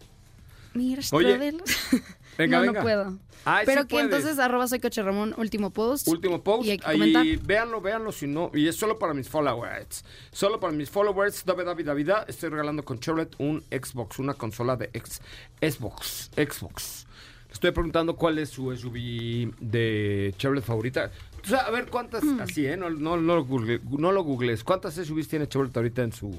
Mira, 0.74 1.02
Oye. 1.12 1.55
venga, 2.38 2.57
no, 2.59 2.62
venga. 2.62 2.79
no 2.81 2.83
puedo. 2.83 3.18
Ay, 3.45 3.66
Pero 3.66 3.83
sí 3.83 3.88
que 3.88 3.95
puedes. 3.97 4.05
entonces 4.14 4.38
arroba 4.38 4.68
soy 4.68 4.79
coche 4.79 5.03
Ramón, 5.03 5.35
último 5.37 5.71
post. 5.71 6.07
Último 6.09 6.42
post. 6.45 6.66
Y. 6.68 6.81
Ahí, 6.85 7.37
véanlo, 7.42 7.81
véanlo 7.81 8.12
si 8.12 8.27
no. 8.29 8.51
Y 8.55 8.68
es 8.68 8.77
solo 8.77 8.99
para 8.99 9.14
mis 9.14 9.29
followers. 9.29 10.05
Solo 10.31 10.61
para 10.61 10.73
mis 10.73 10.88
followers. 10.90 11.45
Dove 11.45 11.64
David 11.64 11.87
Davida. 11.87 12.25
Estoy 12.29 12.51
regalando 12.51 12.85
con 12.85 13.01
Chevrolet 13.01 13.35
un 13.38 13.61
Xbox, 13.71 14.18
una 14.21 14.35
consola 14.35 14.77
de 14.77 14.90
ex, 14.92 15.21
Xbox. 15.61 16.31
Xbox. 16.37 17.07
Estoy 17.53 17.73
preguntando 17.73 18.14
cuál 18.16 18.38
es 18.38 18.49
su 18.51 18.75
SUV 18.75 19.55
de 19.61 20.33
Chevrolet 20.38 20.64
favorita. 20.64 21.11
O 21.45 21.49
sea, 21.49 21.59
a 21.62 21.71
ver 21.73 21.88
cuántas, 21.88 22.23
Mm. 22.23 22.40
así, 22.40 22.64
¿eh? 22.64 22.77
No, 22.77 22.88
no, 22.90 23.16
no 23.16 23.35
lo 23.35 23.45
google, 23.45 23.81
no 23.90 24.12
lo 24.12 24.23
googlees. 24.23 24.62
¿Cuántas 24.62 24.95
SUVs 24.95 25.27
tiene 25.27 25.49
Chevrolet 25.49 25.77
ahorita 25.77 26.03
en 26.03 26.12
su, 26.12 26.31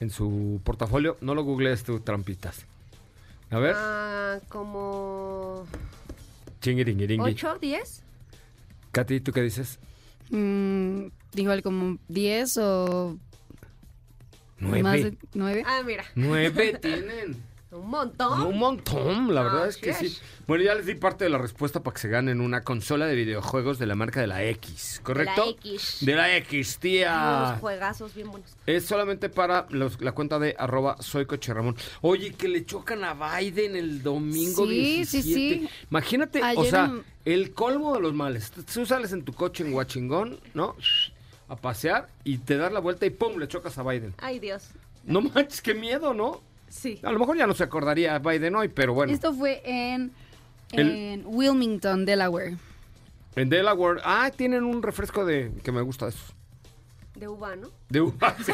en 0.00 0.10
su 0.10 0.60
portafolio? 0.64 1.16
No 1.20 1.34
lo 1.36 1.44
googlees 1.44 1.84
tú, 1.84 2.00
trampitas. 2.00 2.66
A 3.52 3.58
ver. 3.58 3.74
Ah, 3.76 4.38
como. 4.48 5.66
8, 7.20 7.58
10. 7.60 8.02
Katy, 8.92 9.20
¿tú 9.20 9.32
qué 9.32 9.42
dices? 9.42 9.78
Mm, 10.30 11.08
igual 11.34 11.62
como 11.62 11.98
10 12.08 12.56
o 12.58 13.18
Nueve. 14.58 14.82
más 14.82 15.02
de 15.02 15.18
9. 15.34 15.64
Ah, 15.66 15.82
mira. 15.84 16.04
Nueve 16.14 16.78
tienen. 16.80 17.42
Un 17.72 17.88
montón. 17.88 18.42
Un 18.42 18.58
montón, 18.58 19.34
la 19.34 19.42
verdad 19.42 19.66
es 19.66 19.78
que 19.78 19.94
sí. 19.94 20.08
sí. 20.10 20.18
Bueno, 20.46 20.62
ya 20.64 20.74
les 20.74 20.84
di 20.86 20.94
parte 20.94 21.24
de 21.24 21.30
la 21.30 21.38
respuesta 21.38 21.82
para 21.82 21.94
que 21.94 22.00
se 22.00 22.08
ganen 22.08 22.40
una 22.42 22.62
consola 22.62 23.06
de 23.06 23.14
videojuegos 23.14 23.78
de 23.78 23.86
la 23.86 23.94
marca 23.94 24.20
de 24.20 24.26
la 24.26 24.44
X, 24.44 25.00
¿correcto? 25.02 25.42
De 25.42 25.46
la 25.46 25.56
X. 25.72 25.98
De 26.02 26.14
la 26.14 26.36
X, 26.36 26.68
Unos 26.68 26.78
tía. 26.80 27.56
juegazos 27.60 28.14
bien 28.14 28.30
buenos. 28.30 28.50
Es 28.66 28.84
solamente 28.84 29.30
para 29.30 29.66
los- 29.70 30.00
la 30.02 30.12
cuenta 30.12 30.38
de 30.38 30.54
arroba 30.58 30.96
soy 31.00 31.24
Coche 31.24 31.54
Ramón. 31.54 31.74
Oye, 32.02 32.34
que 32.34 32.48
le 32.48 32.66
chocan 32.66 33.04
a 33.04 33.14
Biden 33.14 33.74
el 33.74 34.02
domingo 34.02 34.66
Sí, 34.66 35.04
sí, 35.06 35.22
17. 35.22 35.34
sí. 35.34 35.68
Imagínate, 35.90 36.42
o 36.56 36.64
sea, 36.66 36.84
en- 36.86 37.04
el 37.24 37.54
colmo 37.54 37.94
de 37.94 38.00
los 38.00 38.12
males. 38.12 38.50
Tú 38.50 38.84
sales 38.84 39.12
en 39.12 39.24
tu 39.24 39.32
coche 39.32 39.64
en 39.64 39.72
Huachingón, 39.72 40.38
¿no? 40.54 40.76
A 41.48 41.56
pasear 41.56 42.08
y 42.24 42.38
te 42.38 42.56
das 42.58 42.72
la 42.72 42.80
vuelta 42.80 43.06
y 43.06 43.10
¡pum! 43.10 43.38
le 43.38 43.48
chocas 43.48 43.78
a 43.78 43.82
Biden. 43.82 44.14
Ay, 44.18 44.38
Dios. 44.40 44.68
No 45.04 45.20
manches, 45.22 45.62
qué 45.62 45.72
miedo, 45.74 46.12
¿no? 46.14 46.40
Sí. 46.72 46.98
A 47.02 47.12
lo 47.12 47.18
mejor 47.18 47.36
ya 47.36 47.46
no 47.46 47.52
se 47.52 47.64
acordaría 47.64 48.18
Biden 48.18 48.56
hoy, 48.56 48.68
pero 48.68 48.94
bueno. 48.94 49.12
Esto 49.12 49.34
fue 49.34 49.60
en, 49.64 50.10
El- 50.72 50.90
en 50.90 51.22
Wilmington, 51.26 52.06
Delaware. 52.06 52.56
En 53.36 53.50
Delaware, 53.50 54.00
ah, 54.04 54.30
tienen 54.34 54.64
un 54.64 54.82
refresco 54.82 55.24
de 55.26 55.52
que 55.62 55.70
me 55.70 55.82
gusta 55.82 56.08
eso. 56.08 56.32
De 57.22 57.28
uva, 57.28 57.54
¿no? 57.54 57.70
De 57.88 58.00
uva. 58.00 58.36
sí. 58.44 58.50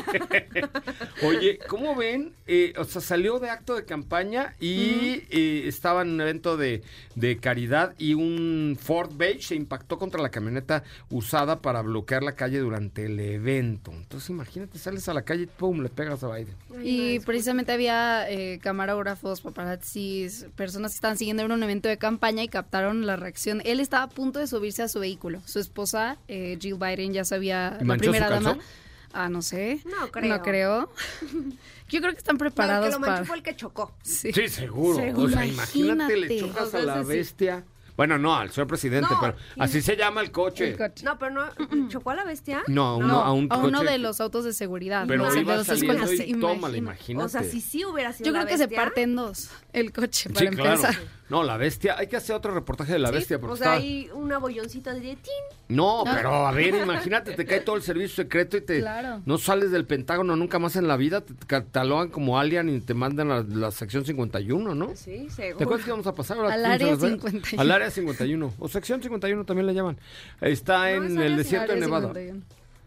Oye, 1.27 1.59
¿cómo 1.69 1.97
ven? 1.97 2.35
Eh, 2.47 2.75
o 2.77 2.85
sea, 2.85 3.01
salió 3.01 3.39
de 3.39 3.49
acto 3.49 3.75
de 3.75 3.87
campaña 3.87 4.55
y 4.61 5.23
eh, 5.31 5.63
estaba 5.65 6.03
en 6.03 6.11
un 6.11 6.21
evento 6.21 6.59
de, 6.59 6.83
de 7.15 7.39
caridad 7.39 7.95
y 7.97 8.13
un 8.13 8.77
Ford 8.79 9.13
Beige 9.17 9.41
se 9.41 9.55
impactó 9.55 9.99
contra 9.99 10.21
la 10.21 10.29
camioneta 10.29 10.85
usada 11.09 11.63
para 11.63 11.81
bloquear 11.81 12.23
la 12.23 12.33
calle 12.33 12.59
durante 12.59 13.07
el 13.07 13.19
evento. 13.19 13.91
Entonces, 13.91 14.29
imagínate, 14.29 14.79
sales 14.79 15.09
a 15.09 15.15
la 15.15 15.23
calle 15.23 15.45
y 15.45 15.47
pum, 15.47 15.81
le 15.81 15.89
pegas 15.89 16.23
a 16.23 16.29
Biden. 16.29 16.55
Y 16.83 17.21
precisamente 17.21 17.73
había 17.73 18.31
eh, 18.31 18.59
camarógrafos, 18.63 19.41
paparazzis, 19.41 20.45
personas 20.57 20.93
que 20.93 20.97
estaban 20.97 21.17
siguiendo 21.17 21.43
en 21.43 21.53
un 21.53 21.63
evento 21.63 21.89
de 21.89 21.97
campaña 21.97 22.43
y 22.43 22.49
captaron 22.49 23.07
la 23.07 23.17
reacción. 23.17 23.63
Él 23.65 23.81
estaba 23.81 24.03
a 24.03 24.09
punto 24.11 24.41
de 24.41 24.47
subirse 24.47 24.83
a 24.83 24.89
su 24.89 25.01
vehículo. 25.01 25.41
Su 25.47 25.59
esposa, 25.59 26.19
eh, 26.29 26.59
Jill 26.61 26.75
Biden, 26.75 27.15
ya 27.15 27.25
sabía, 27.25 27.79
¿Y 27.81 27.85
la 27.87 27.97
primera 27.97 28.29
dama. 28.29 28.58
Ah, 29.13 29.29
no 29.29 29.41
sé. 29.43 29.81
No 29.87 30.11
creo. 30.11 30.37
No 30.37 30.43
creo. 30.43 30.93
Yo 31.89 32.01
creo 32.01 32.13
que 32.13 32.19
están 32.19 32.37
No, 32.37 32.45
el 32.45 32.51
preparados 32.53 32.87
que 32.87 32.93
lo 32.93 32.99
manchó 33.01 33.15
para... 33.15 33.25
fue 33.25 33.37
el 33.39 33.43
que 33.43 33.57
chocó. 33.57 33.95
Sí. 34.03 34.33
Sí, 34.33 34.49
seguro. 34.49 34.97
Seguro. 34.97 35.27
O 35.27 35.31
sea, 35.31 35.47
imagínate, 35.47 36.17
le 36.17 36.27
Imagínate. 36.27 36.41
chocas 36.41 36.69
O 36.69 36.71
sea, 36.71 36.81
a 36.81 36.85
la 36.85 37.03
bestia. 37.03 37.65
Bueno, 37.97 38.17
no, 38.17 38.37
al 38.37 38.53
señor 38.53 38.69
presidente, 38.69 39.09
No. 39.11 39.19
pero 39.21 39.35
así 39.59 39.83
se 39.83 39.97
llama 39.97 40.21
el 40.21 40.31
coche. 40.31 40.71
El 40.71 40.77
coche. 40.79 41.05
No, 41.05 41.19
pero 41.19 41.33
no. 41.33 41.89
¿Chocó 41.89 42.11
a 42.11 42.15
la 42.15 42.23
bestia? 42.25 42.63
No, 42.69 42.87
a 42.87 42.97
uno, 42.97 43.07
No, 43.09 43.25
a 43.25 43.33
un 43.33 43.49
a 43.51 43.57
uno 43.57 43.83
de 43.83 43.99
los 43.99 44.21
autos 44.21 44.45
de 44.45 44.53
seguridad. 44.53 45.05
Pero 45.09 45.25
no 45.27 45.35
iba 45.35 45.53
de 45.55 45.59
los 45.59 45.67
saliendo 45.67 46.13
y 46.13 46.35
tómala, 46.35 46.77
Imagina. 46.77 46.79
imagínate. 46.79 47.25
O 47.25 47.29
sea, 47.29 47.43
si 47.43 47.61
sí 47.61 47.85
hubiera 47.85 48.13
sido 48.13 48.27
Yo 48.27 48.33
la 48.35 48.45
creo 48.45 48.51
que 48.57 48.59
se 48.59 48.69
parte 48.69 49.03
en 49.03 49.17
dos 49.17 49.51
el 49.81 49.93
coche, 49.93 50.31
para 50.31 50.51
Sí, 50.51 50.57
claro. 50.57 50.71
empezar. 50.75 50.97
No, 51.29 51.43
la 51.43 51.59
bestia. 51.59 51.97
Hay 51.99 52.07
que 52.07 52.17
hacer 52.17 52.35
otro 52.35 52.55
reportaje 52.55 52.95
de 52.95 52.99
la 52.99 53.09
Sí, 53.11 53.15
bestia 53.17 53.39
porque 53.39 53.53
O 53.53 53.57
sea, 53.57 53.75
está... 53.77 53.85
hay 53.85 54.09
una 54.15 54.39
bolloncita 54.39 54.95
de 54.95 55.01
tin. 55.01 55.19
No, 55.69 56.03
No. 56.05 56.15
pero 56.15 56.47
a 56.47 56.53
ver, 56.53 56.75
imagínate, 56.75 57.35
te 57.35 57.45
cae 57.45 57.61
todo 57.61 57.77
el 57.77 57.83
servicio 57.83 58.09
secreto 58.25 58.57
y 58.57 58.63
te 58.63 58.81
Claro. 58.81 59.21
no 59.27 59.37
sales 59.37 59.71
del 59.71 59.85
Pentágono 59.85 60.37
nunca 60.37 60.59
más 60.59 60.77
en 60.77 60.89
la 60.89 60.97
vida, 60.97 61.21
te 61.21 61.35
catalogan 61.47 62.09
como 62.09 62.39
alien 62.39 62.71
y 62.71 62.81
te 62.81 62.95
mandan 62.95 63.31
a 63.31 63.43
la 63.43 63.71
sección 63.71 64.07
51, 64.07 64.75
¿no? 64.75 64.97
Sí, 64.97 65.27
¿Te 65.27 65.31
seguro. 65.31 65.65
acuerdas 65.65 65.85
que 65.85 65.91
íbamos 65.91 66.07
a 66.07 66.15
pasar 66.15 66.39
ahora? 66.39 66.55
Al 66.55 66.65
área 66.65 66.87
Las 66.93 67.01
Vegas? 67.01 67.21
51. 67.21 67.61
Al 67.63 67.71
área 67.73 67.91
51. 67.91 68.55
O 68.59 68.69
sección 68.69 69.03
51 69.03 69.45
también 69.45 69.67
le 69.67 69.75
llaman. 69.75 69.99
Está 70.41 70.91
No, 70.97 71.05
en 71.05 71.19
el 71.21 71.37
desierto 71.37 71.75
de 71.75 71.81
51. 71.83 72.13
Nevada. 72.15 72.41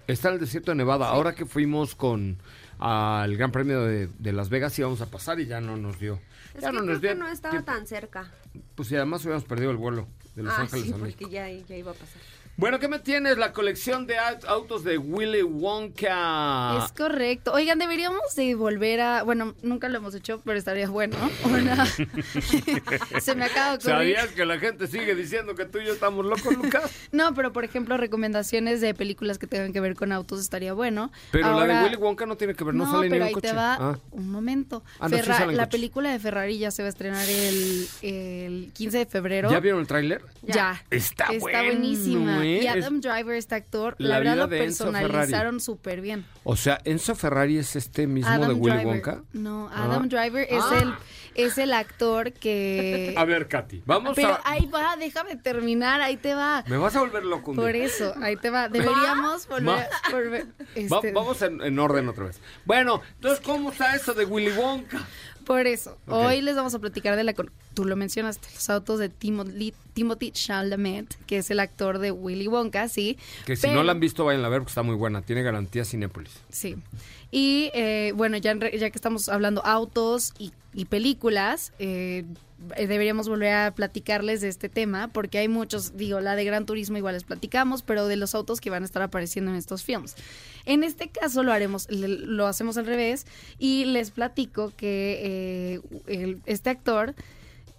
Está 0.07 0.29
en 0.29 0.33
el 0.33 0.39
desierto 0.39 0.71
de 0.71 0.75
Nevada. 0.77 1.09
Ahora 1.09 1.35
que 1.35 1.45
fuimos 1.45 1.93
con 1.93 2.37
al 2.79 3.37
Gran 3.37 3.51
Premio 3.51 3.83
de, 3.83 4.09
de 4.17 4.33
Las 4.33 4.49
Vegas 4.49 4.77
íbamos 4.79 4.99
a 5.01 5.05
pasar 5.05 5.39
y 5.39 5.45
ya 5.45 5.61
no 5.61 5.77
nos 5.77 5.99
dio. 5.99 6.19
Es 6.53 6.61
ya 6.61 6.69
que 6.71 6.75
no 6.77 6.81
creo 6.83 6.93
nos 6.93 7.01
que 7.01 7.15
no 7.15 7.27
estaba 7.27 7.51
tiempo. 7.51 7.71
tan 7.71 7.87
cerca. 7.87 8.31
Pues 8.75 8.91
y 8.91 8.95
además 8.95 9.21
hubiéramos 9.23 9.45
perdido 9.45 9.71
el 9.71 9.77
vuelo. 9.77 10.07
de 10.35 10.43
Los 10.43 10.53
ah, 10.53 10.61
Ángeles 10.61 10.85
sí, 10.85 10.93
a 10.93 10.97
México. 10.97 11.19
porque 11.21 11.33
ya, 11.33 11.49
ya 11.49 11.75
iba 11.77 11.91
a 11.91 11.93
pasar. 11.93 12.21
Bueno, 12.61 12.77
¿qué 12.77 12.87
me 12.87 12.99
tienes? 12.99 13.39
La 13.39 13.53
colección 13.53 14.05
de 14.05 14.17
au- 14.19 14.45
autos 14.47 14.83
de 14.83 14.99
Willy 14.99 15.41
Wonka. 15.41 16.77
Es 16.85 16.91
correcto. 16.91 17.53
Oigan, 17.53 17.79
deberíamos 17.79 18.35
de 18.35 18.53
volver 18.53 19.01
a... 19.01 19.23
Bueno, 19.23 19.55
nunca 19.63 19.89
lo 19.89 19.97
hemos 19.97 20.13
hecho, 20.13 20.43
pero 20.45 20.59
estaría 20.59 20.87
bueno. 20.87 21.17
Una- 21.43 21.87
Se 23.19 23.33
me 23.33 23.45
acaba 23.45 23.77
de. 23.77 23.81
¿Sabías 23.83 24.27
que 24.27 24.45
la 24.45 24.59
gente 24.59 24.85
sigue 24.85 25.15
diciendo 25.15 25.55
que 25.55 25.65
tú 25.65 25.79
y 25.79 25.85
yo 25.87 25.93
estamos 25.93 26.23
locos, 26.23 26.55
Lucas? 26.55 26.83
No, 27.11 27.33
pero 27.33 27.51
por 27.51 27.63
ejemplo, 27.65 27.97
recomendaciones 27.97 28.79
de 28.79 28.93
películas 28.93 29.39
que 29.39 29.47
tengan 29.47 29.73
que 29.73 29.79
ver 29.79 29.95
con 29.95 30.11
autos 30.11 30.39
estaría 30.39 30.73
bueno. 30.73 31.11
Pero 31.31 31.59
la 31.59 31.65
de 31.65 31.83
Willy 31.85 31.95
Wonka 31.95 32.27
no 32.27 32.37
tiene 32.37 32.53
que 32.53 32.63
ver, 32.63 32.75
no, 32.75 32.85
No, 32.85 32.91
sale 32.91 33.09
pero 33.09 33.23
ni 33.25 33.29
ahí 33.29 33.33
un 33.33 33.41
coche. 33.41 33.49
te 33.49 33.55
va 33.55 33.73
Ah. 33.79 33.97
un 34.11 34.29
momento. 34.29 34.83
Ah, 34.99 35.09
no, 35.09 35.17
sí 35.17 35.23
Ferra- 35.23 35.37
salen 35.39 35.57
la 35.57 35.67
película 35.67 36.11
de 36.11 36.19
Ferrari 36.19 36.59
ya 36.59 36.69
se 36.69 36.83
va 36.83 36.87
a 36.87 36.89
estrenar 36.89 37.27
el, 37.27 37.87
el 38.03 38.71
15 38.75 38.99
de 38.99 39.05
febrero. 39.07 39.49
¿Ya 39.49 39.59
vieron 39.59 39.81
el 39.81 39.87
tráiler? 39.87 40.21
Ya. 40.43 40.79
Está 40.91 41.25
bueno, 41.39 41.57
buenísima. 41.63 42.37
¿Eh? 42.57 42.63
Y 42.63 42.67
Es 42.67 42.83
Adam 42.85 43.01
Driver, 43.01 43.35
este 43.35 43.55
actor, 43.55 43.95
la 43.97 44.09
la, 44.09 44.19
verdad 44.19 44.35
lo 44.37 44.47
de 44.47 44.63
Enzo 44.65 44.91
personalizaron 44.91 45.59
súper 45.59 46.01
bien. 46.01 46.25
O 46.43 46.55
sea, 46.55 46.79
Enzo 46.83 47.15
Ferrari 47.15 47.57
es 47.57 47.75
este 47.75 48.07
mismo 48.07 48.29
Adam 48.31 48.49
de 48.49 48.53
Willy 48.55 48.75
Driver. 48.77 48.85
Wonka. 48.93 49.23
No, 49.33 49.69
Ah. 49.73 49.85
Adam 49.85 50.07
Driver 50.09 50.47
es 50.49 50.63
Ah. 50.63 50.79
el 50.81 50.93
es 51.33 51.57
el 51.57 51.71
actor 51.71 52.33
que 52.33 53.13
A 53.17 53.23
ver, 53.23 53.47
Katy, 53.47 53.83
vamos 53.85 54.15
Pero 54.17 54.33
a... 54.33 54.41
ahí 54.43 54.65
va, 54.65 54.97
déjame 54.97 55.37
terminar, 55.37 56.01
ahí 56.01 56.17
te 56.17 56.35
va. 56.35 56.63
Me 56.67 56.75
vas 56.77 56.93
a 56.95 56.99
volver 56.99 57.23
loco 57.23 57.51
un 57.51 57.57
Por 57.57 57.71
día. 57.71 57.85
eso, 57.85 58.13
ahí 58.21 58.35
te 58.35 58.49
va. 58.49 58.67
Deberíamos 58.67 59.47
volver, 59.47 59.63
Ma. 59.63 59.85
volver- 60.11 60.47
Va- 60.91 60.97
este, 60.97 61.11
vamos 61.13 61.41
en, 61.41 61.61
en 61.61 61.79
orden 61.79 62.09
otra 62.09 62.25
vez. 62.25 62.41
Bueno, 62.65 63.01
entonces, 63.15 63.39
¿cómo 63.45 63.71
está 63.71 63.95
eso 63.95 64.13
de 64.13 64.25
Willy 64.25 64.51
Wonka? 64.51 64.99
Por 65.45 65.67
eso, 65.67 65.97
hoy 66.07 66.41
les 66.41 66.55
vamos 66.55 66.73
a 66.73 66.79
platicar 66.79 67.15
de 67.15 67.23
la... 67.23 67.33
Tú 67.73 67.85
lo 67.85 67.95
mencionaste, 67.95 68.47
los 68.53 68.69
autos 68.69 68.99
de 68.99 69.09
Timothy, 69.09 69.73
Timothy 69.93 70.31
Chalamet, 70.31 71.15
que 71.25 71.37
es 71.37 71.49
el 71.51 71.59
actor 71.59 71.99
de 71.99 72.11
Willy 72.11 72.47
Wonka, 72.47 72.87
sí. 72.87 73.17
Que 73.45 73.55
si 73.55 73.63
Pero- 73.63 73.75
no 73.75 73.83
la 73.83 73.93
han 73.93 73.99
visto, 73.99 74.25
vayan 74.25 74.43
a 74.45 74.49
ver 74.49 74.59
porque 74.59 74.71
está 74.71 74.83
muy 74.83 74.95
buena. 74.95 75.21
Tiene 75.21 75.41
garantía 75.41 75.85
Cinépolis. 75.85 76.31
Sí. 76.49 76.75
Y 77.31 77.71
eh, 77.73 78.11
bueno, 78.15 78.37
ya, 78.37 78.53
ya 78.53 78.89
que 78.89 78.97
estamos 78.97 79.29
hablando 79.29 79.65
autos 79.65 80.33
y, 80.37 80.51
y 80.73 80.85
películas, 80.85 81.73
eh, 81.79 82.23
eh, 82.77 82.87
deberíamos 82.87 83.27
volver 83.27 83.53
a 83.53 83.71
platicarles 83.71 84.39
de 84.41 84.47
este 84.47 84.69
tema, 84.69 85.07
porque 85.09 85.39
hay 85.39 85.47
muchos, 85.47 85.97
digo, 85.97 86.21
la 86.21 86.35
de 86.35 86.45
Gran 86.45 86.65
Turismo 86.65 86.97
igual 86.97 87.15
les 87.15 87.23
platicamos, 87.23 87.81
pero 87.81 88.07
de 88.07 88.15
los 88.15 88.35
autos 88.35 88.61
que 88.61 88.69
van 88.69 88.83
a 88.83 88.85
estar 88.85 89.01
apareciendo 89.01 89.51
en 89.51 89.57
estos 89.57 89.83
films. 89.83 90.15
En 90.65 90.83
este 90.83 91.09
caso 91.09 91.43
lo 91.43 91.51
haremos, 91.51 91.89
le- 91.89 92.07
lo 92.07 92.45
hacemos 92.47 92.77
al 92.77 92.85
revés, 92.85 93.25
y 93.57 93.85
les 93.85 94.11
platico 94.11 94.71
que 94.77 95.19
eh, 95.23 95.81
el- 96.07 96.39
este 96.45 96.69
actor 96.69 97.15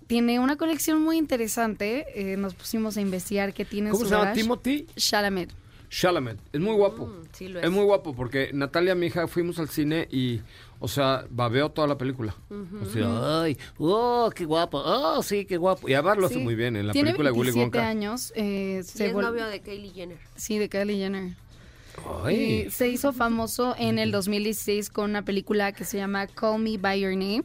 tiene 0.09 0.41
una 0.41 0.57
colección 0.57 1.01
muy 1.01 1.17
interesante. 1.17 2.05
eh, 2.15 2.37
nos 2.37 2.55
pusimos 2.55 2.97
a 2.97 3.01
investigar 3.01 3.55
qué 3.55 3.65
tiene 3.65 3.87
en 3.89 3.93
¿Cómo 3.93 4.05
su 4.05 4.09
se 4.09 4.15
llama? 4.15 4.25
garage. 4.25 4.43
Timothy 4.43 4.87
Chalamet. 4.97 5.51
Chalamet. 5.89 6.39
Es 6.53 6.61
muy 6.61 6.75
guapo. 6.75 7.07
Mm, 7.07 7.23
sí 7.33 7.49
lo 7.49 7.59
es. 7.61 7.65
es. 7.67 7.71
muy 7.71 7.85
guapo 7.85 8.15
porque 8.15 8.51
Natalia, 8.53 8.95
mi 8.95 9.07
hija, 9.07 9.29
fuimos 9.29 9.59
al 9.59 9.69
cine 9.69 10.09
y, 10.11 10.41
o 10.83 10.89
sea, 10.89 11.25
babeó 11.31 11.71
toda 11.71 11.87
la 11.87 11.97
película. 11.97 12.35
O 12.51 12.85
sea, 12.87 13.43
ay, 13.43 13.57
oh, 13.79 14.31
qué 14.35 14.45
guapo. 14.45 14.83
Oh, 14.85 15.23
sí, 15.23 15.45
qué 15.45 15.57
guapo. 15.57 15.89
Y 15.89 15.95
además 15.95 16.19
lo 16.19 16.27
hace 16.27 16.39
muy 16.39 16.55
bien 16.57 16.75
en 16.77 16.89
la 16.89 16.93
Tiene 16.93 17.11
película 17.11 17.31
de 17.31 17.39
Willy 17.39 17.53
27 17.53 17.79
Wonka. 17.79 17.89
años. 17.89 18.33
eh, 18.37 18.83
se 18.85 19.07
es 19.07 19.15
novio 19.15 19.47
de 19.47 19.61
Kylie 19.61 19.93
Jenner. 19.93 20.19
Sí, 20.37 20.59
de 20.59 20.69
Kylie 20.69 20.97
Jenner. 20.99 21.37
Ay. 22.25 22.65
Y 22.67 22.71
se 22.71 22.89
hizo 22.89 23.13
famoso 23.13 23.75
en 23.79 23.99
el 23.99 24.11
2016 24.11 24.91
con 24.91 25.11
una 25.11 25.23
película 25.25 25.73
que 25.73 25.85
se 25.85 25.99
llama 25.99 26.27
Call 26.27 26.61
Me 26.61 26.79
By 26.79 27.01
Your 27.01 27.13
Name. 27.13 27.45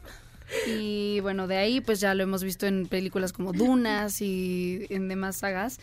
Y 0.66 1.20
bueno, 1.20 1.46
de 1.46 1.58
ahí 1.58 1.80
pues 1.80 2.00
ya 2.00 2.14
lo 2.14 2.22
hemos 2.22 2.42
visto 2.42 2.66
en 2.66 2.86
películas 2.88 3.32
como 3.32 3.52
Dunas 3.52 4.20
y 4.20 4.86
en 4.90 5.08
demás 5.08 5.36
sagas. 5.36 5.78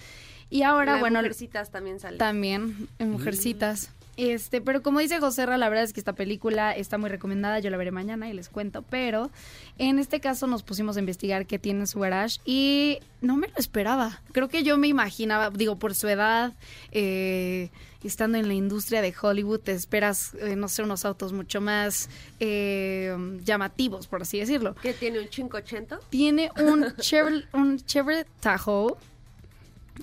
Y 0.49 0.63
ahora, 0.63 0.95
La 0.95 0.99
bueno, 0.99 1.19
Mujercitas 1.19 1.71
también 1.71 1.99
sale. 1.99 2.17
también 2.17 2.87
en 2.99 3.11
Mujercitas. 3.11 3.91
Este, 4.17 4.61
pero 4.61 4.81
como 4.81 4.99
dice 4.99 5.19
José 5.19 5.45
la 5.45 5.69
verdad 5.69 5.83
es 5.83 5.93
que 5.93 5.99
esta 5.99 6.13
película 6.13 6.71
está 6.71 6.97
muy 6.97 7.09
recomendada, 7.09 7.59
yo 7.59 7.69
la 7.69 7.77
veré 7.77 7.91
mañana 7.91 8.29
y 8.29 8.33
les 8.33 8.49
cuento, 8.49 8.81
pero 8.83 9.29
en 9.77 9.99
este 9.99 10.21
caso 10.21 10.47
nos 10.47 10.63
pusimos 10.63 10.95
a 10.95 10.99
investigar 10.99 11.45
qué 11.45 11.59
tiene 11.59 11.81
en 11.81 11.87
su 11.87 11.99
garage 11.99 12.39
y 12.45 12.99
no 13.21 13.35
me 13.35 13.47
lo 13.47 13.55
esperaba. 13.57 14.21
Creo 14.31 14.47
que 14.47 14.63
yo 14.63 14.77
me 14.77 14.87
imaginaba, 14.87 15.49
digo, 15.49 15.77
por 15.77 15.95
su 15.95 16.07
edad, 16.07 16.53
eh, 16.91 17.69
estando 18.03 18.37
en 18.37 18.47
la 18.47 18.53
industria 18.53 19.01
de 19.01 19.13
Hollywood, 19.19 19.59
te 19.59 19.73
esperas, 19.73 20.33
eh, 20.35 20.55
no 20.55 20.69
sé, 20.69 20.83
unos 20.83 21.05
autos 21.05 21.33
mucho 21.33 21.59
más 21.59 22.09
eh, 22.39 23.15
llamativos, 23.43 24.07
por 24.07 24.21
así 24.21 24.39
decirlo. 24.39 24.75
¿Qué 24.81 24.93
tiene 24.93 25.19
un 25.19 25.27
580? 25.27 25.99
Tiene 26.09 26.51
un 26.57 26.95
Chevrolet, 26.99 27.45
un 27.53 27.79
Chevrolet 27.79 28.27
Tahoe 28.39 28.95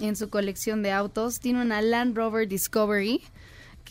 en 0.00 0.16
su 0.16 0.28
colección 0.28 0.82
de 0.82 0.90
autos. 0.90 1.40
Tiene 1.40 1.62
una 1.62 1.80
Land 1.80 2.16
Rover 2.16 2.48
Discovery. 2.48 3.22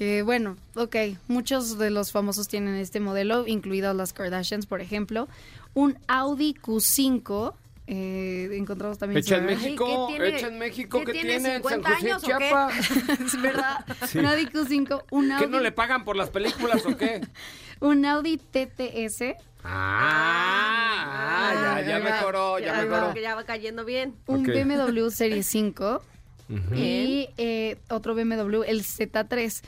Que 0.01 0.23
bueno, 0.23 0.57
ok, 0.73 0.95
muchos 1.27 1.77
de 1.77 1.91
los 1.91 2.11
famosos 2.11 2.47
tienen 2.47 2.73
este 2.73 2.99
modelo, 2.99 3.45
incluidas 3.45 3.95
las 3.95 4.13
Kardashians, 4.13 4.65
por 4.65 4.81
ejemplo. 4.81 5.27
Un 5.75 5.95
Audi 6.07 6.55
Q5. 6.55 7.53
eh, 7.85 8.49
encontramos 8.53 8.97
también 8.97 9.19
Hecha 9.19 9.37
en 9.37 9.45
México, 9.45 10.07
Ay, 10.09 10.15
¿qué 10.15 10.19
tiene? 10.23 10.37
hecha 10.37 10.47
en 10.47 10.57
México, 10.57 10.97
¿Qué 11.01 11.05
¿qué 11.05 11.11
tiene, 11.11 11.29
tiene? 11.37 11.55
en 11.57 11.61
San 11.63 11.71
50 11.73 11.89
José, 11.91 12.07
años 12.07 12.23
o 12.23 12.27
qué? 12.39 13.23
Es 13.25 13.41
verdad. 13.43 13.85
Sí. 14.07 14.17
Un 14.17 14.25
Audi 14.25 14.45
Q5, 14.47 15.03
un 15.11 15.31
Audi, 15.33 15.43
¿Qué 15.45 15.51
no 15.51 15.59
le 15.59 15.71
pagan 15.71 16.03
por 16.03 16.15
las 16.15 16.31
películas 16.31 16.83
o 16.83 16.97
qué? 16.97 17.21
un 17.79 18.03
Audi 18.03 18.37
TTS, 18.37 19.35
Ah, 19.63 21.51
ah, 21.75 21.81
ya, 21.81 21.87
ya 21.87 21.99
mejoró, 21.99 22.57
ya 22.57 22.65
Ya, 22.65 22.81
mejoró. 22.81 23.13
que 23.13 23.21
ya 23.21 23.35
va 23.35 23.43
cayendo 23.43 23.85
bien. 23.85 24.15
un 24.25 24.49
Ok. 24.49 24.55
BMW 24.65 25.09
Serie 25.11 25.43
5 25.43 26.01
Ujú. 26.49 26.75
y 26.75 27.29
eh, 27.37 27.77
otro 27.89 28.15
BMW, 28.15 28.63
el 28.63 28.81
Z3. 28.83 29.61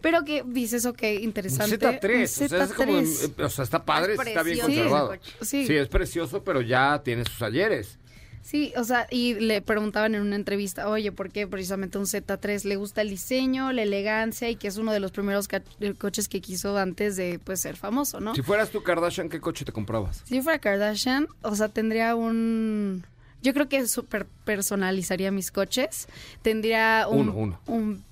Pero 0.00 0.24
que 0.24 0.44
dices, 0.46 0.86
ok, 0.86 1.02
interesante. 1.20 1.78
Z3, 1.78 2.38
Un 2.40 2.44
o 2.44 2.48
sea, 2.48 2.64
es 2.64 2.72
como, 2.72 2.92
Z3. 2.92 3.34
eh, 3.38 3.42
o 3.44 3.50
sea, 3.50 3.64
está 3.64 3.84
padre, 3.84 4.14
Es 4.14 4.20
está 4.20 4.42
bien 4.42 4.60
conservado. 4.60 5.12
Sí. 5.40 5.66
Sí, 5.66 5.74
es 5.76 5.88
precioso, 5.88 6.42
pero 6.44 6.60
ya 6.60 7.02
tiene 7.04 7.24
sus 7.24 7.42
ayeres. 7.42 7.98
Sí, 8.40 8.72
o 8.78 8.84
sea, 8.84 9.06
y 9.10 9.34
le 9.34 9.60
preguntaban 9.60 10.14
en 10.14 10.22
una 10.22 10.36
entrevista, 10.36 10.88
oye, 10.88 11.12
¿por 11.12 11.30
qué 11.30 11.46
precisamente 11.46 11.98
un 11.98 12.06
Z3? 12.06 12.64
¿Le 12.64 12.76
gusta 12.76 13.02
el 13.02 13.10
diseño, 13.10 13.72
la 13.72 13.82
elegancia 13.82 14.48
y 14.48 14.56
que 14.56 14.68
es 14.68 14.78
uno 14.78 14.90
de 14.92 15.00
los 15.00 15.10
primeros 15.10 15.48
eh, 15.80 15.92
coches 15.98 16.28
que 16.28 16.40
quiso 16.40 16.78
antes 16.78 17.16
de 17.16 17.38
pues 17.44 17.60
ser 17.60 17.76
famoso, 17.76 18.20
¿no? 18.20 18.34
Si 18.34 18.40
fueras 18.40 18.70
tu 18.70 18.82
Kardashian, 18.82 19.28
¿qué 19.28 19.38
coche 19.40 19.66
te 19.66 19.72
comprabas? 19.72 20.22
Si 20.24 20.36
yo 20.36 20.42
fuera 20.42 20.58
Kardashian, 20.60 21.26
o 21.42 21.54
sea, 21.56 21.68
tendría 21.68 22.14
un... 22.14 23.04
Yo 23.42 23.52
creo 23.52 23.68
que 23.68 23.86
super 23.86 24.26
personalizaría 24.44 25.30
mis 25.30 25.50
coches. 25.52 26.08
Tendría 26.42 27.06
un, 27.08 27.28
Uno, 27.28 27.32
uno. 27.36 27.60
un 27.66 28.04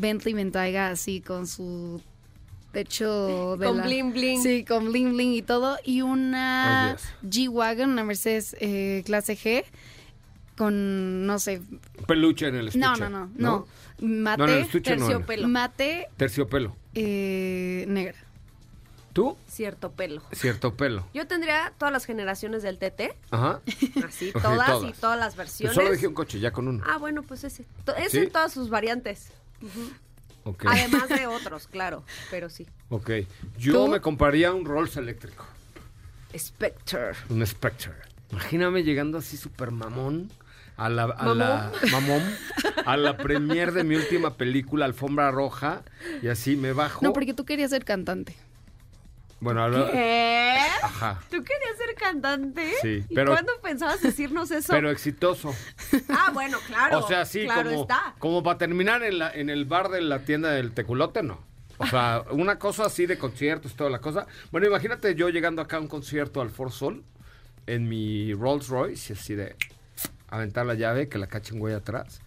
Bentley 0.00 0.34
Bentayga 0.34 0.88
así 0.90 1.20
con 1.20 1.46
su 1.46 2.00
techo 2.72 3.56
de 3.56 3.66
Con 3.66 3.78
la- 3.78 3.84
bling 3.84 4.12
bling. 4.12 4.42
Sí, 4.42 4.64
con 4.64 4.90
bling 4.92 5.12
bling 5.14 5.32
y 5.32 5.42
todo. 5.42 5.76
Y 5.84 6.02
una. 6.02 6.96
G-Wagon, 7.22 7.90
una 7.90 8.04
Mercedes 8.04 8.56
eh, 8.60 9.02
clase 9.04 9.36
G 9.36 9.64
con, 10.56 11.26
no 11.26 11.38
sé... 11.38 11.62
Peluche 12.06 12.48
en 12.48 12.54
el 12.56 12.68
estuche. 12.68 12.84
No, 12.84 12.94
no, 12.96 13.08
no, 13.08 13.30
no. 13.36 13.66
Mate, 14.00 14.38
No, 14.38 14.44
en 14.48 14.54
el 14.54 14.58
estuche 14.64 14.94
no. 14.96 15.06
terciopelo. 15.06 15.48
mate 15.48 16.08
Terciopelo. 16.18 16.76
eh, 16.94 17.86
negra. 17.88 18.14
¿Tú? 19.14 19.36
Cierto 19.48 19.90
pelo. 19.92 20.22
Cierto 20.32 20.74
pelo. 20.76 21.04
Yo 21.14 21.26
tendría 21.26 21.72
todas 21.78 21.92
las 21.92 22.04
generaciones 22.04 22.62
del 22.62 22.78
TT, 22.78 23.14
Ajá. 23.30 23.60
así, 24.06 24.30
todas, 24.32 24.66
todas. 24.70 24.90
y 24.90 24.92
todas 25.00 25.18
las 25.18 25.34
versiones. 25.34 25.74
solo 25.74 25.90
dije 25.90 26.06
un 26.06 26.14
coche, 26.14 26.38
ya 26.38 26.52
con 26.52 26.68
uno. 26.68 26.84
Ah, 26.86 26.98
bueno, 26.98 27.22
pues 27.22 27.42
ese. 27.42 27.64
Ese 27.98 28.10
¿Sí? 28.10 28.18
en 28.18 28.30
todas 28.30 28.52
sus 28.52 28.68
variantes. 28.70 29.32
Ok. 30.44 30.64
Además 30.66 31.08
de 31.08 31.26
otros, 31.26 31.66
claro, 31.66 32.04
pero 32.30 32.48
sí. 32.48 32.66
Ok. 32.88 33.10
Yo 33.58 33.72
¿Tú? 33.72 33.88
me 33.88 34.00
compraría 34.00 34.52
un 34.52 34.64
Rolls 34.64 34.96
eléctrico. 34.96 35.46
Spectre. 36.36 37.12
Un 37.28 37.44
Spectre. 37.46 37.92
Imagíname 38.30 38.82
llegando 38.84 39.18
así 39.18 39.36
súper 39.36 39.70
mamón 39.70 40.30
a 40.76 40.88
la, 40.88 41.04
a 41.04 41.34
la 41.34 41.72
mamón 41.90 42.22
a 42.86 42.96
la 42.96 43.16
premier 43.18 43.72
de 43.72 43.84
mi 43.84 43.96
última 43.96 44.34
película, 44.36 44.84
Alfombra 44.86 45.30
Roja, 45.30 45.82
y 46.22 46.28
así 46.28 46.56
me 46.56 46.72
bajo. 46.72 47.04
No, 47.04 47.12
porque 47.12 47.34
tú 47.34 47.44
querías 47.44 47.70
ser 47.70 47.84
cantante. 47.84 48.36
Bueno, 49.40 49.62
ahora- 49.62 49.90
¿Qué? 49.90 50.58
Ajá. 50.82 51.20
¿Tú 51.30 51.42
querías 51.42 51.76
ser 51.78 51.94
cantante? 51.96 52.72
Sí, 52.82 53.04
¿Y 53.08 53.14
cuándo 53.14 53.52
pensabas 53.62 54.02
decirnos 54.02 54.50
eso? 54.50 54.72
Pero 54.72 54.90
exitoso. 54.90 55.54
Ah, 56.10 56.30
bueno, 56.32 56.58
claro. 56.66 56.98
o 56.98 57.08
sea, 57.08 57.24
sí, 57.24 57.44
claro 57.44 57.70
como, 57.70 57.82
está. 57.82 58.14
como 58.18 58.42
para 58.42 58.58
terminar 58.58 59.02
en, 59.02 59.18
la, 59.18 59.30
en 59.32 59.48
el 59.50 59.64
bar 59.64 59.88
de 59.88 60.02
la 60.02 60.20
tienda 60.20 60.50
del 60.50 60.72
teculote, 60.72 61.22
no. 61.22 61.40
O 61.78 61.86
sea, 61.86 62.24
una 62.30 62.58
cosa 62.58 62.84
así 62.84 63.06
de 63.06 63.16
conciertos, 63.18 63.74
toda 63.74 63.88
la 63.88 64.00
cosa. 64.00 64.26
Bueno, 64.50 64.66
imagínate 64.66 65.14
yo 65.14 65.30
llegando 65.30 65.62
acá 65.62 65.78
a 65.78 65.80
un 65.80 65.88
concierto 65.88 66.42
al 66.42 66.50
For 66.50 66.70
Sol 66.70 67.02
en 67.66 67.88
mi 67.88 68.34
Rolls 68.34 68.68
Royce 68.68 69.12
y 69.14 69.16
así 69.16 69.34
de 69.34 69.56
aventar 70.28 70.66
la 70.66 70.74
llave, 70.74 71.08
que 71.08 71.16
la 71.18 71.26
cachen 71.26 71.58
güey 71.58 71.74
atrás 71.74 72.20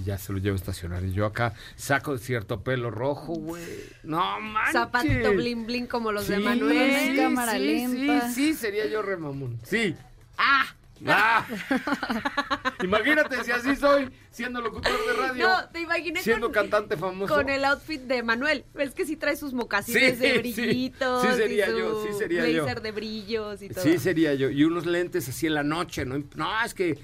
y 0.00 0.04
ya 0.04 0.18
se 0.18 0.32
lo 0.32 0.38
llevo 0.38 0.54
a 0.54 0.56
estacionar. 0.56 1.04
Y 1.04 1.12
yo 1.12 1.26
acá 1.26 1.54
saco 1.76 2.18
cierto 2.18 2.62
pelo 2.62 2.90
rojo, 2.90 3.34
güey. 3.34 3.62
No 4.02 4.40
manches. 4.40 4.72
Zapatito 4.72 5.32
bling 5.32 5.66
bling 5.66 5.86
como 5.86 6.12
los 6.12 6.26
de 6.28 6.36
Sí, 6.36 6.42
Manuel. 6.42 6.94
sí, 7.10 7.16
cámara 7.16 7.52
sí, 7.52 7.58
lenta. 7.58 8.28
Sí, 8.30 8.34
sí, 8.34 8.54
sería 8.54 8.86
yo 8.86 9.02
remamón. 9.02 9.58
Sí. 9.64 9.94
Ah, 10.38 10.66
Ah. 11.06 11.46
Imagínate 12.82 13.44
si 13.44 13.50
así 13.50 13.76
soy, 13.76 14.08
siendo 14.30 14.62
locutor 14.62 14.92
de 15.06 15.12
radio. 15.12 15.46
No, 15.48 15.68
te 15.68 15.80
imaginé 15.82 16.22
siendo 16.22 16.46
con, 16.46 16.54
cantante 16.54 16.96
famoso. 16.96 17.34
con 17.34 17.48
el 17.50 17.64
outfit 17.66 18.00
de 18.02 18.22
Manuel. 18.22 18.64
Es 18.78 18.92
que 18.94 19.04
sí 19.04 19.16
trae 19.16 19.36
sus 19.36 19.52
mocasines 19.52 20.14
Sí, 20.16 20.20
de 20.22 20.32
sí. 20.32 20.38
brillitos. 20.38 21.22
Sí 21.22 21.28
sería 21.36 21.68
y 21.68 21.70
su 21.70 21.78
yo, 21.78 22.02
sí 22.06 22.18
sería 22.18 22.48
yo. 22.48 22.62
blazer 22.64 22.82
de 22.82 22.92
brillos 22.92 23.60
y 23.62 23.68
todo. 23.68 23.84
Sí, 23.84 23.98
sería 23.98 24.34
yo. 24.34 24.48
Y 24.50 24.64
unos 24.64 24.86
lentes 24.86 25.28
así 25.28 25.46
en 25.46 25.54
la 25.54 25.62
noche, 25.62 26.04
¿no? 26.06 26.22
No, 26.34 26.64
es 26.64 26.72
que, 26.74 26.98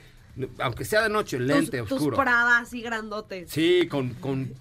aunque 0.58 0.84
sea 0.84 1.02
de 1.02 1.08
noche, 1.10 1.36
Tus- 1.38 1.46
lente 1.46 1.78
tus, 1.82 1.92
oscuro. 1.92 2.16
pradas 2.16 2.62
así 2.62 2.80
grandotes. 2.82 3.50
Sí, 3.50 3.86
con, 3.88 4.14
con, 4.14 4.52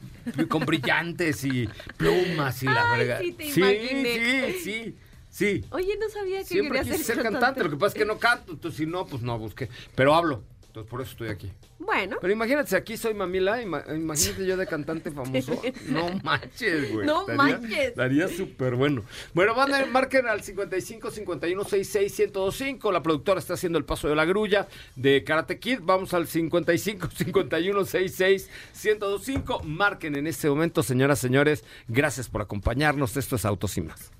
con 0.49 0.65
brillantes 0.65 1.43
y 1.45 1.67
plumas 1.97 2.61
y 2.63 2.65
la 2.65 2.91
verga. 2.97 3.19
sí, 3.19 3.36
sí, 3.39 3.51
sí, 3.53 4.53
sí, 4.63 4.95
sí. 5.30 5.65
Oye, 5.72 5.97
no 5.99 6.09
sabía 6.09 6.39
que 6.39 6.45
Siempre 6.45 6.80
quería 6.80 6.91
quise 6.93 7.03
ser 7.05 7.15
ser 7.15 7.24
cantante. 7.24 7.63
lo 7.63 7.69
que 7.69 7.78
pasa 7.78 7.88
es 7.95 7.99
que 8.01 8.05
no 8.05 8.17
canto, 8.19 8.51
entonces 8.53 8.78
si 8.78 8.86
no, 8.86 9.05
pues 9.07 9.22
no 9.24 9.38
busqué. 9.39 9.69
Pero 9.95 10.13
hablo, 10.13 10.43
entonces 10.72 10.89
por 10.89 11.01
eso 11.01 11.11
estoy 11.11 11.28
aquí. 11.28 11.51
Bueno. 11.80 12.15
Pero 12.22 12.32
imagínate, 12.32 12.69
si 12.69 12.76
aquí 12.78 12.95
soy 12.95 13.13
mamila, 13.13 13.61
ima- 13.61 13.84
imagínate 13.93 14.45
yo 14.45 14.55
de 14.55 14.65
cantante 14.65 15.11
famoso. 15.11 15.61
No 15.89 16.09
manches, 16.24 16.93
güey. 16.93 17.05
No 17.05 17.22
Estaría- 17.22 17.36
manches. 17.59 17.80
Estaría 17.89 18.28
súper 18.30 18.76
bueno. 18.76 19.03
Bueno, 19.34 19.53
van 19.53 19.74
a 19.74 19.86
marquen 19.88 20.28
al 20.28 20.41
55 20.41 21.11
51 21.11 21.63
66 21.65 22.17
1025. 22.19 22.91
La 22.93 23.03
productora 23.03 23.39
está 23.39 23.55
haciendo 23.55 23.78
el 23.78 23.84
paso 23.84 24.07
de 24.07 24.15
la 24.15 24.24
grulla 24.24 24.67
de 24.95 25.26
Karate 25.26 25.59
Kid. 25.59 25.80
Vamos 25.82 26.13
al 26.13 26.26
55 26.28 27.09
51 27.13 27.84
66 27.86 28.49
1025. 28.82 29.63
Marquen 29.63 30.15
en 30.15 30.28
este 30.28 30.47
momento, 30.49 30.84
señoras, 30.84 31.19
señores. 31.19 31.65
Gracias 31.89 32.30
por 32.30 32.41
acompañarnos. 32.41 33.17
Esto 33.17 33.36
es 33.36 33.43
Autos 33.43 33.76
y 33.78 33.82
más. 33.82 34.11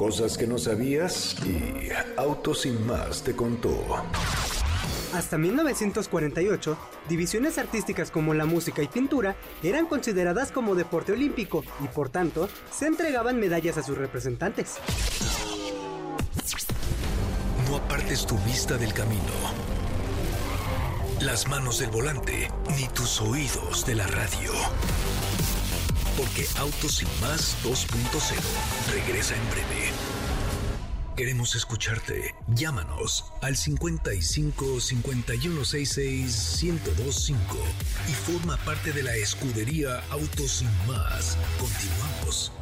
Cosas 0.00 0.38
que 0.38 0.46
no 0.46 0.56
sabías 0.56 1.36
y 1.44 1.90
Autos 2.16 2.62
sin 2.62 2.86
más 2.86 3.22
te 3.22 3.36
contó. 3.36 4.02
Hasta 5.12 5.36
1948, 5.36 6.78
divisiones 7.06 7.58
artísticas 7.58 8.10
como 8.10 8.32
la 8.32 8.46
música 8.46 8.82
y 8.82 8.88
pintura 8.88 9.36
eran 9.62 9.84
consideradas 9.84 10.52
como 10.52 10.74
deporte 10.74 11.12
olímpico 11.12 11.62
y 11.84 11.88
por 11.88 12.08
tanto 12.08 12.48
se 12.72 12.86
entregaban 12.86 13.38
medallas 13.38 13.76
a 13.76 13.82
sus 13.82 13.98
representantes. 13.98 14.78
No 17.68 17.76
apartes 17.76 18.24
tu 18.24 18.38
vista 18.38 18.78
del 18.78 18.94
camino. 18.94 19.20
Las 21.20 21.46
manos 21.46 21.78
del 21.78 21.90
volante, 21.90 22.50
ni 22.74 22.88
tus 22.88 23.20
oídos 23.20 23.84
de 23.84 23.96
la 23.96 24.06
radio. 24.06 24.50
Porque 26.20 26.44
Autos 26.58 27.02
más 27.22 27.56
2.0 27.64 28.92
regresa 28.92 29.34
en 29.34 29.50
breve. 29.52 29.90
Queremos 31.16 31.54
escucharte. 31.54 32.34
Llámanos 32.48 33.32
al 33.40 33.56
55 33.56 34.80
5166 34.80 36.62
1025 36.62 37.56
y 38.06 38.12
forma 38.12 38.58
parte 38.66 38.92
de 38.92 39.02
la 39.02 39.16
escudería 39.16 40.02
Autos 40.10 40.60
y 40.60 40.66
más. 40.86 41.38
Continuamos. 41.58 42.52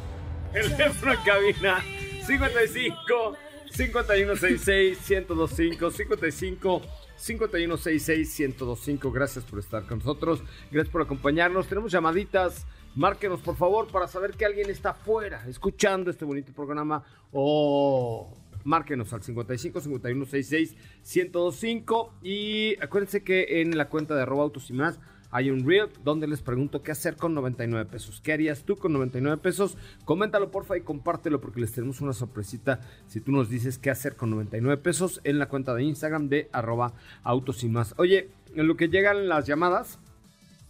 El 0.53 0.77
teléfono 0.77 1.11
en 1.11 1.21
cabina 1.23 1.83
55 2.25 3.37
5166 3.71 4.97
1025 5.09 5.91
55 5.91 6.81
5166 7.17 8.39
1025 8.39 9.11
Gracias 9.11 9.43
por 9.43 9.59
estar 9.59 9.85
con 9.85 9.97
nosotros. 9.97 10.43
Gracias 10.71 10.93
por 10.93 11.01
acompañarnos. 11.01 11.67
Tenemos 11.67 11.91
llamaditas. 11.91 12.65
Márquenos, 12.95 13.41
por 13.41 13.55
favor, 13.55 13.87
para 13.87 14.07
saber 14.07 14.31
que 14.31 14.45
alguien 14.45 14.69
está 14.69 14.91
afuera 14.91 15.43
escuchando 15.47 16.09
este 16.09 16.25
bonito 16.25 16.51
programa. 16.53 17.03
O 17.31 18.33
márquenos 18.63 19.13
al 19.13 19.23
55 19.23 19.79
5166 19.81 20.75
1025 21.01 22.13
Y 22.23 22.75
acuérdense 22.81 23.23
que 23.23 23.61
en 23.61 23.77
la 23.77 23.87
cuenta 23.87 24.15
de 24.15 24.23
arroba 24.23 24.43
autos 24.43 24.69
y 24.69 24.73
más 24.73 24.99
hay 25.31 25.51
un 25.51 25.65
reel 25.65 25.89
donde 26.03 26.27
les 26.27 26.41
pregunto 26.41 26.81
qué 26.81 26.91
hacer 26.91 27.15
con 27.15 27.35
99 27.35 27.89
pesos. 27.89 28.19
¿Qué 28.19 28.33
harías 28.33 28.63
tú 28.63 28.77
con 28.77 28.93
99 28.93 29.37
pesos? 29.37 29.77
Coméntalo 30.03 30.49
porfa 30.49 30.75
y 30.75 30.81
compártelo 30.81 31.39
porque 31.39 31.61
les 31.61 31.71
tenemos 31.71 32.01
una 32.01 32.13
sorpresita 32.13 32.79
si 33.07 33.21
tú 33.21 33.31
nos 33.31 33.49
dices 33.49 33.77
qué 33.77 33.91
hacer 33.91 34.15
con 34.15 34.31
99 34.31 34.81
pesos 34.81 35.21
en 35.23 35.37
la 35.37 35.47
cuenta 35.47 35.75
de 35.75 35.83
Instagram 35.83 36.29
de 36.29 36.49
arroba 36.51 36.93
autos 37.23 37.63
y 37.63 37.69
más. 37.69 37.93
Oye, 37.97 38.29
en 38.55 38.67
lo 38.67 38.75
que 38.75 38.87
llegan 38.87 39.29
las 39.29 39.45
llamadas, 39.45 39.99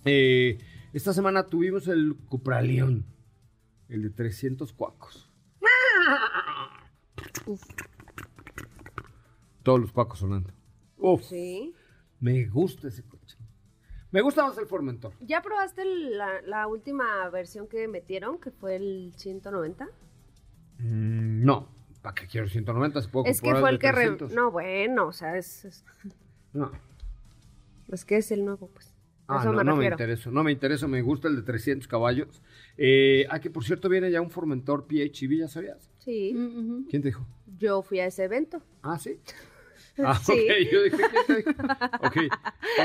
eh, 0.04 0.58
esta 0.94 1.14
semana 1.14 1.46
tuvimos 1.48 1.88
el 1.88 2.16
Cupraleón, 2.30 3.06
el 3.90 4.04
de 4.04 4.10
300 4.10 4.74
cuacos. 4.74 5.30
Todos 9.64 9.80
los 9.80 9.92
cuacos 9.92 10.20
sonando. 10.20 10.52
Uf, 10.98 11.24
Sí. 11.24 11.74
me 12.20 12.46
gusta 12.46 12.88
ese 12.88 13.04
coche. 13.04 13.38
Me 14.12 14.22
gusta 14.22 14.44
más 14.44 14.58
el 14.58 14.66
Formentor. 14.66 15.14
¿Ya 15.22 15.42
probaste 15.42 15.86
la, 15.86 16.42
la 16.42 16.66
última 16.68 17.30
versión 17.30 17.68
que 17.68 17.88
metieron, 17.88 18.40
que 18.40 18.50
fue 18.52 18.76
el 18.76 19.14
190? 19.16 19.86
Mm, 20.80 21.44
no, 21.46 21.68
¿para 22.02 22.16
qué 22.16 22.26
quiero 22.26 22.48
190? 22.48 23.02
¿Se 23.02 23.10
puede 23.10 23.30
Es 23.30 23.42
que 23.42 23.54
fue 23.56 23.70
el 23.70 23.78
que... 23.78 23.92
re- 23.92 23.98
300? 24.06 24.32
No, 24.34 24.50
bueno, 24.52 25.08
o 25.08 25.14
sea, 25.14 25.38
es, 25.38 25.66
es, 25.66 25.86
No. 26.54 26.72
es 27.90 28.04
que 28.06 28.18
es 28.18 28.32
el 28.32 28.46
nuevo, 28.46 28.68
pues. 28.70 28.96
Ah, 29.30 29.42
eso 29.42 29.52
no, 29.52 29.60
me 29.60 29.64
no 29.64 29.76
me 29.76 29.86
interesa, 29.86 30.32
no 30.32 30.44
me 30.44 30.52
interesa, 30.52 30.88
me 30.88 31.02
gusta 31.04 31.28
el 31.28 31.36
de 31.36 31.44
300 31.44 31.88
caballos. 31.88 32.42
Eh, 32.78 33.28
ah, 33.30 33.40
que 33.40 33.52
por 33.52 33.64
cierto 33.64 33.88
viene 33.88 34.10
ya 34.10 34.22
un 34.22 34.32
Formentor 34.32 34.88
PHEV, 34.88 35.38
¿ya 35.38 35.48
sabías? 35.48 35.90
Sí. 36.00 36.34
¿Quién 36.90 37.04
te 37.04 37.10
dijo? 37.10 37.28
Yo 37.58 37.84
fui 37.84 38.00
a 38.00 38.08
ese 38.08 38.24
evento. 38.24 38.62
Ah, 38.82 38.98
sí. 38.98 39.20
Ah, 40.06 40.20
Sí. 40.26 40.32
ok, 40.34 40.72
yo 40.72 40.84
dije, 40.84 40.98
¿quién 40.98 41.26
te 41.28 41.36
dijo? 41.38 41.50
Ok, 42.02 42.18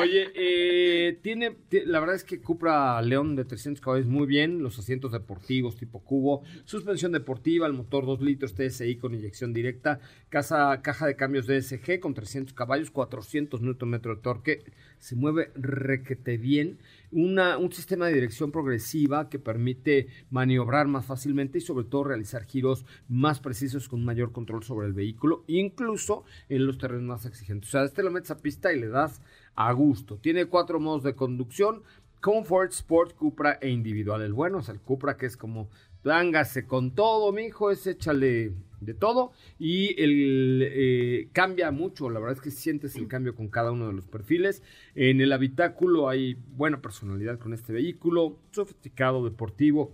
oye, 0.01 0.31
eh, 0.35 1.19
tiene, 1.23 1.51
ti- 1.69 1.85
la 1.85 2.01
verdad 2.01 2.17
es 2.17 2.25
que 2.25 2.41
Cupra 2.41 3.01
León 3.03 3.37
de 3.37 3.45
300 3.45 3.81
caballos 3.83 4.07
muy 4.07 4.27
bien, 4.27 4.63
los 4.63 4.79
asientos 4.79 5.13
deportivos 5.13 5.77
tipo 5.77 6.01
cubo, 6.03 6.43
suspensión 6.65 7.13
deportiva, 7.13 7.67
el 7.67 7.73
motor 7.73 8.07
2 8.07 8.21
litros 8.21 8.55
TSI 8.55 8.97
con 8.97 9.15
inyección 9.15 9.53
directa, 9.53 10.01
casa, 10.29 10.81
caja 10.83 11.07
de 11.07 11.17
cambios 11.17 11.47
DSG 11.47 12.01
con 12.01 12.15
300 12.15 12.55
caballos, 12.55 12.91
400 12.91 13.61
Nm 13.63 14.01
de 14.01 14.17
torque, 14.17 14.65
se 14.99 15.17
mueve 15.17 15.51
requete 15.55 16.37
bien, 16.39 16.79
un 17.15 17.73
sistema 17.73 18.07
de 18.07 18.15
dirección 18.15 18.51
progresiva 18.51 19.29
que 19.29 19.39
permite 19.39 20.09
maniobrar 20.31 20.89
más 20.89 21.07
fácilmente 21.07 21.59
y 21.59 21.61
sobre 21.61 21.85
todo 21.85 22.05
realizar 22.05 22.45
giros 22.45 22.85
más 23.09 23.39
precisos 23.39 23.89
con 23.89 24.05
mayor 24.05 24.33
control 24.33 24.65
sobre 24.65 24.89
el 24.89 24.93
vehículo, 24.93 25.45
incluso 25.47 26.25
en 26.49 26.67
los 26.67 26.79
terrenos 26.79 27.05
más 27.05 27.25
exigentes. 27.27 27.69
O 27.69 27.73
sea, 27.73 27.85
este 27.85 28.03
lo 28.03 28.11
metes 28.11 28.33
a 28.33 28.39
pista 28.39 28.73
y 28.73 28.81
le 28.81 28.89
das 28.89 29.23
a 29.55 29.73
gusto. 29.73 30.17
Tiene 30.17 30.47
cuatro 30.47 30.81
modos 30.81 31.05
de 31.05 31.15
conducción, 31.15 31.83
Comfort, 32.21 32.73
Sport, 32.73 33.15
Cupra 33.15 33.59
e 33.61 33.71
individual. 33.71 34.23
El 34.23 34.33
bueno 34.33 34.59
es 34.59 34.69
el 34.69 34.81
Cupra 34.81 35.17
que 35.17 35.27
es 35.27 35.37
como 35.37 35.69
Lángase 36.03 36.67
con 36.67 36.95
todo, 36.95 37.33
mijo, 37.33 37.71
es 37.71 37.87
échale 37.87 38.53
de 38.85 38.95
todo 38.95 39.33
y 39.59 40.01
el 40.03 40.63
eh, 40.63 41.29
cambia 41.33 41.71
mucho, 41.71 42.11
la 42.11 42.21
verdad 42.21 42.37
es 42.37 42.43
que 42.43 42.51
sientes 42.51 42.97
el 42.97 43.09
cambio 43.09 43.35
con 43.35 43.49
cada 43.49 43.73
uno 43.73 43.87
de 43.87 43.93
los 43.93 44.07
perfiles. 44.07 44.63
En 44.95 45.21
el 45.21 45.33
habitáculo 45.33 46.09
hay 46.09 46.37
buena 46.57 46.81
personalidad 46.81 47.39
con 47.39 47.55
este 47.55 47.73
vehículo, 47.73 48.39
sofisticado, 48.53 49.25
deportivo. 49.25 49.93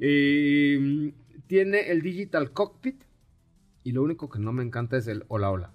Eh, 0.00 1.12
tiene 1.46 1.90
el 1.90 2.02
Digital 2.02 2.52
Cockpit 2.52 3.02
y 3.84 3.92
lo 3.92 4.02
único 4.02 4.28
que 4.28 4.38
no 4.38 4.52
me 4.52 4.62
encanta 4.62 4.96
es 4.96 5.06
el 5.06 5.24
hola 5.28 5.50
hola. 5.50 5.70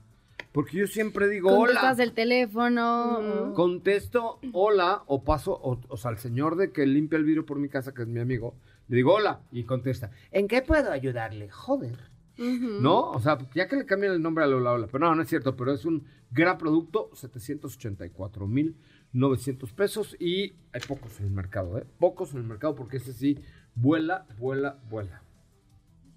Porque 0.52 0.78
yo 0.78 0.88
siempre 0.88 1.28
digo 1.28 1.50
hola. 1.50 1.74
Contestas 1.74 2.00
el 2.00 2.14
teléfono. 2.14 3.54
Contesto 3.54 4.40
hola 4.54 5.04
o 5.06 5.24
paso, 5.24 5.54
o, 5.54 5.80
o 5.88 5.98
sea, 5.98 6.12
al 6.12 6.18
señor 6.18 6.56
de 6.56 6.72
que 6.72 6.86
limpia 6.88 7.18
el 7.18 7.26
vidrio 7.26 7.46
por 7.46 7.60
mi 7.60 7.70
casa, 7.70 7.94
que 7.94 8.02
es 8.02 8.08
mi 8.08 8.20
amigo, 8.20 8.56
le 8.88 8.96
digo 8.96 9.14
hola 9.14 9.42
y 9.52 9.66
contesta, 9.66 10.12
¿en 10.32 10.48
qué 10.48 10.62
puedo 10.62 10.92
ayudarle? 10.92 11.50
Joder. 11.50 12.17
¿No? 12.38 13.12
O 13.12 13.20
sea, 13.20 13.38
ya 13.56 13.68
que 13.68 13.76
le 13.76 13.86
cambian 13.86 14.14
el 14.14 14.22
nombre 14.22 14.44
a 14.44 14.48
Lola 14.48 14.74
Hola, 14.74 14.88
pero 14.92 15.06
no, 15.06 15.16
no 15.16 15.22
es 15.24 15.30
cierto, 15.30 15.56
pero 15.56 15.72
es 15.74 15.86
un 15.86 16.06
gran 16.32 16.58
producto, 16.58 17.10
784 17.14 18.48
mil 18.48 18.76
900 19.14 19.74
pesos 19.74 20.16
y 20.20 20.54
hay 20.72 20.82
pocos 20.88 21.20
en 21.20 21.28
el 21.28 21.32
mercado, 21.32 21.78
¿eh? 21.78 21.86
Pocos 22.00 22.34
en 22.34 22.40
el 22.40 22.44
mercado 22.44 22.76
porque 22.76 22.98
ese 22.98 23.14
sí 23.14 23.40
vuela, 23.76 24.26
vuela, 24.38 24.78
vuela. 24.90 25.24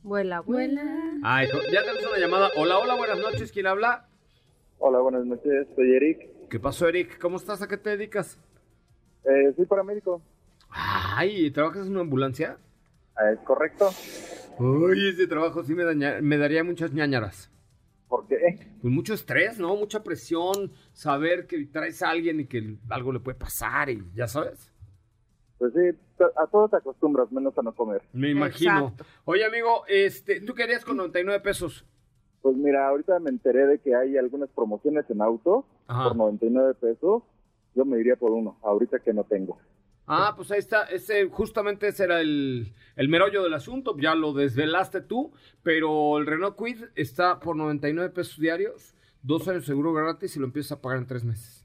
Vuela, 0.02 0.40
vuela. 0.40 0.82
Ay, 1.22 1.48
ya 1.72 1.82
tenemos 1.82 2.06
una 2.06 2.18
llamada. 2.18 2.50
Hola, 2.56 2.78
hola, 2.78 2.94
buenas 2.96 3.18
noches, 3.18 3.52
¿quién 3.52 3.66
habla? 3.66 4.08
Hola, 4.78 4.98
buenas 5.00 5.24
noches, 5.26 5.66
soy 5.74 5.94
Eric. 5.94 6.48
¿Qué 6.48 6.58
pasó, 6.58 6.88
Eric? 6.88 7.18
¿Cómo 7.18 7.36
estás? 7.36 7.62
¿A 7.62 7.68
qué 7.68 7.76
te 7.76 7.90
dedicas? 7.90 8.38
Eh, 9.24 9.52
soy 9.54 9.66
paramédico. 9.66 10.20
Ay, 10.70 11.50
¿trabajas 11.50 11.86
en 11.86 11.92
una 11.92 12.00
ambulancia? 12.00 12.58
Es 13.32 13.38
correcto. 13.40 13.90
Uy, 14.59 15.09
ese 15.09 15.26
trabajo 15.26 15.62
sí 15.64 15.74
me, 15.74 15.84
daña- 15.84 16.20
me 16.20 16.36
daría 16.36 16.62
muchas 16.64 16.92
ñañaras. 16.92 17.51
¿Por 18.09 18.26
qué? 18.26 18.59
Pues 18.82 18.92
mucho 18.92 19.14
estrés, 19.14 19.59
¿no? 19.59 19.76
Mucha 19.76 20.03
presión, 20.03 20.72
saber 20.92 21.46
que 21.46 21.64
traes 21.66 22.03
a 22.03 22.11
alguien 22.11 22.40
y 22.40 22.46
que 22.46 22.76
algo 22.88 23.12
le 23.12 23.20
puede 23.20 23.38
pasar 23.38 23.88
y 23.90 24.03
ya 24.14 24.26
sabes. 24.26 24.72
Pues 25.59 25.72
sí, 25.74 26.24
a 26.36 26.46
todo 26.46 26.68
te 26.68 26.76
acostumbras, 26.76 27.30
menos 27.30 27.57
a 27.59 27.62
no 27.62 27.72
comer. 27.74 28.03
Me 28.12 28.30
imagino. 28.30 28.94
Oye, 29.24 29.44
amigo, 29.44 29.84
este, 29.88 30.40
¿tú 30.40 30.55
querías 30.55 30.84
con 30.84 30.96
99 30.96 31.40
pesos? 31.40 31.84
Pues 32.42 32.57
mira, 32.57 32.88
ahorita 32.88 33.18
me 33.20 33.28
enteré 33.30 33.66
de 33.66 33.78
que 33.78 33.94
hay 33.94 34.16
algunas 34.16 34.48
promociones 34.51 35.05
en 35.11 35.20
auto 35.20 35.66
Ajá. 35.86 36.05
por 36.09 36.16
99 36.16 36.74
pesos. 36.74 37.22
Yo 37.74 37.84
me 37.84 38.01
iría 38.01 38.16
por 38.16 38.32
uno, 38.32 38.59
ahorita 38.62 38.98
que 39.01 39.12
no 39.12 39.24
tengo. 39.24 39.59
Ah, 40.12 40.34
pues 40.36 40.50
ahí 40.50 40.58
está. 40.58 40.84
Ese, 40.84 41.26
justamente 41.28 41.86
ese 41.88 42.04
era 42.04 42.20
el, 42.20 42.72
el 42.96 43.08
merollo 43.08 43.42
del 43.42 43.54
asunto. 43.54 43.96
Ya 43.98 44.14
lo 44.14 44.32
desvelaste 44.32 45.00
tú. 45.00 45.32
Pero 45.62 46.18
el 46.18 46.26
Renault 46.26 46.56
Quid 46.58 46.84
está 46.96 47.38
por 47.40 47.56
99 47.56 48.11
pesos 48.11 48.38
diarios. 48.38 48.94
Dos 49.22 49.46
años 49.48 49.64
seguro 49.66 49.92
gratis 49.92 50.34
y 50.36 50.40
lo 50.40 50.46
empiezas 50.46 50.72
a 50.72 50.80
pagar 50.80 50.98
en 50.98 51.06
tres 51.06 51.24
meses. 51.24 51.64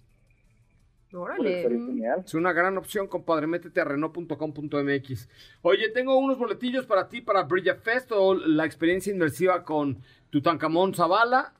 Órale. 1.13 1.63
Es 2.25 2.33
una 2.33 2.51
gran 2.51 2.77
opción, 2.77 3.07
compadre. 3.07 3.47
Métete 3.47 3.79
a 3.79 3.85
Renault.com.mx. 3.85 5.29
Oye, 5.61 5.89
tengo 5.89 6.17
unos 6.17 6.37
boletillos 6.37 6.85
para 6.85 7.07
ti 7.07 7.21
para 7.21 7.43
Brilla 7.43 7.75
Fest 7.75 8.11
o 8.11 8.33
la 8.35 8.65
experiencia 8.65 9.13
inmersiva 9.13 9.63
con 9.63 9.99
Tutankamón 10.29 10.93
Zavala 10.93 11.53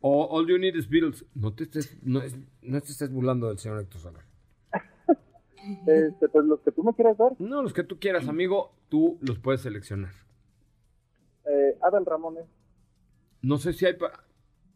o 0.00 0.26
All 0.36 0.46
You 0.46 0.58
Need 0.58 0.74
is 0.74 0.88
Beatles. 0.90 1.24
No 1.34 1.54
te 1.54 1.64
estés, 1.64 1.96
no, 2.02 2.20
es- 2.20 2.36
no 2.60 2.80
te 2.82 2.90
estés 2.92 3.10
burlando 3.10 3.48
del 3.48 3.58
señor 3.58 3.80
Héctor 3.80 4.00
Solar. 4.02 4.24
Este, 5.86 6.28
pues 6.28 6.44
los 6.44 6.60
que 6.60 6.72
tú 6.72 6.82
me 6.82 6.94
quieras 6.94 7.16
dar. 7.18 7.32
No, 7.38 7.62
los 7.62 7.72
que 7.72 7.84
tú 7.84 7.98
quieras, 7.98 8.28
amigo, 8.28 8.72
tú 8.88 9.18
los 9.20 9.38
puedes 9.38 9.60
seleccionar. 9.60 10.12
Eh, 11.46 11.76
Adal 11.82 12.04
Ramones. 12.06 12.44
No 13.42 13.58
sé 13.58 13.72
si 13.72 13.86
hay... 13.86 13.94
pa- 13.94 14.24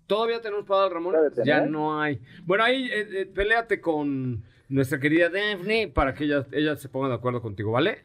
¿Todavía 0.06 0.40
tenemos 0.42 0.66
para? 0.66 0.88
Debe 0.88 1.30
tener. 1.30 1.46
Ya 1.46 1.60
no 1.66 1.98
hay. 2.00 2.20
Bueno, 2.44 2.64
ahí 2.64 2.86
eh, 2.90 3.22
eh, 3.22 3.26
peleate 3.26 3.80
con 3.80 4.44
nuestra 4.68 4.98
querida 5.00 5.30
Daphne 5.30 5.88
para 5.88 6.12
que 6.14 6.24
ella, 6.24 6.46
ella 6.52 6.76
se 6.76 6.88
ponga 6.90 7.08
de 7.08 7.14
acuerdo 7.14 7.40
contigo, 7.40 7.72
¿vale? 7.72 8.04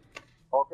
Ok. 0.49 0.73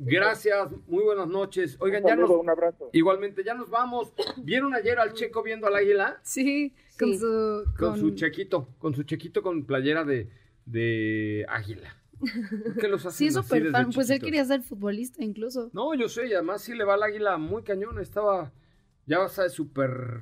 Gracias, 0.00 0.68
muy 0.86 1.02
buenas 1.04 1.26
noches. 1.28 1.76
Oigan, 1.80 2.02
Un 2.04 2.08
ya 2.08 2.16
nos... 2.16 2.30
un 2.30 2.48
abrazo. 2.50 2.90
Igualmente, 2.92 3.42
ya 3.44 3.54
nos 3.54 3.68
vamos. 3.70 4.12
¿Vieron 4.38 4.74
ayer 4.74 4.98
al 4.98 5.12
Checo 5.12 5.42
viendo 5.42 5.66
al 5.66 5.74
águila? 5.76 6.18
Sí, 6.22 6.72
con 6.98 7.08
Sí. 7.10 7.18
su... 7.18 7.64
Con, 7.78 7.90
con- 7.90 7.98
su 8.00 8.10
chequito, 8.14 8.68
con 8.78 8.94
su 8.94 9.02
chequito 9.04 9.42
con 9.42 9.64
playera 9.64 10.04
de, 10.04 10.28
de 10.70 11.46
águila. 11.48 11.96
¿Por 12.18 12.76
qué 12.78 12.88
los 12.88 13.00
hacen 13.06 13.28
Sí, 13.28 13.34
súper 13.34 13.70
fan. 13.70 13.90
Pues 13.92 14.10
él 14.10 14.20
quería 14.20 14.44
ser 14.44 14.62
futbolista 14.62 15.22
incluso. 15.24 15.70
No, 15.72 15.94
yo 15.94 16.08
sé, 16.08 16.26
y 16.28 16.32
además 16.32 16.62
sí 16.62 16.74
le 16.74 16.84
va 16.84 16.94
al 16.94 17.02
águila 17.02 17.38
muy 17.38 17.62
cañón. 17.62 17.98
Estaba, 17.98 18.52
ya 19.06 19.18
vas 19.18 19.38
a 19.38 19.48
súper 19.48 20.20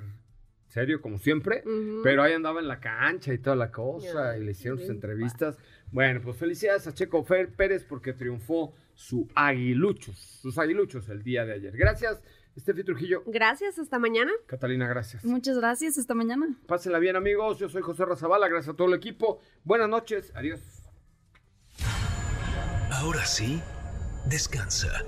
serio 0.69 1.01
como 1.01 1.19
siempre, 1.19 1.65
pero 2.03 2.23
ahí 2.23 2.35
andaba 2.35 2.61
en 2.61 2.69
la 2.69 2.81
cancha 2.81 3.33
y 3.33 3.39
toda 3.39 3.57
la 3.57 3.71
cosa, 3.71 4.37
y 4.37 4.45
le 4.45 4.51
hicieron 4.51 4.79
sus 4.79 4.91
entrevistas. 4.91 5.57
Bueno, 5.91 6.21
pues 6.23 6.37
felicidades 6.37 6.87
a 6.87 6.93
Checo 6.93 7.25
Fer 7.25 7.55
Pérez 7.55 7.85
porque 7.85 8.13
triunfó 8.13 8.75
su 8.95 9.27
aguiluchos, 9.35 10.19
sus 10.19 10.59
aguiluchos 10.59 11.09
el 11.09 11.23
día 11.23 11.47
de 11.47 11.55
ayer. 11.55 11.77
Gracias, 11.77 12.23
Estefi 12.57 12.85
Trujillo. 12.85 13.23
Gracias, 13.27 13.79
hasta 13.79 13.99
mañana. 13.99 14.33
Catalina, 14.47 14.89
gracias. 14.89 15.25
Muchas 15.25 15.59
gracias, 15.59 15.99
hasta 15.99 16.15
mañana. 16.15 16.49
Pásenla 16.67 16.99
bien, 16.99 17.15
amigos. 17.15 17.59
Yo 17.59 17.69
soy 17.69 17.83
José 17.83 18.05
Razabala. 18.05 18.49
Gracias 18.49 18.73
a 18.75 18.77
todo 18.77 18.89
el 18.89 18.95
equipo. 18.95 19.41
Buenas 19.63 19.89
noches. 19.89 20.33
Adiós. 20.35 20.61
Ahora 22.91 23.27
sí, 23.27 23.61
descansa. 24.29 25.05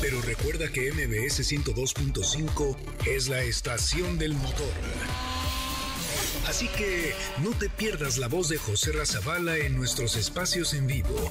Pero 0.00 0.20
recuerda 0.22 0.68
que 0.72 0.90
MBS 0.92 1.40
102.5 1.40 2.76
es 3.06 3.28
la 3.28 3.42
estación 3.42 4.18
del 4.18 4.34
motor. 4.34 4.72
Así 6.48 6.68
que 6.68 7.12
no 7.42 7.50
te 7.50 7.68
pierdas 7.68 8.18
la 8.18 8.28
voz 8.28 8.48
de 8.48 8.58
José 8.58 8.92
Razabala 8.92 9.56
en 9.56 9.76
nuestros 9.76 10.16
espacios 10.16 10.74
en 10.74 10.86
vivo. 10.88 11.30